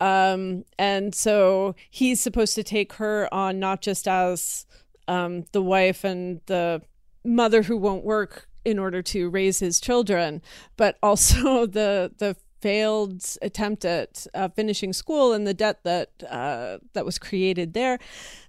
Um, 0.00 0.64
and 0.78 1.14
so 1.14 1.74
he's 1.90 2.20
supposed 2.20 2.54
to 2.54 2.62
take 2.62 2.94
her 2.94 3.32
on 3.32 3.58
not 3.58 3.82
just 3.82 4.08
as 4.08 4.64
um, 5.08 5.44
the 5.52 5.62
wife 5.62 6.04
and 6.04 6.40
the 6.46 6.80
mother 7.24 7.62
who 7.62 7.76
won't 7.76 8.04
work 8.04 8.48
in 8.64 8.78
order 8.78 9.02
to 9.02 9.28
raise 9.28 9.58
his 9.58 9.80
children, 9.80 10.42
but 10.76 10.96
also 11.02 11.66
the 11.66 12.12
the 12.18 12.36
failed 12.60 13.24
attempt 13.42 13.84
at 13.84 14.26
uh, 14.34 14.48
finishing 14.48 14.92
school 14.92 15.32
and 15.32 15.46
the 15.46 15.54
debt 15.54 15.82
that 15.84 16.10
uh, 16.28 16.78
that 16.92 17.04
was 17.04 17.18
created 17.18 17.72
there. 17.72 17.98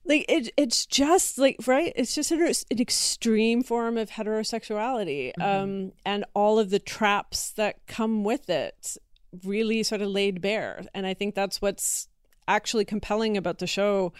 Like 0.05 0.25
it, 0.27 0.51
it's 0.57 0.85
just 0.85 1.37
like 1.37 1.57
right. 1.65 1.93
It's 1.95 2.15
just 2.15 2.31
an, 2.31 2.41
an 2.41 2.79
extreme 2.79 3.63
form 3.63 3.97
of 3.97 4.11
heterosexuality, 4.11 5.31
um, 5.39 5.93
and 6.05 6.25
all 6.33 6.59
of 6.59 6.69
the 6.69 6.79
traps 6.79 7.51
that 7.51 7.85
come 7.87 8.23
with 8.23 8.49
it 8.49 8.97
really 9.45 9.83
sort 9.83 10.01
of 10.01 10.09
laid 10.09 10.41
bare. 10.41 10.83
And 10.93 11.05
I 11.05 11.13
think 11.13 11.35
that's 11.35 11.61
what's 11.61 12.07
actually 12.47 12.85
compelling 12.85 13.37
about 13.37 13.59
the 13.59 13.67
show. 13.67 14.13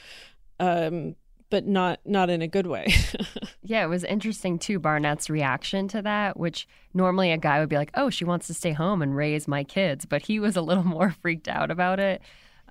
Um, 0.60 1.16
but 1.52 1.68
not 1.68 2.00
not 2.06 2.32
in 2.32 2.42
a 2.42 2.48
good 2.48 2.66
way. 2.66 2.88
Yeah, 3.64 3.86
it 3.86 3.88
was 3.88 4.04
interesting 4.04 4.58
too, 4.60 4.80
Barnett's 4.80 5.30
reaction 5.30 5.88
to 5.90 6.02
that, 6.02 6.38
which 6.38 6.68
normally 6.94 7.32
a 7.32 7.38
guy 7.38 7.60
would 7.60 7.70
be 7.70 7.78
like, 7.78 7.92
oh, 7.94 8.10
she 8.10 8.26
wants 8.26 8.48
to 8.48 8.54
stay 8.54 8.74
home 8.74 9.02
and 9.02 9.16
raise 9.16 9.48
my 9.48 9.64
kids. 9.64 10.06
But 10.06 10.24
he 10.24 10.40
was 10.40 10.58
a 10.58 10.62
little 10.62 10.84
more 10.98 11.12
freaked 11.22 11.48
out 11.48 11.72
about 11.72 12.00
it 12.00 12.22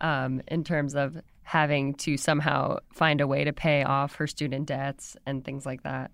um, 0.01 0.43
in 0.49 0.64
terms 0.64 0.95
of 0.95 1.16
having 1.43 1.95
to 1.95 2.16
somehow 2.16 2.78
find 2.93 3.20
a 3.20 3.26
way 3.26 3.45
to 3.45 3.53
pay 3.53 3.83
off 3.83 4.16
her 4.16 4.26
student 4.26 4.66
debts 4.66 5.16
and 5.24 5.45
things 5.45 5.64
like 5.64 5.85
that. 5.85 6.11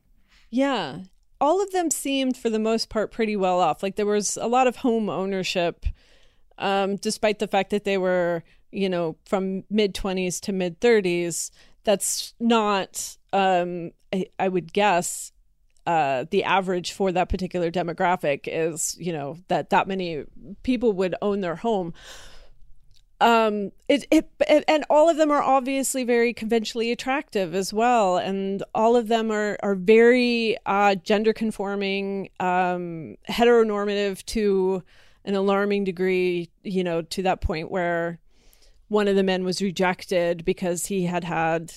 Yeah. 0.51 1.01
All 1.41 1.63
of 1.63 1.73
them 1.73 1.91
seemed, 1.91 2.37
for 2.37 2.49
the 2.49 2.59
most 2.59 2.89
part, 2.89 3.11
pretty 3.11 3.35
well 3.35 3.61
off. 3.61 3.83
Like 3.83 3.97
there 3.97 4.07
was 4.07 4.37
a 4.37 4.47
lot 4.47 4.67
of 4.67 4.77
home 4.77 5.09
ownership, 5.09 5.85
um, 6.59 6.97
despite 6.97 7.39
the 7.39 7.49
fact 7.49 7.71
that 7.71 7.85
they 7.85 7.99
were, 7.99 8.45
you 8.71 8.89
know, 8.89 9.17
from 9.25 9.65
mid 9.69 9.95
20s 9.95 10.41
to 10.43 10.53
mid 10.53 10.81
30s. 10.81 11.51
That's 11.87 12.35
not, 12.41 13.17
um, 13.33 13.93
I, 14.13 14.27
I 14.39 14.49
would 14.49 14.73
guess, 14.73 15.33
uh, 15.87 16.25
the 16.31 16.43
average 16.43 16.93
for 16.93 17.13
that 17.13 17.29
particular 17.29 17.71
demographic 17.71 18.41
is, 18.47 18.97
you 18.99 19.13
know, 19.13 19.39
that 19.47 19.71
that 19.71 19.87
many 19.87 20.25
people 20.65 20.93
would 20.95 21.15
own 21.23 21.41
their 21.43 21.55
home. 21.57 21.95
Um 23.21 23.71
it, 23.89 24.05
it 24.11 24.31
it- 24.47 24.65
and 24.69 24.85
all 24.91 25.09
of 25.09 25.17
them 25.17 25.31
are 25.31 25.43
obviously 25.43 26.05
very 26.05 26.35
conventionally 26.35 26.93
attractive 26.93 27.55
as 27.55 27.73
well 27.73 28.19
and 28.19 28.63
all 28.75 28.95
of 28.95 29.09
them 29.09 29.31
are 29.33 29.57
are 29.63 29.75
very 29.75 30.59
uh 30.67 30.97
gender 30.97 31.33
conforming 31.33 32.29
um 32.41 33.17
heteronormative 33.27 34.23
to 34.27 34.83
an 35.25 35.35
alarming 35.35 35.85
degree 35.85 36.51
you 36.63 36.85
know 36.85 37.01
to 37.01 37.23
that 37.23 37.41
point 37.41 37.71
where 37.71 38.19
one 38.89 39.09
of 39.09 39.17
the 39.17 39.23
men 39.23 39.45
was 39.45 39.63
rejected 39.63 40.45
because 40.45 40.87
he 40.87 41.05
had 41.05 41.25
had 41.25 41.73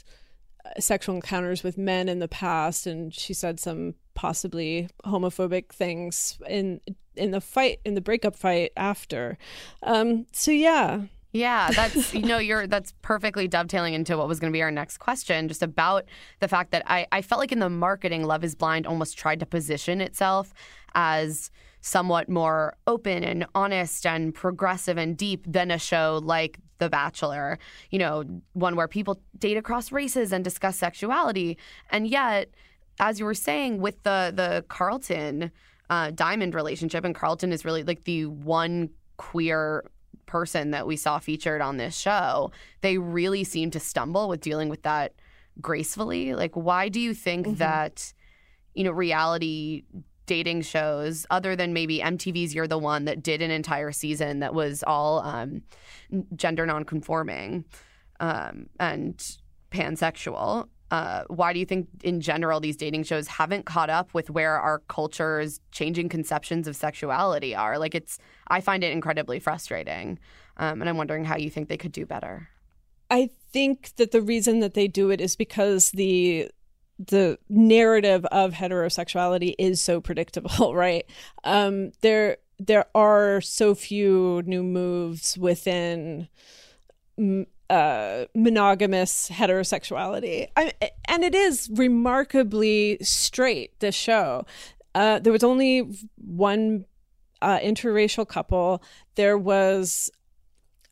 uh, 0.66 0.80
sexual 0.80 1.16
encounters 1.16 1.64
with 1.64 1.78
men 1.78 2.10
in 2.10 2.20
the 2.20 2.28
past 2.28 2.86
and 2.86 3.14
she 3.14 3.34
said 3.34 3.60
some 3.60 3.96
possibly 4.14 4.90
homophobic 5.06 5.70
things 5.72 6.38
in 6.48 6.82
in 7.16 7.32
the 7.32 7.42
fight 7.42 7.80
in 7.86 7.96
the 7.96 8.02
breakup 8.02 8.36
fight 8.36 8.72
after. 8.76 9.38
Um 9.84 10.26
so 10.32 10.52
yeah. 10.52 11.04
Yeah, 11.32 11.70
that's 11.76 12.14
you 12.14 12.24
know, 12.24 12.38
you're 12.38 12.68
that's 12.68 12.94
perfectly 13.02 13.48
dovetailing 13.48 13.94
into 13.94 14.18
what 14.18 14.28
was 14.28 14.40
going 14.40 14.52
to 14.52 14.56
be 14.56 14.62
our 14.62 14.72
next 14.72 14.98
question, 14.98 15.48
just 15.48 15.64
about 15.64 16.06
the 16.40 16.48
fact 16.48 16.72
that 16.72 16.84
I, 16.88 17.08
I 17.12 17.22
felt 17.22 17.40
like 17.40 17.52
in 17.52 17.60
the 17.60 17.70
marketing, 17.70 18.24
Love 18.24 18.44
is 18.44 18.56
Blind 18.56 18.88
almost 18.88 19.18
tried 19.18 19.40
to 19.40 19.46
position 19.46 20.02
itself 20.02 20.54
as 20.96 21.52
somewhat 21.82 22.30
more 22.30 22.76
open 22.88 23.24
and 23.24 23.46
honest 23.56 24.06
and 24.06 24.34
progressive 24.34 24.98
and 24.98 25.16
deep 25.16 25.46
than 25.48 25.72
a 25.72 25.78
show 25.78 26.20
like 26.24 26.60
The 26.80 26.90
Bachelor, 26.90 27.60
you 27.92 28.00
know, 28.00 28.24
one 28.54 28.76
where 28.76 28.88
people 28.88 29.22
date 29.38 29.58
across 29.58 29.92
races 29.92 30.34
and 30.34 30.44
discuss 30.44 30.78
sexuality. 30.78 31.58
And 31.92 32.08
yet, 32.08 32.50
as 33.00 33.20
you 33.20 33.26
were 33.26 33.34
saying, 33.34 33.80
with 33.80 34.02
the 34.04 34.34
the 34.36 34.66
Carlton 34.68 35.52
uh, 35.90 36.12
Diamond 36.12 36.56
relationship, 36.56 37.04
and 37.06 37.14
Carlton 37.14 37.52
is 37.52 37.64
really 37.66 37.84
like 37.84 38.04
the 38.06 38.26
one 38.26 38.90
queer 39.18 39.84
person 40.26 40.72
that 40.72 40.86
we 40.86 40.96
saw 40.96 41.20
featured 41.20 41.62
on 41.62 41.78
this 41.78 41.98
show, 41.98 42.52
they 42.82 42.98
really 42.98 43.44
seem 43.44 43.72
to 43.72 43.80
stumble 43.80 44.30
with 44.30 44.42
dealing 44.42 44.70
with 44.70 44.84
that 44.84 45.14
gracefully. 45.60 46.34
Like, 46.36 46.56
why 46.56 46.88
do 46.90 47.00
you 47.00 47.14
think 47.14 47.58
that, 47.58 48.14
you 48.74 48.84
know, 48.84 48.92
reality 48.92 49.84
dating 50.30 50.62
shows, 50.62 51.26
other 51.32 51.56
than 51.56 51.74
maybe 51.74 51.98
MTV's 51.98 52.54
You're 52.54 52.68
the 52.68 52.78
One 52.78 53.06
that 53.06 53.24
did 53.24 53.42
an 53.42 53.50
entire 53.50 53.92
season 53.92 54.42
that 54.42 54.54
was 54.54 54.84
all 54.86 55.22
um, 55.22 55.64
gender 56.36 56.68
nonconforming 56.68 57.66
um, 58.20 58.68
and 58.80 59.18
pansexual, 59.72 60.70
uh, 60.92 61.24
why 61.30 61.52
do 61.52 61.58
you 61.58 61.66
think, 61.66 61.88
in 62.04 62.22
general, 62.22 62.60
these 62.60 62.78
dating 62.78 63.06
shows 63.06 63.28
haven't 63.28 63.66
caught 63.66 63.90
up 63.90 64.14
with 64.14 64.30
where 64.30 64.60
our 64.60 64.84
culture's 64.88 65.60
changing 65.72 66.10
conceptions 66.10 66.68
of 66.68 66.76
sexuality 66.76 67.56
are? 67.56 67.80
Like, 67.80 67.96
it's, 67.96 68.20
I 68.50 68.62
find 68.62 68.84
it 68.84 68.92
incredibly 68.92 69.40
frustrating. 69.40 70.20
Um, 70.58 70.80
and 70.82 70.88
I'm 70.88 70.98
wondering 70.98 71.26
how 71.26 71.38
you 71.38 71.50
think 71.50 71.70
they 71.70 71.78
could 71.78 71.92
do 71.92 72.06
better. 72.06 72.50
I 73.10 73.32
think 73.52 73.96
that 73.96 74.12
the 74.12 74.22
reason 74.22 74.60
that 74.60 74.76
they 74.76 74.88
do 74.88 75.10
it 75.10 75.22
is 75.22 75.36
because 75.36 75.90
the 75.90 76.52
the 77.00 77.40
narrative 77.48 78.26
of 78.26 78.54
heterosexuality 78.54 79.56
is 79.58 79.80
so 79.82 80.02
predictable, 80.02 80.76
right? 80.76 81.06
Um, 81.44 81.92
there 82.02 82.38
there 82.60 82.86
are 82.94 83.40
so 83.40 83.74
few 83.74 84.44
new 84.46 84.62
moves 84.62 85.38
within 85.38 86.28
uh, 87.70 88.26
monogamous 88.36 89.30
heterosexuality, 89.30 90.48
I, 90.58 90.74
and 91.08 91.24
it 91.24 91.34
is 91.34 91.70
remarkably 91.74 92.98
straight. 93.02 93.80
This 93.80 93.96
show, 93.96 94.46
uh, 94.94 95.20
there 95.20 95.32
was 95.32 95.44
only 95.44 95.90
one 96.18 96.86
uh, 97.42 97.60
interracial 97.60 98.28
couple. 98.28 98.84
There 99.16 99.38
was 99.38 100.12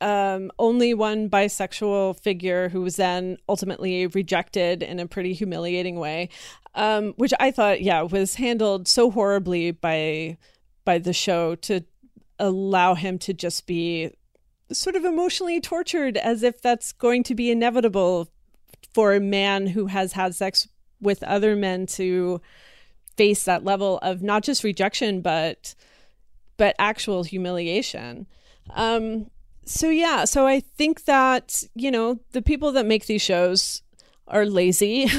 um, 0.01 0.51
only 0.59 0.93
one 0.93 1.29
bisexual 1.29 2.19
figure 2.19 2.69
who 2.69 2.81
was 2.81 2.97
then 2.97 3.37
ultimately 3.49 4.07
rejected 4.07 4.83
in 4.83 4.99
a 4.99 5.07
pretty 5.07 5.33
humiliating 5.33 5.99
way, 5.99 6.29
um, 6.75 7.13
which 7.17 7.33
I 7.39 7.51
thought, 7.51 7.81
yeah, 7.81 8.01
was 8.03 8.35
handled 8.35 8.87
so 8.87 9.11
horribly 9.11 9.71
by 9.71 10.37
by 10.85 10.97
the 10.99 11.13
show 11.13 11.55
to 11.55 11.81
allow 12.39 12.93
him 12.93 13.17
to 13.19 13.33
just 13.33 13.67
be 13.67 14.11
sort 14.71 14.95
of 14.95 15.03
emotionally 15.03 15.59
tortured 15.59 16.17
as 16.17 16.43
if 16.43 16.61
that's 16.61 16.91
going 16.93 17.23
to 17.23 17.35
be 17.35 17.51
inevitable 17.51 18.29
for 18.93 19.13
a 19.13 19.19
man 19.19 19.67
who 19.67 19.87
has 19.87 20.13
had 20.13 20.35
sex 20.35 20.67
with 21.01 21.23
other 21.23 21.55
men 21.55 21.85
to 21.85 22.41
face 23.15 23.43
that 23.45 23.65
level 23.65 23.97
of 24.01 24.21
not 24.21 24.43
just 24.43 24.63
rejection 24.63 25.21
but 25.21 25.75
but 26.57 26.75
actual 26.79 27.23
humiliation. 27.23 28.27
Um 28.75 29.29
so 29.67 29.89
yeah 29.89 30.25
so 30.25 30.47
i 30.47 30.59
think 30.59 31.03
that 31.05 31.63
you 31.75 31.91
know 31.91 32.19
the 32.31 32.41
people 32.41 32.71
that 32.71 32.85
make 32.85 33.05
these 33.05 33.21
shows 33.21 33.81
are 34.27 34.45
lazy. 34.45 35.09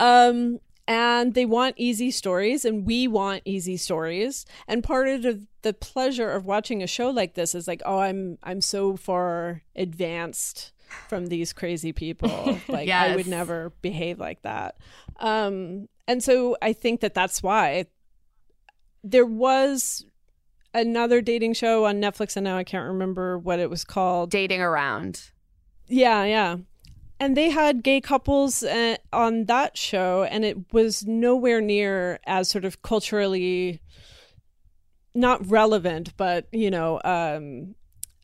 Um 0.00 0.60
and 0.88 1.34
they 1.34 1.44
want 1.44 1.74
easy 1.76 2.10
stories 2.10 2.64
and 2.64 2.86
we 2.86 3.06
want 3.06 3.42
easy 3.44 3.76
stories. 3.76 4.46
And 4.66 4.82
part 4.82 5.08
of 5.08 5.22
the, 5.22 5.46
the 5.60 5.74
pleasure 5.74 6.30
of 6.30 6.46
watching 6.46 6.82
a 6.82 6.86
show 6.86 7.10
like 7.10 7.34
this 7.34 7.54
is 7.54 7.68
like 7.68 7.82
oh 7.84 7.98
i'm 7.98 8.38
i'm 8.42 8.62
so 8.62 8.96
far 8.96 9.60
advanced 9.76 10.72
from 11.08 11.26
these 11.26 11.52
crazy 11.52 11.92
people. 11.92 12.58
Like 12.68 12.88
i 12.88 13.14
would 13.14 13.26
never 13.26 13.74
behave 13.82 14.18
like 14.18 14.40
that. 14.40 14.78
Um 15.18 15.88
and 16.08 16.24
so 16.24 16.56
i 16.62 16.72
think 16.72 17.00
that 17.00 17.12
that's 17.12 17.42
why 17.42 17.84
there 19.04 19.26
was 19.26 20.06
another 20.72 21.20
dating 21.20 21.52
show 21.54 21.84
on 21.84 21.96
netflix 22.00 22.36
and 22.36 22.44
now 22.44 22.56
i 22.56 22.64
can't 22.64 22.86
remember 22.86 23.36
what 23.38 23.58
it 23.58 23.68
was 23.70 23.84
called 23.84 24.30
Dating 24.30 24.60
Around. 24.60 25.30
yeah, 25.88 26.24
yeah. 26.24 26.56
And 27.22 27.36
they 27.36 27.50
had 27.50 27.82
gay 27.82 28.00
couples 28.00 28.62
uh, 28.62 28.96
on 29.12 29.44
that 29.44 29.76
show, 29.76 30.22
and 30.24 30.42
it 30.42 30.72
was 30.72 31.04
nowhere 31.06 31.60
near 31.60 32.18
as 32.26 32.48
sort 32.48 32.64
of 32.64 32.80
culturally 32.80 33.80
not 35.14 35.46
relevant, 35.50 36.16
but 36.16 36.46
you 36.52 36.70
know, 36.70 36.98
um, 37.04 37.74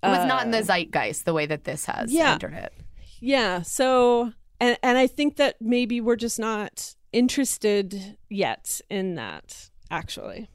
It 0.02 0.08
was 0.08 0.26
not 0.26 0.44
in 0.46 0.50
the 0.50 0.58
uh, 0.60 0.62
zeitgeist 0.62 1.24
the 1.26 1.34
way 1.34 1.44
that 1.44 1.64
this 1.64 1.84
has 1.84 2.10
Yeah. 2.10 2.32
entered 2.32 2.54
it. 2.54 2.72
yeah. 3.20 3.60
So, 3.62 4.32
and 4.60 4.78
and 4.82 4.96
I 4.96 5.06
think 5.08 5.36
that 5.36 5.56
maybe 5.60 6.00
we're 6.00 6.16
just 6.16 6.38
not 6.38 6.94
interested 7.12 8.16
yet 8.30 8.80
in 8.88 9.16
that. 9.16 9.68
Actually, 9.90 10.48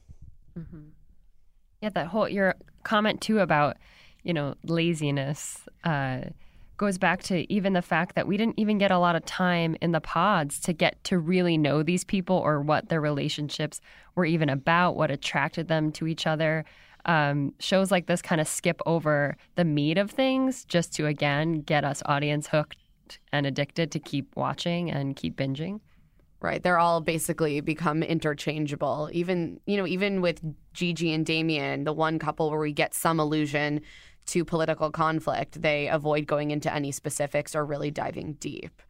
Yeah, 1.82 1.90
that 1.90 2.08
whole 2.08 2.30
your 2.30 2.56
comment 2.84 3.22
too 3.22 3.40
about 3.40 3.78
you 4.24 4.34
know 4.34 4.56
laziness 4.64 5.60
uh, 5.84 6.22
goes 6.78 6.98
back 6.98 7.22
to 7.24 7.52
even 7.52 7.74
the 7.74 7.82
fact 7.82 8.16
that 8.16 8.28
we 8.28 8.38
didn't 8.38 8.58
even 8.58 8.78
get 8.78 8.92
a 8.92 8.98
lot 8.98 9.16
of 9.16 9.26
time 9.26 9.76
in 9.82 9.92
the 9.92 10.02
pods 10.02 10.60
to 10.60 10.74
get 10.74 11.04
to 11.04 11.18
really 11.18 11.58
know 11.58 11.84
these 11.84 12.04
people 12.04 12.36
or 12.36 12.62
what 12.62 12.90
their 12.90 13.02
relationships 13.02 13.82
were 14.16 14.26
even 14.26 14.50
about, 14.50 14.96
what 14.96 15.12
attracted 15.12 15.68
them 15.68 15.92
to 15.92 16.08
each 16.08 16.26
other. 16.26 16.66
Um, 17.06 17.54
shows 17.60 17.90
like 17.90 18.06
this 18.06 18.22
kind 18.22 18.40
of 18.40 18.48
skip 18.48 18.80
over 18.86 19.36
the 19.56 19.66
meat 19.66 19.98
of 19.98 20.12
things 20.12 20.66
just 20.66 20.94
to 20.94 21.08
again 21.08 21.62
get 21.62 21.84
us 21.84 22.04
audience 22.06 22.48
hooked 22.48 22.78
and 23.32 23.48
addicted 23.48 23.92
to 23.92 24.00
keep 24.00 24.36
watching 24.36 24.92
and 24.92 25.16
keep 25.16 25.36
binging. 25.36 25.80
Right. 26.42 26.64
They're 26.64 26.80
all 26.80 27.02
basically 27.02 27.62
become 27.62 28.02
interchangeable. 28.02 29.10
Even, 29.14 29.60
you 29.68 29.78
know, 29.78 29.86
even 29.86 30.22
with 30.22 30.42
Gigi 30.74 31.14
and 31.14 31.24
Damian, 31.24 31.84
the 31.84 31.94
one 31.94 32.18
couple 32.18 32.50
where 32.50 32.60
we 32.60 32.74
get 32.74 32.96
some 32.96 33.20
allusion 33.20 33.82
to 34.28 34.44
political 34.44 34.90
conflict, 34.90 35.62
they 35.62 35.88
avoid 35.88 36.26
going 36.26 36.50
into 36.50 36.74
any 36.74 36.92
specifics 36.92 37.56
or 37.56 37.64
really 37.64 37.92
diving 37.92 38.34
deep. 38.34 38.82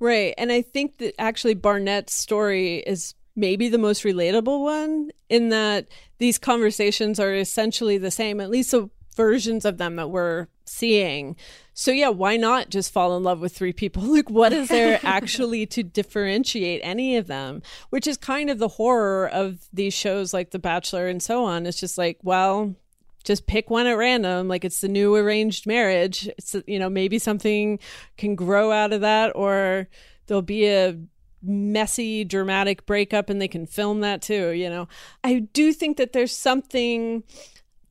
right. 0.00 0.34
And 0.36 0.50
I 0.50 0.62
think 0.62 0.98
that 0.98 1.14
actually 1.20 1.54
Barnett's 1.54 2.14
story 2.14 2.78
is 2.78 3.14
maybe 3.36 3.68
the 3.68 3.78
most 3.78 4.02
relatable 4.02 4.62
one 4.62 5.10
in 5.28 5.50
that 5.50 5.86
these 6.18 6.38
conversations 6.38 7.20
are 7.20 7.34
essentially 7.34 7.98
the 7.98 8.10
same, 8.10 8.40
at 8.40 8.50
least 8.50 8.74
versions 9.16 9.64
of 9.64 9.78
them 9.78 9.96
that 9.96 10.10
we're 10.10 10.46
seeing. 10.66 11.36
So 11.74 11.90
yeah, 11.90 12.10
why 12.10 12.36
not 12.36 12.70
just 12.70 12.92
fall 12.92 13.16
in 13.16 13.22
love 13.22 13.40
with 13.40 13.56
three 13.56 13.72
people? 13.72 14.02
Like 14.16 14.30
what 14.30 14.52
is 14.52 14.68
there 14.68 15.00
actually 15.04 15.66
to 15.66 15.82
differentiate 15.82 16.80
any 16.84 17.16
of 17.16 17.26
them? 17.26 17.62
Which 17.90 18.06
is 18.06 18.16
kind 18.16 18.50
of 18.50 18.58
the 18.58 18.68
horror 18.68 19.28
of 19.28 19.66
these 19.72 19.94
shows 19.94 20.32
like 20.32 20.50
The 20.50 20.58
Bachelor 20.58 21.08
and 21.08 21.22
so 21.22 21.44
on. 21.44 21.66
It's 21.66 21.80
just 21.80 21.98
like, 21.98 22.18
well, 22.22 22.76
just 23.24 23.46
pick 23.46 23.68
one 23.68 23.86
at 23.86 23.98
random 23.98 24.46
like 24.46 24.64
it's 24.64 24.80
the 24.80 24.88
new 24.88 25.16
arranged 25.16 25.66
marriage 25.66 26.28
it's 26.38 26.54
you 26.68 26.78
know 26.78 26.88
maybe 26.88 27.18
something 27.18 27.76
can 28.16 28.36
grow 28.36 28.70
out 28.70 28.92
of 28.92 29.00
that 29.00 29.32
or 29.34 29.88
there'll 30.26 30.42
be 30.42 30.68
a 30.68 30.96
messy 31.42 32.22
dramatic 32.22 32.86
breakup 32.86 33.28
and 33.28 33.42
they 33.42 33.48
can 33.48 33.66
film 33.66 34.00
that 34.00 34.22
too 34.22 34.50
you 34.50 34.70
know 34.70 34.86
i 35.24 35.40
do 35.40 35.72
think 35.72 35.96
that 35.96 36.12
there's 36.12 36.30
something 36.30 37.24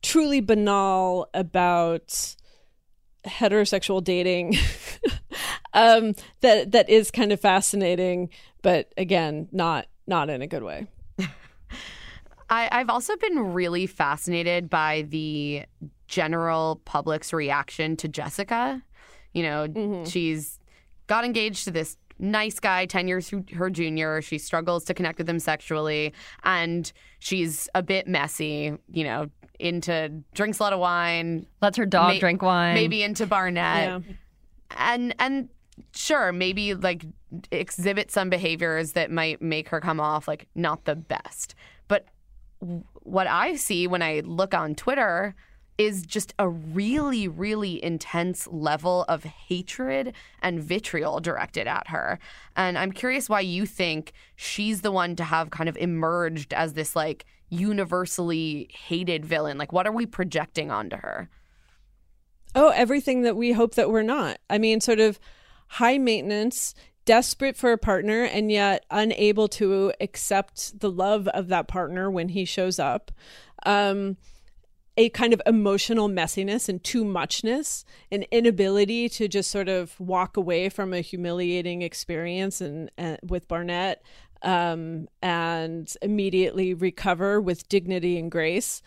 truly 0.06 0.40
banal 0.40 1.28
about 1.34 2.36
heterosexual 3.26 4.04
dating 4.04 4.56
um 5.74 6.14
that 6.42 6.72
that 6.72 6.88
is 6.90 7.10
kind 7.10 7.32
of 7.32 7.40
fascinating 7.40 8.30
but 8.62 8.94
again 8.98 9.48
not 9.52 9.88
not 10.06 10.30
in 10.30 10.42
a 10.44 10.48
good 10.48 10.64
way 10.64 10.88
I, 12.48 12.70
I've 12.72 12.90
also 12.90 13.16
been 13.18 13.54
really 13.54 13.88
fascinated 13.88 14.70
by 14.70 15.08
the 15.10 15.64
general 16.08 16.80
public's 16.86 17.34
reaction 17.34 17.98
to 17.98 18.08
Jessica. 18.08 18.84
You 19.34 19.42
know, 19.44 20.04
she's 20.06 20.60
got 21.08 21.26
engaged 21.26 21.64
to 21.64 21.72
this 21.72 21.98
nice 22.20 22.60
guy 22.60 22.86
10 22.86 23.08
years 23.08 23.30
her- 23.30 23.44
her 23.56 23.72
junior. 23.72 24.22
She 24.22 24.38
struggles 24.38 24.84
to 24.86 24.94
connect 24.94 25.18
with 25.18 25.28
him 25.28 25.40
sexually, 25.40 26.14
and 26.44 26.92
she's 27.18 27.68
a 27.74 27.82
bit 27.82 28.08
messy, 28.08 28.78
you 28.92 29.04
know, 29.04 29.30
into 29.60 30.24
drinks 30.34 30.60
a 30.60 30.64
lot 30.64 30.74
of 30.74 30.80
wine, 30.80 31.46
lets 31.62 31.78
her 31.78 31.86
dog 31.86 32.10
may- 32.14 32.20
drink 32.20 32.42
wine. 32.42 32.74
maybe 32.76 33.04
into 33.04 33.26
Barnett, 33.26 33.88
Yeah. 33.88 34.00
and 34.78 35.16
and 35.20 35.50
sure, 35.94 36.32
maybe 36.32 36.74
like 36.74 37.06
exhibit 37.52 38.12
some 38.12 38.30
behaviors 38.30 38.94
that 38.94 39.12
might 39.12 39.42
make 39.42 39.70
her 39.70 39.82
come 39.82 40.00
off 40.00 40.28
like 40.28 40.48
not 40.56 40.86
the 40.86 40.96
best. 40.96 41.54
But 41.88 42.06
w- 42.62 42.84
what 43.04 43.28
I 43.28 43.56
see 43.56 43.88
when 43.88 44.02
I 44.02 44.22
look 44.22 44.54
on 44.54 44.74
Twitter 44.76 45.36
is 45.78 46.06
just 46.06 46.34
a 46.40 46.48
really, 46.48 47.28
really 47.28 47.84
intense 47.84 48.48
level 48.50 49.04
of 49.10 49.26
hatred 49.26 50.14
and 50.42 50.64
vitriol 50.64 51.20
directed 51.20 51.68
at 51.68 51.90
her. 51.90 52.18
And 52.56 52.78
I'm 52.78 52.94
curious 52.94 53.28
why 53.28 53.42
you 53.42 53.66
think 53.66 54.14
she's 54.38 54.80
the 54.82 54.92
one 54.92 55.18
to 55.18 55.26
have 55.26 55.50
kind 55.50 55.68
of 55.68 55.76
emerged 55.76 56.54
as 56.54 56.74
this 56.74 56.96
like 56.96 57.26
universally 57.50 58.70
hated 58.72 59.26
villain. 59.26 59.58
Like, 59.58 59.72
what 59.72 59.88
are 59.88 59.92
we 59.92 60.06
projecting 60.06 60.72
onto 60.72 60.98
her? 60.98 61.30
Oh, 62.54 62.70
everything 62.70 63.24
that 63.24 63.36
we 63.36 63.52
hope 63.52 63.76
that 63.76 63.90
we're 63.90 64.02
not. 64.02 64.40
I 64.50 64.58
mean, 64.58 64.80
sort 64.80 65.00
of 65.00 65.20
high 65.68 65.98
maintenance, 65.98 66.74
desperate 67.04 67.58
for 67.58 67.72
a 67.72 67.78
partner, 67.78 68.24
and 68.24 68.52
yet 68.52 68.86
unable 68.90 69.48
to 69.50 69.94
accept 70.00 70.80
the 70.80 70.90
love 70.90 71.28
of 71.30 71.50
that 71.50 71.68
partner 71.68 72.10
when 72.10 72.30
he 72.30 72.46
shows 72.46 72.80
up. 72.80 73.12
Um, 73.66 74.18
a 74.98 75.10
kind 75.10 75.34
of 75.34 75.42
emotional 75.46 76.08
messiness 76.08 76.70
and 76.70 76.82
too 76.84 77.04
muchness, 77.04 77.84
an 78.12 78.24
inability 78.32 79.10
to 79.10 79.28
just 79.28 79.52
sort 79.52 79.68
of 79.68 80.00
walk 80.00 80.38
away 80.38 80.70
from 80.70 80.94
a 80.94 81.02
humiliating 81.02 81.82
experience 81.82 82.62
and, 82.62 82.90
and 82.98 83.20
with 83.22 83.48
Barnett 83.48 84.02
um, 84.46 85.08
and 85.22 85.92
immediately 86.02 86.74
recover 86.74 87.42
with 87.42 87.68
dignity 87.68 88.18
and 88.18 88.32
grace. 88.32 88.82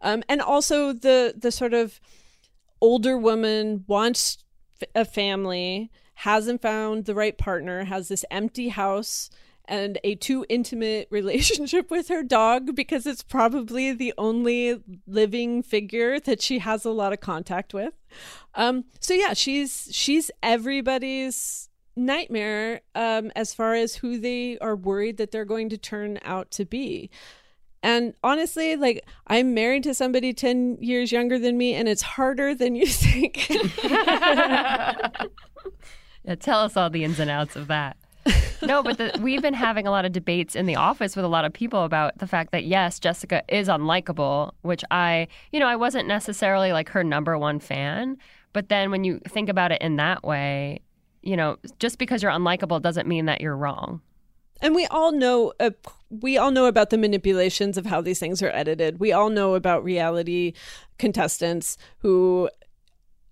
Um, 0.00 0.24
and 0.28 0.40
also 0.40 0.92
the 0.92 1.34
the 1.36 1.52
sort 1.52 1.74
of 1.74 2.00
older 2.80 3.16
woman 3.16 3.84
wants 3.86 4.38
a 4.96 5.04
family, 5.04 5.92
hasn't 6.14 6.60
found 6.60 7.04
the 7.04 7.14
right 7.14 7.38
partner, 7.38 7.84
has 7.84 8.08
this 8.08 8.24
empty 8.30 8.70
house 8.70 9.30
and 9.66 9.98
a 10.02 10.16
too 10.16 10.44
intimate 10.48 11.06
relationship 11.10 11.90
with 11.90 12.08
her 12.08 12.24
dog 12.24 12.74
because 12.74 13.06
it's 13.06 13.22
probably 13.22 13.92
the 13.92 14.12
only 14.18 14.82
living 15.06 15.62
figure 15.62 16.18
that 16.18 16.42
she 16.42 16.58
has 16.58 16.84
a 16.84 16.90
lot 16.90 17.12
of 17.12 17.20
contact 17.20 17.72
with. 17.72 17.94
Um, 18.54 18.86
so 18.98 19.14
yeah, 19.14 19.34
she's 19.34 19.88
she's 19.92 20.30
everybody's 20.42 21.68
nightmare 21.96 22.80
um, 22.94 23.30
as 23.36 23.54
far 23.54 23.74
as 23.74 23.96
who 23.96 24.18
they 24.18 24.58
are 24.58 24.76
worried 24.76 25.16
that 25.18 25.30
they're 25.30 25.44
going 25.44 25.68
to 25.70 25.78
turn 25.78 26.18
out 26.24 26.50
to 26.52 26.64
be. 26.64 27.10
And 27.82 28.14
honestly, 28.22 28.76
like 28.76 29.04
I'm 29.26 29.54
married 29.54 29.82
to 29.84 29.94
somebody 29.94 30.32
10 30.32 30.78
years 30.80 31.10
younger 31.10 31.38
than 31.38 31.58
me, 31.58 31.74
and 31.74 31.88
it's 31.88 32.02
harder 32.02 32.54
than 32.54 32.74
you 32.74 32.86
think. 32.88 33.50
Yeah, 36.24 36.36
tell 36.36 36.60
us 36.60 36.76
all 36.76 36.88
the 36.90 37.04
ins 37.04 37.18
and 37.18 37.30
outs 37.30 37.56
of 37.56 37.66
that. 37.68 37.96
no, 38.62 38.82
but 38.82 38.98
the, 38.98 39.18
we've 39.20 39.42
been 39.42 39.54
having 39.54 39.88
a 39.88 39.90
lot 39.90 40.04
of 40.04 40.12
debates 40.12 40.54
in 40.54 40.66
the 40.66 40.76
office 40.76 41.16
with 41.16 41.24
a 41.24 41.28
lot 41.28 41.44
of 41.44 41.52
people 41.52 41.82
about 41.82 42.16
the 42.18 42.28
fact 42.28 42.52
that 42.52 42.64
yes, 42.64 43.00
Jessica 43.00 43.42
is 43.48 43.66
unlikable, 43.66 44.52
which 44.62 44.84
I, 44.92 45.26
you 45.50 45.58
know, 45.58 45.66
I 45.66 45.74
wasn't 45.74 46.06
necessarily 46.06 46.72
like 46.72 46.88
her 46.90 47.02
number 47.02 47.36
one 47.36 47.58
fan, 47.58 48.18
but 48.52 48.68
then 48.68 48.92
when 48.92 49.02
you 49.02 49.18
think 49.26 49.48
about 49.48 49.72
it 49.72 49.82
in 49.82 49.96
that 49.96 50.22
way, 50.22 50.78
you 51.22 51.36
know, 51.36 51.56
just 51.78 51.98
because 51.98 52.22
you're 52.22 52.32
unlikable 52.32 52.80
doesn't 52.82 53.08
mean 53.08 53.26
that 53.26 53.40
you're 53.40 53.56
wrong. 53.56 54.00
and 54.60 54.74
we 54.74 54.86
all 54.86 55.12
know 55.12 55.52
uh, 55.60 55.70
we 56.10 56.38
all 56.38 56.50
know 56.50 56.66
about 56.66 56.90
the 56.90 56.98
manipulations 56.98 57.76
of 57.78 57.86
how 57.86 58.00
these 58.00 58.18
things 58.20 58.42
are 58.42 58.50
edited. 58.50 59.00
We 59.00 59.12
all 59.12 59.30
know 59.30 59.54
about 59.54 59.82
reality 59.84 60.52
contestants 60.98 61.76
who 61.98 62.48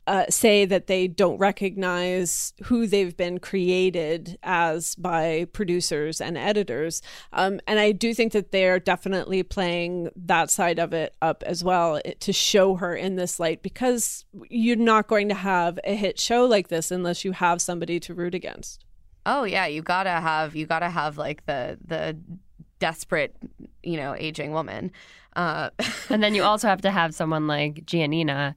uh, 0.06 0.24
say 0.28 0.64
that 0.64 0.86
they 0.86 1.06
don't 1.06 1.38
recognize 1.38 2.52
who 2.64 2.86
they've 2.86 3.16
been 3.16 3.38
created 3.38 4.38
as 4.42 4.94
by 4.96 5.46
producers 5.52 6.20
and 6.20 6.36
editors. 6.36 7.00
Um, 7.32 7.60
and 7.66 7.78
I 7.78 7.92
do 7.92 8.12
think 8.14 8.32
that 8.32 8.50
they're 8.50 8.80
definitely 8.80 9.42
playing 9.42 10.08
that 10.16 10.50
side 10.50 10.78
of 10.78 10.92
it 10.92 11.14
up 11.22 11.42
as 11.46 11.62
well 11.62 11.96
it- 12.04 12.20
to 12.20 12.32
show 12.32 12.76
her 12.76 12.94
in 12.94 13.16
this 13.16 13.38
light 13.38 13.62
because 13.62 14.24
you're 14.48 14.76
not 14.76 15.06
going 15.06 15.28
to 15.28 15.34
have 15.34 15.78
a 15.84 15.94
hit 15.94 16.18
show 16.18 16.44
like 16.44 16.68
this 16.68 16.90
unless 16.90 17.24
you 17.24 17.32
have 17.32 17.62
somebody 17.62 18.00
to 18.00 18.14
root 18.14 18.34
against. 18.34 18.84
Oh 19.26 19.44
yeah, 19.44 19.66
you 19.66 19.82
gotta 19.82 20.10
have 20.10 20.56
you 20.56 20.64
gotta 20.66 20.88
have 20.88 21.18
like 21.18 21.44
the 21.44 21.78
the 21.86 22.16
desperate, 22.78 23.36
you 23.82 23.98
know, 23.98 24.14
aging 24.18 24.52
woman. 24.52 24.90
Uh, 25.36 25.70
and 26.08 26.22
then 26.22 26.34
you 26.34 26.42
also 26.42 26.66
have 26.68 26.80
to 26.80 26.90
have 26.90 27.14
someone 27.14 27.46
like 27.46 27.84
Giannina, 27.84 28.54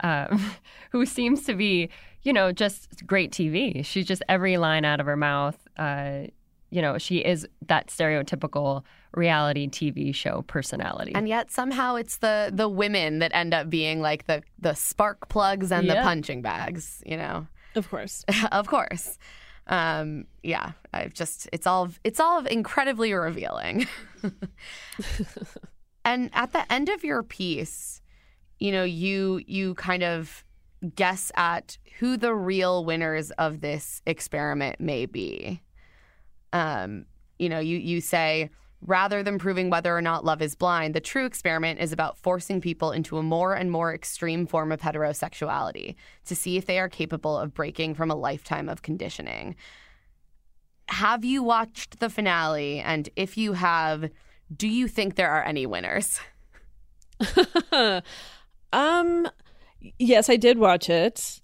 um, 0.00 0.52
who 0.90 1.06
seems 1.06 1.44
to 1.44 1.54
be, 1.54 1.88
you 2.22 2.32
know, 2.32 2.52
just 2.52 3.06
great 3.06 3.32
TV. 3.32 3.84
She's 3.84 4.06
just 4.06 4.22
every 4.28 4.56
line 4.56 4.84
out 4.84 5.00
of 5.00 5.06
her 5.06 5.16
mouth. 5.16 5.56
Uh, 5.76 6.24
you 6.70 6.80
know, 6.80 6.98
she 6.98 7.18
is 7.18 7.46
that 7.66 7.88
stereotypical 7.88 8.84
reality 9.14 9.68
TV 9.68 10.14
show 10.14 10.42
personality. 10.46 11.12
and 11.16 11.28
yet 11.28 11.50
somehow 11.50 11.96
it's 11.96 12.18
the 12.18 12.50
the 12.52 12.68
women 12.68 13.18
that 13.18 13.32
end 13.34 13.52
up 13.52 13.68
being 13.68 14.00
like 14.00 14.26
the 14.26 14.40
the 14.60 14.74
spark 14.74 15.28
plugs 15.28 15.72
and 15.72 15.90
the 15.90 15.96
punching 15.96 16.42
bags. 16.42 17.02
You 17.04 17.16
know, 17.16 17.46
Of 17.74 17.90
course. 17.90 18.24
of 18.52 18.68
course. 18.68 19.18
Um, 19.66 20.26
yeah, 20.42 20.72
I've 20.92 21.12
just 21.12 21.48
it's 21.52 21.66
all 21.66 21.90
it's 22.04 22.20
all 22.20 22.46
incredibly 22.46 23.12
revealing. 23.12 23.88
and 26.04 26.30
at 26.32 26.52
the 26.52 26.72
end 26.72 26.88
of 26.88 27.04
your 27.04 27.22
piece, 27.22 28.00
you 28.60 28.70
know, 28.70 28.84
you 28.84 29.42
you 29.46 29.74
kind 29.74 30.02
of 30.02 30.44
guess 30.94 31.32
at 31.34 31.76
who 31.98 32.16
the 32.16 32.34
real 32.34 32.84
winners 32.84 33.30
of 33.32 33.60
this 33.60 34.00
experiment 34.06 34.80
may 34.80 35.06
be. 35.06 35.60
Um, 36.52 37.06
you 37.38 37.48
know, 37.48 37.58
you 37.58 37.78
you 37.78 38.00
say 38.00 38.50
rather 38.82 39.22
than 39.22 39.38
proving 39.38 39.68
whether 39.68 39.94
or 39.94 40.00
not 40.00 40.24
love 40.24 40.40
is 40.40 40.54
blind, 40.54 40.94
the 40.94 41.00
true 41.00 41.26
experiment 41.26 41.80
is 41.80 41.92
about 41.92 42.16
forcing 42.16 42.60
people 42.60 42.92
into 42.92 43.18
a 43.18 43.22
more 43.22 43.54
and 43.54 43.70
more 43.70 43.94
extreme 43.94 44.46
form 44.46 44.72
of 44.72 44.80
heterosexuality 44.80 45.96
to 46.24 46.34
see 46.34 46.56
if 46.56 46.66
they 46.66 46.78
are 46.78 46.88
capable 46.88 47.36
of 47.36 47.52
breaking 47.52 47.94
from 47.94 48.10
a 48.10 48.14
lifetime 48.14 48.68
of 48.68 48.82
conditioning. 48.82 49.54
Have 50.88 51.24
you 51.24 51.42
watched 51.42 52.00
the 52.00 52.08
finale? 52.08 52.80
And 52.80 53.08
if 53.16 53.36
you 53.36 53.52
have, 53.52 54.10
do 54.54 54.66
you 54.66 54.88
think 54.88 55.14
there 55.14 55.30
are 55.30 55.44
any 55.44 55.66
winners? 55.66 56.20
um 58.72 59.28
yes, 59.98 60.28
I 60.28 60.36
did 60.36 60.58
watch 60.58 60.88
it. 60.88 61.40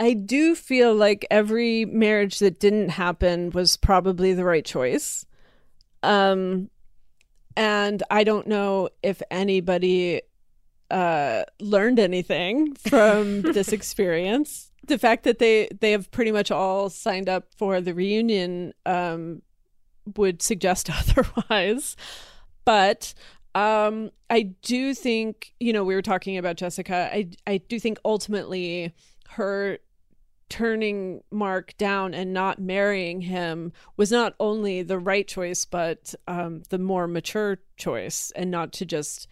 I 0.00 0.12
do 0.12 0.54
feel 0.54 0.94
like 0.94 1.26
every 1.30 1.84
marriage 1.84 2.38
that 2.38 2.60
didn't 2.60 2.90
happen 2.90 3.50
was 3.50 3.76
probably 3.76 4.32
the 4.32 4.44
right 4.44 4.64
choice. 4.64 5.26
Um 6.02 6.70
and 7.56 8.02
I 8.10 8.22
don't 8.24 8.46
know 8.46 8.88
if 9.02 9.20
anybody 9.30 10.22
uh 10.90 11.42
learned 11.60 11.98
anything 11.98 12.74
from 12.74 13.42
this 13.52 13.72
experience. 13.72 14.70
The 14.86 14.98
fact 14.98 15.24
that 15.24 15.38
they 15.38 15.68
they 15.80 15.92
have 15.92 16.10
pretty 16.10 16.32
much 16.32 16.50
all 16.50 16.88
signed 16.88 17.28
up 17.28 17.48
for 17.56 17.80
the 17.80 17.94
reunion 17.94 18.72
um 18.86 19.42
would 20.16 20.40
suggest 20.42 20.88
otherwise. 20.92 21.96
But 22.64 23.14
um, 23.58 24.12
I 24.30 24.42
do 24.62 24.94
think, 24.94 25.52
you 25.58 25.72
know, 25.72 25.82
we 25.82 25.96
were 25.96 26.02
talking 26.02 26.38
about 26.38 26.56
Jessica. 26.56 27.10
I 27.12 27.30
I 27.44 27.56
do 27.56 27.80
think 27.80 27.98
ultimately 28.04 28.94
her 29.30 29.78
turning 30.48 31.22
Mark 31.32 31.76
down 31.76 32.14
and 32.14 32.32
not 32.32 32.60
marrying 32.60 33.20
him 33.20 33.72
was 33.96 34.12
not 34.12 34.36
only 34.38 34.82
the 34.82 34.98
right 34.98 35.26
choice, 35.26 35.64
but 35.64 36.14
um, 36.28 36.62
the 36.70 36.78
more 36.78 37.08
mature 37.08 37.58
choice, 37.76 38.32
and 38.36 38.52
not 38.52 38.72
to 38.74 38.86
just, 38.86 39.26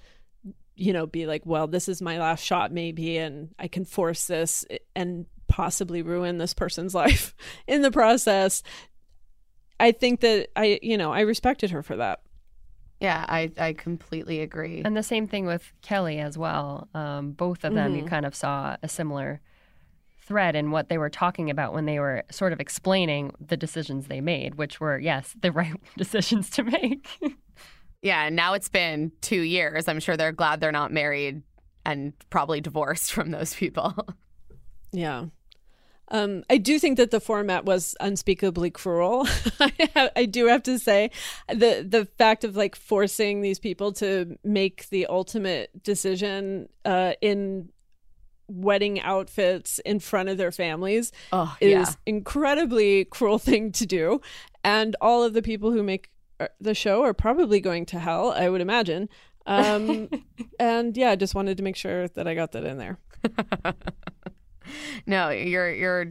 you 0.74 0.92
know, 0.92 1.06
be 1.06 1.26
like, 1.26 1.46
well, 1.46 1.68
this 1.68 1.88
is 1.88 2.02
my 2.02 2.18
last 2.18 2.44
shot, 2.44 2.72
maybe, 2.72 3.18
and 3.18 3.54
I 3.60 3.68
can 3.68 3.84
force 3.84 4.26
this 4.26 4.64
and 4.96 5.26
possibly 5.46 6.02
ruin 6.02 6.38
this 6.38 6.52
person's 6.52 6.94
life 7.04 7.32
in 7.68 7.80
the 7.80 7.92
process. 7.92 8.64
I 9.78 9.92
think 9.92 10.20
that 10.20 10.48
I, 10.56 10.80
you 10.82 10.98
know, 10.98 11.12
I 11.12 11.20
respected 11.20 11.70
her 11.70 11.84
for 11.84 11.96
that. 11.96 12.22
Yeah, 13.00 13.24
I, 13.28 13.50
I 13.58 13.72
completely 13.74 14.40
agree. 14.40 14.82
And 14.84 14.96
the 14.96 15.02
same 15.02 15.26
thing 15.26 15.44
with 15.46 15.72
Kelly 15.82 16.18
as 16.18 16.38
well. 16.38 16.88
Um, 16.94 17.32
both 17.32 17.62
of 17.64 17.74
them, 17.74 17.94
you 17.94 18.04
Mhm. 18.04 18.08
kind 18.08 18.24
of 18.26 18.34
saw 18.34 18.76
a 18.82 18.88
similar 18.88 19.40
thread 20.18 20.56
in 20.56 20.70
what 20.70 20.88
they 20.88 20.98
were 20.98 21.10
talking 21.10 21.50
about 21.50 21.72
when 21.74 21.84
they 21.84 21.98
were 22.00 22.24
sort 22.30 22.52
of 22.52 22.58
explaining 22.60 23.32
the 23.40 23.56
decisions 23.56 24.06
they 24.08 24.20
made, 24.20 24.54
which 24.56 24.80
were, 24.80 24.98
yes, 24.98 25.36
the 25.40 25.52
right 25.60 25.74
decisions 25.96 26.48
to 26.50 26.64
make. 26.64 27.06
Yeah, 28.02 28.24
and 28.26 28.34
now 28.36 28.54
it's 28.54 28.68
been 28.68 29.12
two 29.20 29.42
years. 29.42 29.88
I'm 29.88 30.00
sure 30.00 30.16
they're 30.16 30.32
glad 30.32 30.60
they're 30.60 30.72
not 30.72 30.92
married 30.92 31.42
and 31.84 32.12
probably 32.30 32.60
divorced 32.60 33.12
from 33.12 33.30
those 33.30 33.54
people. 33.54 33.94
Yeah. 34.92 35.26
Um, 36.08 36.44
I 36.48 36.58
do 36.58 36.78
think 36.78 36.98
that 36.98 37.10
the 37.10 37.20
format 37.20 37.64
was 37.64 37.96
unspeakably 38.00 38.70
cruel. 38.70 39.26
I, 39.60 40.10
I 40.14 40.24
do 40.26 40.46
have 40.46 40.62
to 40.64 40.78
say, 40.78 41.10
the 41.48 41.84
the 41.88 42.06
fact 42.16 42.44
of 42.44 42.56
like 42.56 42.76
forcing 42.76 43.40
these 43.40 43.58
people 43.58 43.92
to 43.94 44.38
make 44.44 44.88
the 44.90 45.06
ultimate 45.06 45.82
decision 45.82 46.68
uh, 46.84 47.14
in 47.20 47.70
wedding 48.48 49.00
outfits 49.00 49.80
in 49.80 49.98
front 49.98 50.28
of 50.28 50.38
their 50.38 50.52
families 50.52 51.10
oh, 51.32 51.56
is 51.60 51.72
yeah. 51.72 51.94
incredibly 52.06 53.04
cruel 53.06 53.38
thing 53.38 53.72
to 53.72 53.86
do, 53.86 54.20
and 54.62 54.94
all 55.00 55.24
of 55.24 55.32
the 55.32 55.42
people 55.42 55.72
who 55.72 55.82
make 55.82 56.10
uh, 56.38 56.46
the 56.60 56.74
show 56.74 57.02
are 57.02 57.14
probably 57.14 57.60
going 57.60 57.86
to 57.86 57.98
hell. 57.98 58.32
I 58.32 58.48
would 58.48 58.60
imagine. 58.60 59.08
Um, 59.46 60.08
and 60.60 60.96
yeah, 60.96 61.10
I 61.10 61.16
just 61.16 61.34
wanted 61.34 61.56
to 61.56 61.62
make 61.62 61.76
sure 61.76 62.08
that 62.08 62.26
I 62.28 62.34
got 62.34 62.52
that 62.52 62.64
in 62.64 62.78
there. 62.78 62.98
no, 65.06 65.30
you're 65.30 65.72
you're 65.72 66.06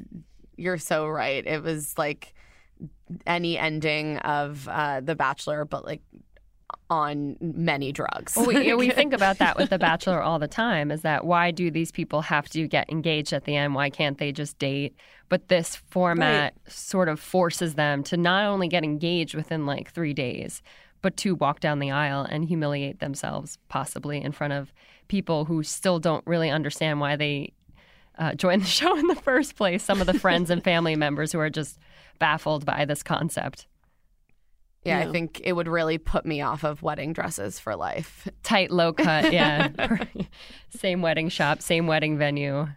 you're 0.57 0.77
so 0.77 1.07
right. 1.07 1.45
It 1.45 1.63
was 1.63 1.97
like 1.97 2.33
any 3.25 3.57
ending 3.57 4.17
of 4.17 4.67
uh, 4.67 5.01
The 5.01 5.15
Bachelor, 5.15 5.65
but 5.65 5.85
like 5.85 6.01
on 6.89 7.35
many 7.39 7.91
drugs. 7.91 8.35
Well, 8.35 8.47
we, 8.47 8.73
we 8.73 8.89
think 8.91 9.13
about 9.13 9.39
that 9.39 9.57
with 9.57 9.69
The 9.69 9.79
Bachelor 9.79 10.21
all 10.21 10.39
the 10.39 10.47
time 10.47 10.91
is 10.91 11.01
that 11.01 11.25
why 11.25 11.51
do 11.51 11.71
these 11.71 11.91
people 11.91 12.21
have 12.21 12.49
to 12.49 12.67
get 12.67 12.89
engaged 12.89 13.33
at 13.33 13.45
the 13.45 13.55
end? 13.55 13.75
Why 13.75 13.89
can't 13.89 14.17
they 14.17 14.31
just 14.31 14.57
date? 14.59 14.95
But 15.29 15.47
this 15.47 15.75
format 15.75 16.53
right. 16.53 16.71
sort 16.71 17.09
of 17.09 17.19
forces 17.19 17.75
them 17.75 18.03
to 18.03 18.17
not 18.17 18.45
only 18.45 18.67
get 18.67 18.83
engaged 18.83 19.35
within 19.35 19.65
like 19.65 19.91
three 19.91 20.13
days, 20.13 20.61
but 21.01 21.17
to 21.17 21.35
walk 21.35 21.59
down 21.59 21.79
the 21.79 21.91
aisle 21.91 22.23
and 22.23 22.45
humiliate 22.45 22.99
themselves, 22.99 23.57
possibly 23.67 24.21
in 24.21 24.31
front 24.31 24.53
of 24.53 24.73
people 25.07 25.45
who 25.45 25.63
still 25.63 25.99
don't 25.99 26.25
really 26.25 26.49
understand 26.49 26.99
why 26.99 27.15
they 27.15 27.53
uh, 28.17 28.33
joined 28.33 28.61
the 28.61 28.67
show 28.81 28.97
in 28.97 29.07
the 29.07 29.15
first 29.15 29.55
place. 29.55 29.83
Some 29.83 30.01
of 30.01 30.07
the 30.07 30.19
friends 30.19 30.49
and 30.49 30.63
family 30.63 30.95
members 30.95 31.31
who 31.31 31.39
are 31.39 31.49
just 31.49 31.79
baffled 32.19 32.65
by 32.65 32.85
this 32.85 33.03
concept. 33.03 33.67
Yeah, 34.85 34.99
I 34.99 35.11
think 35.11 35.41
it 35.43 35.53
would 35.53 35.67
really 35.67 35.97
put 35.97 36.27
me 36.27 36.41
off 36.41 36.63
of 36.63 36.83
wedding 36.83 37.11
dresses 37.11 37.59
for 37.59 37.75
life. 37.75 38.27
Tight, 38.43 38.69
low 38.69 38.93
cut, 38.93 39.33
yeah. 39.33 39.69
same 40.69 41.01
wedding 41.01 41.29
shop, 41.29 41.63
same 41.63 41.87
wedding 41.87 42.19
venue, 42.19 42.67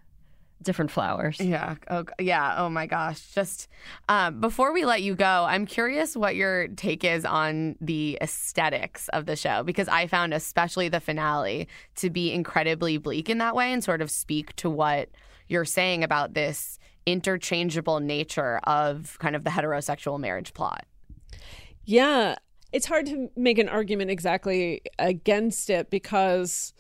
different 0.63 0.91
flowers. 0.91 1.39
Yeah. 1.39 1.75
Oh, 1.91 2.07
yeah. 2.19 2.55
Oh 2.57 2.71
my 2.71 2.87
gosh. 2.87 3.21
Just 3.35 3.69
um, 4.09 4.41
before 4.41 4.73
we 4.73 4.87
let 4.87 5.03
you 5.03 5.15
go, 5.15 5.45
I'm 5.47 5.67
curious 5.67 6.17
what 6.17 6.35
your 6.35 6.69
take 6.69 7.05
is 7.05 7.27
on 7.27 7.77
the 7.79 8.17
aesthetics 8.23 9.09
of 9.09 9.27
the 9.27 9.37
show 9.37 9.63
because 9.63 9.89
I 9.89 10.07
found, 10.07 10.33
especially 10.33 10.89
the 10.89 11.01
finale, 11.01 11.69
to 11.97 12.09
be 12.09 12.33
incredibly 12.33 12.97
bleak 12.97 13.29
in 13.29 13.37
that 13.39 13.55
way 13.55 13.71
and 13.71 13.85
sort 13.85 14.01
of 14.01 14.11
speak 14.11 14.57
to 14.57 14.71
what 14.71 15.11
you're 15.49 15.65
saying 15.65 16.05
about 16.05 16.35
this 16.35 16.79
interchangeable 17.07 18.01
nature 18.01 18.59
of 18.65 19.19
kind 19.19 19.35
of 19.35 19.45
the 19.45 19.51
heterosexual 19.51 20.21
marriage 20.21 20.53
plot. 20.53 20.85
Yeah, 21.85 22.37
it's 22.73 22.87
hard 22.87 23.07
to 23.07 23.31
make 23.35 23.59
an 23.59 23.69
argument 23.69 24.11
exactly 24.11 24.83
against 24.99 25.71
it 25.71 25.91
because 25.91 26.75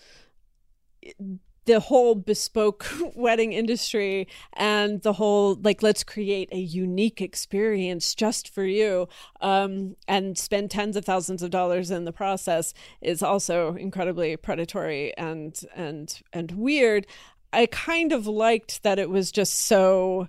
the 1.69 1.81
whole 1.81 2.14
bespoke 2.14 2.87
wedding 3.14 3.53
industry 3.53 4.27
and 4.55 5.03
the 5.03 5.12
whole 5.12 5.55
like 5.62 5.83
let's 5.83 6.03
create 6.03 6.49
a 6.51 6.59
unique 6.59 7.21
experience 7.21 8.14
just 8.14 8.49
for 8.49 8.64
you 8.64 9.07
um, 9.43 9.95
and 10.09 10.39
spend 10.39 10.71
tens 10.71 10.97
of 10.97 11.05
thousands 11.05 11.43
of 11.43 11.51
dollars 11.51 11.91
in 11.91 12.07
the 12.07 12.12
process 12.12 12.73
is 13.03 13.23
also 13.23 13.75
incredibly 13.75 14.35
predatory 14.35 15.14
and 15.19 15.62
and 15.77 16.23
and 16.33 16.53
weird 16.53 17.07
i 17.53 17.66
kind 17.66 18.12
of 18.12 18.26
liked 18.26 18.82
that 18.82 18.99
it 18.99 19.11
was 19.11 19.32
just 19.32 19.55
so 19.66 20.28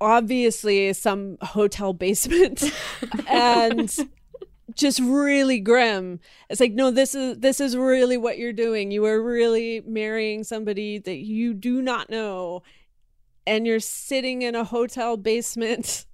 obviously 0.00 0.92
some 0.92 1.38
hotel 1.40 1.92
basement 1.92 2.62
and 3.28 3.96
just 4.74 5.00
really 5.00 5.60
grim. 5.60 6.20
It's 6.48 6.60
like 6.60 6.72
no 6.72 6.90
this 6.90 7.14
is 7.14 7.38
this 7.38 7.60
is 7.60 7.76
really 7.76 8.16
what 8.16 8.38
you're 8.38 8.52
doing. 8.52 8.90
You 8.90 9.04
are 9.06 9.22
really 9.22 9.82
marrying 9.86 10.44
somebody 10.44 10.98
that 10.98 11.16
you 11.16 11.54
do 11.54 11.82
not 11.82 12.10
know 12.10 12.62
and 13.46 13.66
you're 13.66 13.80
sitting 13.80 14.42
in 14.42 14.54
a 14.54 14.64
hotel 14.64 15.16
basement 15.16 16.06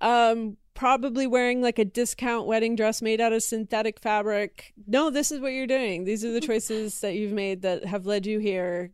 um 0.00 0.56
probably 0.74 1.24
wearing 1.24 1.62
like 1.62 1.78
a 1.78 1.84
discount 1.84 2.46
wedding 2.46 2.74
dress 2.74 3.00
made 3.00 3.20
out 3.20 3.32
of 3.32 3.42
synthetic 3.42 4.00
fabric. 4.00 4.74
No 4.86 5.10
this 5.10 5.30
is 5.30 5.40
what 5.40 5.52
you're 5.52 5.66
doing. 5.66 6.04
These 6.04 6.24
are 6.24 6.32
the 6.32 6.40
choices 6.40 7.00
that 7.00 7.14
you've 7.14 7.32
made 7.32 7.62
that 7.62 7.84
have 7.84 8.06
led 8.06 8.26
you 8.26 8.38
here 8.38 8.90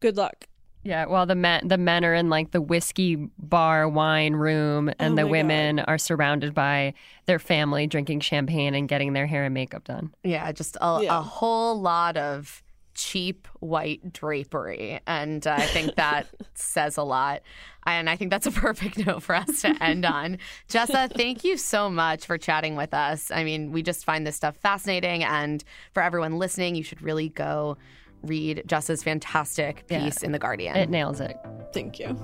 good 0.00 0.16
luck 0.16 0.46
yeah, 0.84 1.06
well, 1.06 1.26
the 1.26 1.34
men 1.34 1.68
the 1.68 1.76
men 1.76 2.04
are 2.04 2.14
in 2.14 2.30
like 2.30 2.52
the 2.52 2.62
whiskey 2.62 3.16
bar 3.38 3.88
wine 3.88 4.34
room, 4.34 4.90
and 4.98 5.12
Oh 5.12 5.16
the 5.16 5.26
women 5.26 5.76
God. 5.76 5.84
are 5.88 5.98
surrounded 5.98 6.54
by 6.54 6.94
their 7.26 7.38
family 7.38 7.86
drinking 7.86 8.20
champagne 8.20 8.74
and 8.74 8.88
getting 8.88 9.12
their 9.12 9.26
hair 9.26 9.44
and 9.44 9.52
makeup 9.52 9.84
done. 9.84 10.14
Yeah, 10.22 10.50
just 10.52 10.76
a, 10.76 11.06
a 11.08 11.20
whole 11.20 11.78
lot 11.80 12.16
of 12.16 12.62
cheap 12.94 13.46
white 13.60 14.12
drapery. 14.12 15.00
And 15.06 15.46
uh, 15.46 15.56
I 15.58 15.66
think 15.66 15.94
that 15.96 16.26
says 16.54 16.96
a 16.96 17.02
lot. 17.02 17.42
And 17.86 18.08
I 18.08 18.16
think 18.16 18.30
that's 18.30 18.46
a 18.46 18.50
perfect 18.50 18.98
note 19.06 19.22
for 19.22 19.34
us 19.34 19.60
to 19.62 19.82
end 19.82 20.04
on. 20.04 20.38
Jessa, 20.68 21.10
thank 21.12 21.44
you 21.44 21.56
so 21.56 21.88
much 21.90 22.24
for 22.26 22.38
chatting 22.38 22.76
with 22.76 22.94
us. 22.94 23.30
I 23.30 23.44
mean, 23.44 23.72
we 23.72 23.82
just 23.82 24.04
find 24.04 24.26
this 24.26 24.36
stuff 24.36 24.56
fascinating. 24.56 25.22
And 25.22 25.62
for 25.92 26.02
everyone 26.02 26.38
listening, 26.38 26.74
you 26.74 26.82
should 26.82 27.02
really 27.02 27.28
go 27.28 27.76
read 28.22 28.62
Jessa's 28.66 29.02
fantastic 29.02 29.84
Yeah. 29.88 30.04
piece 30.04 30.22
in 30.22 30.32
The 30.32 30.38
Guardian. 30.38 30.76
It 30.76 30.90
nails 30.90 31.20
it. 31.20 31.36
thank 31.72 31.98
you 31.98 32.16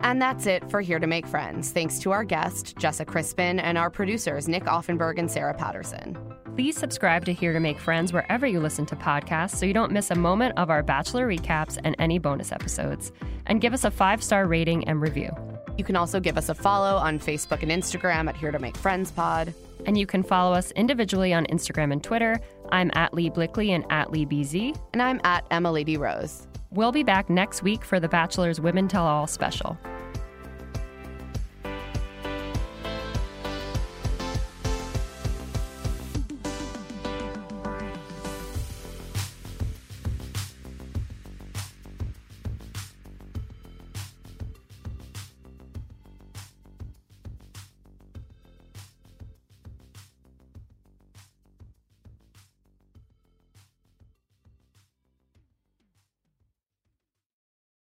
And 0.00 0.20
that's 0.20 0.44
it 0.46 0.70
for 0.70 0.82
Here 0.82 0.98
to 0.98 1.06
Make 1.06 1.26
Friends. 1.26 1.70
Thanks 1.72 1.98
to 2.00 2.10
our 2.12 2.24
guest, 2.24 2.76
Jessa 2.76 3.06
Crispin, 3.06 3.58
and 3.58 3.78
our 3.78 3.88
producers, 3.88 4.48
Nick 4.48 4.64
Offenberg 4.64 5.18
and 5.18 5.30
Sarah 5.30 5.54
Patterson. 5.54 6.18
Please 6.56 6.76
subscribe 6.76 7.24
to 7.24 7.32
Here 7.32 7.54
to 7.54 7.58
Make 7.60 7.78
Friends 7.78 8.12
wherever 8.12 8.46
you 8.46 8.60
listen 8.60 8.84
to 8.86 8.96
podcasts 8.96 9.56
so 9.56 9.64
you 9.64 9.72
don't 9.72 9.90
miss 9.92 10.10
a 10.10 10.14
moment 10.14 10.58
of 10.58 10.68
our 10.68 10.82
Bachelor 10.82 11.26
recaps 11.26 11.78
and 11.84 11.96
any 11.98 12.18
bonus 12.18 12.52
episodes. 12.52 13.12
And 13.46 13.62
give 13.62 13.72
us 13.72 13.84
a 13.84 13.90
five 13.90 14.22
star 14.22 14.46
rating 14.46 14.86
and 14.86 15.00
review. 15.00 15.30
You 15.78 15.84
can 15.84 15.96
also 15.96 16.20
give 16.20 16.36
us 16.36 16.50
a 16.50 16.54
follow 16.54 16.96
on 16.96 17.18
Facebook 17.18 17.62
and 17.62 17.70
Instagram 17.72 18.28
at 18.28 18.36
Here 18.36 18.52
to 18.52 18.58
Make 18.58 18.76
Friends 18.76 19.10
Pod. 19.10 19.54
And 19.86 19.98
you 19.98 20.06
can 20.06 20.22
follow 20.22 20.54
us 20.54 20.70
individually 20.72 21.34
on 21.34 21.46
Instagram 21.46 21.92
and 21.92 22.02
Twitter. 22.02 22.40
I'm 22.70 22.90
at 22.94 23.14
Leigh 23.14 23.30
Blickley 23.30 23.70
and 23.70 23.84
at 23.90 24.10
Leigh 24.10 24.26
BZ. 24.26 24.78
And 24.92 25.02
I'm 25.02 25.20
at 25.24 25.46
Emma 25.50 25.70
Lady 25.70 25.96
Rose. 25.96 26.46
We'll 26.70 26.92
be 26.92 27.02
back 27.02 27.30
next 27.30 27.62
week 27.62 27.84
for 27.84 28.00
the 28.00 28.08
Bachelor's 28.08 28.60
Women 28.60 28.88
Tell 28.88 29.06
All 29.06 29.26
special. 29.26 29.78